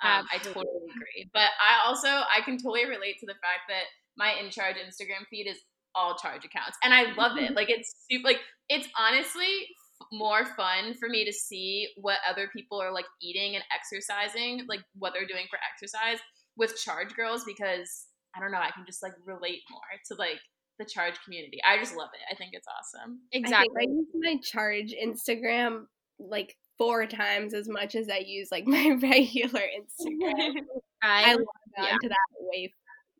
um, 0.00 0.26
I 0.32 0.38
totally 0.38 0.86
agree. 0.94 1.28
But 1.34 1.50
I 1.58 1.86
also 1.86 2.08
I 2.08 2.40
can 2.44 2.56
totally 2.56 2.86
relate 2.86 3.18
to 3.20 3.26
the 3.26 3.34
fact 3.42 3.66
that 3.68 3.90
my 4.16 4.32
in 4.38 4.50
CHAARG 4.50 4.76
Instagram 4.76 5.26
feed 5.28 5.48
is 5.48 5.58
all 5.94 6.16
CHAARG 6.16 6.44
accounts, 6.44 6.78
and 6.84 6.94
I 6.94 7.12
love 7.14 7.36
it. 7.36 7.54
Like 7.54 7.68
it's 7.68 8.06
super, 8.08 8.28
like 8.28 8.40
it's 8.68 8.88
honestly 8.98 9.66
more 10.12 10.46
fun 10.56 10.94
for 10.94 11.08
me 11.08 11.24
to 11.24 11.32
see 11.32 11.88
what 11.96 12.18
other 12.28 12.48
people 12.54 12.80
are 12.80 12.92
like 12.92 13.06
eating 13.20 13.56
and 13.56 13.64
exercising, 13.74 14.64
like 14.68 14.80
what 14.94 15.12
they're 15.12 15.26
doing 15.26 15.46
for 15.50 15.58
exercise 15.66 16.20
with 16.56 16.78
CHAARG 16.78 17.14
girls 17.16 17.44
because 17.44 18.06
I 18.36 18.40
don't 18.40 18.52
know, 18.52 18.58
I 18.58 18.70
can 18.70 18.86
just 18.86 19.02
like 19.02 19.14
relate 19.24 19.62
more 19.70 19.80
to 20.08 20.14
like 20.14 20.38
the 20.78 20.84
CHAARG 20.84 21.14
community. 21.24 21.58
I 21.68 21.78
just 21.78 21.96
love 21.96 22.10
it. 22.14 22.20
I 22.32 22.36
think 22.36 22.52
it's 22.54 22.66
awesome. 22.68 23.20
Exactly. 23.32 23.68
I, 23.76 23.84
I 23.84 23.92
use 23.92 24.06
my 24.14 24.36
CHAARG 24.42 24.92
Instagram 25.04 25.86
like 26.18 26.56
four 26.78 27.06
times 27.06 27.54
as 27.54 27.68
much 27.68 27.94
as 27.94 28.08
I 28.08 28.22
use 28.24 28.48
like 28.50 28.66
my 28.66 28.96
regular 29.02 29.60
Instagram. 29.60 30.54
I, 31.02 31.30
I 31.30 31.32
log 31.34 31.46
on 31.78 31.84
yeah. 31.84 31.96
to 32.02 32.08
that 32.08 32.26
way 32.40 32.72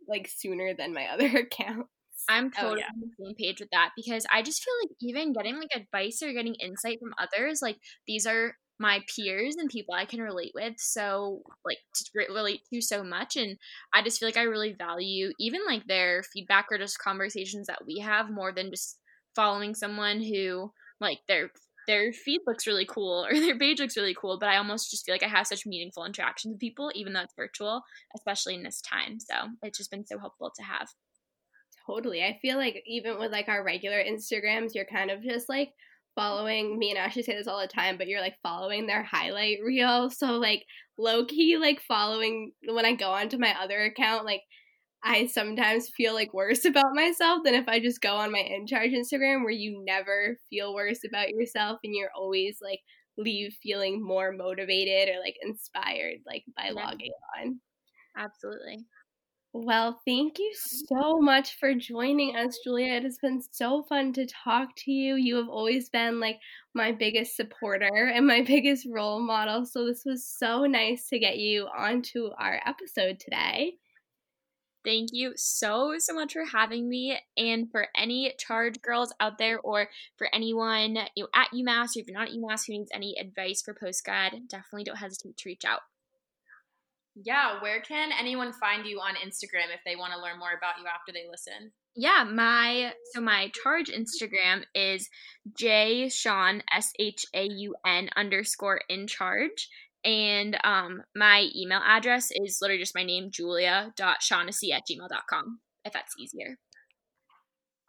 like 0.08 0.28
sooner 0.34 0.74
than 0.74 0.94
my 0.94 1.06
other 1.06 1.26
accounts. 1.38 1.90
I'm 2.28 2.50
oh, 2.58 2.60
totally 2.60 2.82
oh, 2.82 2.86
yeah. 2.86 2.92
on 2.92 3.00
the 3.00 3.24
same 3.24 3.34
page 3.36 3.60
with 3.60 3.70
that 3.72 3.90
because 3.96 4.26
I 4.32 4.42
just 4.42 4.62
feel 4.62 4.74
like 4.82 4.96
even 5.00 5.32
getting 5.32 5.56
like 5.56 5.70
advice 5.74 6.22
or 6.22 6.32
getting 6.32 6.54
insight 6.56 6.98
from 7.00 7.14
others, 7.18 7.60
like 7.62 7.76
these 8.06 8.26
are 8.26 8.54
my 8.78 9.00
peers 9.14 9.56
and 9.56 9.68
people 9.68 9.94
I 9.94 10.04
can 10.04 10.20
relate 10.20 10.52
with 10.54 10.74
so 10.78 11.42
like 11.64 11.78
to 11.94 12.04
relate 12.32 12.60
to 12.72 12.80
so 12.80 13.02
much 13.02 13.36
and 13.36 13.56
I 13.92 14.02
just 14.02 14.20
feel 14.20 14.28
like 14.28 14.36
I 14.36 14.42
really 14.42 14.72
value 14.72 15.32
even 15.38 15.60
like 15.66 15.86
their 15.86 16.22
feedback 16.22 16.66
or 16.70 16.78
just 16.78 16.98
conversations 16.98 17.66
that 17.66 17.84
we 17.86 17.98
have 17.98 18.30
more 18.30 18.52
than 18.52 18.70
just 18.70 18.98
following 19.34 19.74
someone 19.74 20.22
who 20.22 20.72
like 21.00 21.18
their 21.28 21.50
their 21.86 22.12
feed 22.12 22.40
looks 22.46 22.66
really 22.66 22.86
cool 22.86 23.26
or 23.30 23.34
their 23.34 23.58
page 23.58 23.80
looks 23.80 23.96
really 23.96 24.14
cool 24.14 24.38
but 24.38 24.48
I 24.48 24.56
almost 24.56 24.90
just 24.90 25.04
feel 25.04 25.14
like 25.14 25.24
I 25.24 25.28
have 25.28 25.46
such 25.46 25.66
meaningful 25.66 26.04
interactions 26.04 26.52
with 26.52 26.60
people 26.60 26.92
even 26.94 27.12
though 27.12 27.22
it's 27.22 27.34
virtual 27.36 27.82
especially 28.16 28.54
in 28.54 28.62
this 28.62 28.80
time 28.80 29.18
so 29.18 29.34
it's 29.62 29.78
just 29.78 29.90
been 29.90 30.06
so 30.06 30.18
helpful 30.18 30.52
to 30.54 30.62
have. 30.62 30.88
Totally 31.86 32.22
I 32.22 32.38
feel 32.40 32.58
like 32.58 32.82
even 32.86 33.18
with 33.18 33.32
like 33.32 33.48
our 33.48 33.64
regular 33.64 34.02
Instagrams 34.04 34.74
you're 34.74 34.84
kind 34.84 35.10
of 35.10 35.22
just 35.22 35.48
like 35.48 35.72
following 36.18 36.76
me 36.80 36.90
and 36.90 36.98
Ashley 36.98 37.22
say 37.22 37.36
this 37.36 37.46
all 37.46 37.60
the 37.60 37.68
time, 37.68 37.96
but 37.96 38.08
you're 38.08 38.20
like 38.20 38.34
following 38.42 38.86
their 38.88 39.04
highlight 39.04 39.58
reel. 39.64 40.10
So 40.10 40.32
like 40.32 40.64
low 40.98 41.24
key 41.24 41.56
like 41.56 41.80
following 41.86 42.50
when 42.66 42.84
I 42.84 42.94
go 42.94 43.10
onto 43.10 43.38
my 43.38 43.54
other 43.62 43.84
account, 43.84 44.24
like 44.24 44.42
I 45.04 45.26
sometimes 45.26 45.90
feel 45.96 46.14
like 46.14 46.34
worse 46.34 46.64
about 46.64 46.94
myself 46.94 47.42
than 47.44 47.54
if 47.54 47.68
I 47.68 47.78
just 47.78 48.00
go 48.00 48.16
on 48.16 48.32
my 48.32 48.40
in 48.40 48.66
CHAARG 48.66 48.92
Instagram 48.92 49.44
where 49.44 49.50
you 49.50 49.80
never 49.86 50.36
feel 50.50 50.74
worse 50.74 51.00
about 51.08 51.28
yourself 51.28 51.78
and 51.84 51.94
you're 51.94 52.10
always 52.16 52.58
like 52.60 52.80
leave 53.16 53.52
feeling 53.62 54.04
more 54.04 54.32
motivated 54.32 55.14
or 55.14 55.20
like 55.20 55.36
inspired 55.42 56.16
like 56.26 56.42
by 56.56 56.70
logging 56.70 57.12
on. 57.38 57.60
Absolutely. 58.16 58.78
Well, 59.60 60.00
thank 60.06 60.38
you 60.38 60.52
so 60.54 61.18
much 61.18 61.58
for 61.58 61.74
joining 61.74 62.36
us, 62.36 62.60
Julia. 62.62 62.94
It 62.94 63.02
has 63.02 63.18
been 63.18 63.42
so 63.50 63.82
fun 63.88 64.12
to 64.12 64.24
talk 64.24 64.68
to 64.84 64.92
you. 64.92 65.16
You 65.16 65.34
have 65.34 65.48
always 65.48 65.88
been 65.88 66.20
like 66.20 66.38
my 66.74 66.92
biggest 66.92 67.34
supporter 67.34 68.06
and 68.06 68.24
my 68.24 68.42
biggest 68.46 68.86
role 68.88 69.18
model. 69.18 69.66
So, 69.66 69.84
this 69.84 70.04
was 70.06 70.24
so 70.24 70.66
nice 70.66 71.08
to 71.08 71.18
get 71.18 71.38
you 71.38 71.66
onto 71.76 72.30
our 72.38 72.60
episode 72.64 73.18
today. 73.18 73.72
Thank 74.84 75.08
you 75.12 75.32
so, 75.34 75.96
so 75.98 76.14
much 76.14 76.34
for 76.34 76.44
having 76.44 76.88
me. 76.88 77.18
And 77.36 77.68
for 77.68 77.88
any 77.96 78.32
CHAARG 78.38 78.80
girls 78.80 79.12
out 79.18 79.38
there, 79.38 79.58
or 79.58 79.88
for 80.18 80.28
anyone 80.32 80.98
you 81.16 81.24
know, 81.24 81.28
at 81.34 81.48
UMass, 81.52 81.96
or 81.96 82.00
if 82.00 82.06
you're 82.06 82.16
not 82.16 82.28
at 82.28 82.34
UMass 82.34 82.66
who 82.68 82.74
needs 82.74 82.92
any 82.94 83.16
advice 83.20 83.60
for 83.62 83.74
post 83.74 84.04
grad, 84.04 84.34
definitely 84.48 84.84
don't 84.84 84.98
hesitate 84.98 85.36
to 85.36 85.48
reach 85.48 85.64
out. 85.64 85.80
Yeah, 87.24 87.60
where 87.60 87.80
can 87.80 88.10
anyone 88.18 88.52
find 88.52 88.86
you 88.86 89.00
on 89.00 89.14
Instagram 89.14 89.74
if 89.74 89.80
they 89.84 89.96
want 89.96 90.12
to 90.12 90.20
learn 90.20 90.38
more 90.38 90.52
about 90.56 90.78
you 90.80 90.86
after 90.86 91.12
they 91.12 91.28
listen? 91.28 91.72
Yeah, 91.96 92.24
my 92.24 92.92
so 93.12 93.20
my 93.20 93.50
CHAARG 93.60 93.86
Instagram 93.86 94.62
is 94.74 95.08
J 95.56 96.08
Shaun 96.08 96.62
S 96.72 96.92
H 96.98 97.26
A 97.34 97.44
U 97.44 97.74
N 97.84 98.08
underscore 98.16 98.82
in 98.88 99.06
CHAARG. 99.06 99.50
And 100.04 100.58
um 100.62 101.02
my 101.16 101.48
email 101.56 101.80
address 101.84 102.30
is 102.30 102.58
literally 102.62 102.80
just 102.80 102.94
my 102.94 103.02
name, 103.02 103.30
julia 103.32 103.92
julia.shaughnessy 103.96 104.72
at 104.72 104.84
gmail.com, 104.88 105.58
if 105.84 105.92
that's 105.92 106.14
easier. 106.20 106.56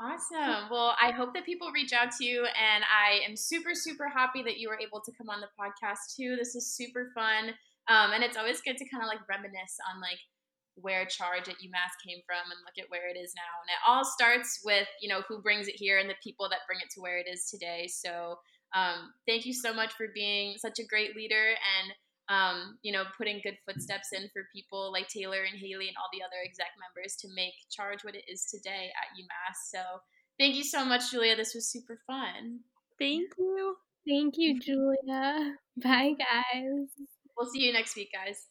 Awesome. 0.01 0.69
Well, 0.71 0.95
I 1.01 1.11
hope 1.11 1.33
that 1.33 1.45
people 1.45 1.71
reach 1.73 1.91
out 1.91 2.11
to 2.19 2.25
you, 2.25 2.45
and 2.45 2.85
I 2.85 3.19
am 3.29 3.35
super, 3.35 3.71
super 3.73 4.07
happy 4.07 4.41
that 4.43 4.57
you 4.57 4.69
were 4.69 4.79
able 4.79 5.01
to 5.01 5.11
come 5.17 5.29
on 5.29 5.41
the 5.41 5.49
podcast 5.59 6.15
too. 6.15 6.37
This 6.37 6.55
is 6.55 6.73
super 6.73 7.11
fun. 7.13 7.53
Um, 7.89 8.13
and 8.13 8.23
it's 8.23 8.37
always 8.37 8.61
good 8.61 8.77
to 8.77 8.87
kind 8.87 9.03
of 9.03 9.09
like 9.09 9.27
reminisce 9.27 9.77
on 9.89 9.99
like 9.99 10.21
where 10.75 11.05
CHAARG 11.05 11.49
at 11.49 11.59
UMass 11.59 11.93
came 12.05 12.19
from 12.25 12.45
and 12.51 12.59
look 12.63 12.77
at 12.77 12.89
where 12.89 13.09
it 13.09 13.17
is 13.17 13.33
now. 13.35 13.53
And 13.61 13.69
it 13.69 13.81
all 13.87 14.05
starts 14.05 14.61
with, 14.63 14.87
you 15.01 15.09
know, 15.09 15.21
who 15.27 15.41
brings 15.41 15.67
it 15.67 15.75
here 15.75 15.99
and 15.99 16.09
the 16.09 16.15
people 16.23 16.47
that 16.49 16.67
bring 16.67 16.79
it 16.81 16.89
to 16.95 17.01
where 17.01 17.17
it 17.17 17.27
is 17.27 17.49
today. 17.49 17.87
So 17.87 18.39
um, 18.75 19.13
thank 19.27 19.45
you 19.45 19.53
so 19.53 19.73
much 19.73 19.93
for 19.93 20.07
being 20.13 20.55
such 20.57 20.79
a 20.79 20.85
great 20.85 21.15
leader 21.15 21.57
and, 21.57 21.93
um, 22.29 22.77
you 22.83 22.91
know, 22.91 23.03
putting 23.17 23.41
good 23.43 23.57
footsteps 23.65 24.13
in 24.13 24.29
for 24.31 24.43
people 24.53 24.91
like 24.91 25.07
Taylor 25.07 25.43
and 25.43 25.59
Haley 25.59 25.87
and 25.87 25.97
all 25.97 26.09
the 26.13 26.23
other 26.23 26.37
exec 26.45 26.69
members 26.79 27.15
to 27.17 27.27
make 27.35 27.53
CHAARG 27.71 28.03
what 28.03 28.15
it 28.15 28.23
is 28.27 28.45
today 28.45 28.91
at 28.93 29.17
UMass. 29.17 29.69
So 29.71 29.81
thank 30.39 30.55
you 30.55 30.63
so 30.63 30.85
much, 30.85 31.11
Julia. 31.11 31.35
This 31.35 31.55
was 31.55 31.67
super 31.67 31.99
fun. 32.05 32.59
Thank 32.99 33.31
you. 33.37 33.75
Thank 34.07 34.35
you, 34.37 34.59
Julia. 34.59 35.55
Bye, 35.77 36.13
guys. 36.17 37.18
We'll 37.39 37.49
see 37.49 37.65
you 37.65 37.73
next 37.73 37.95
week, 37.95 38.11
guys. 38.13 38.48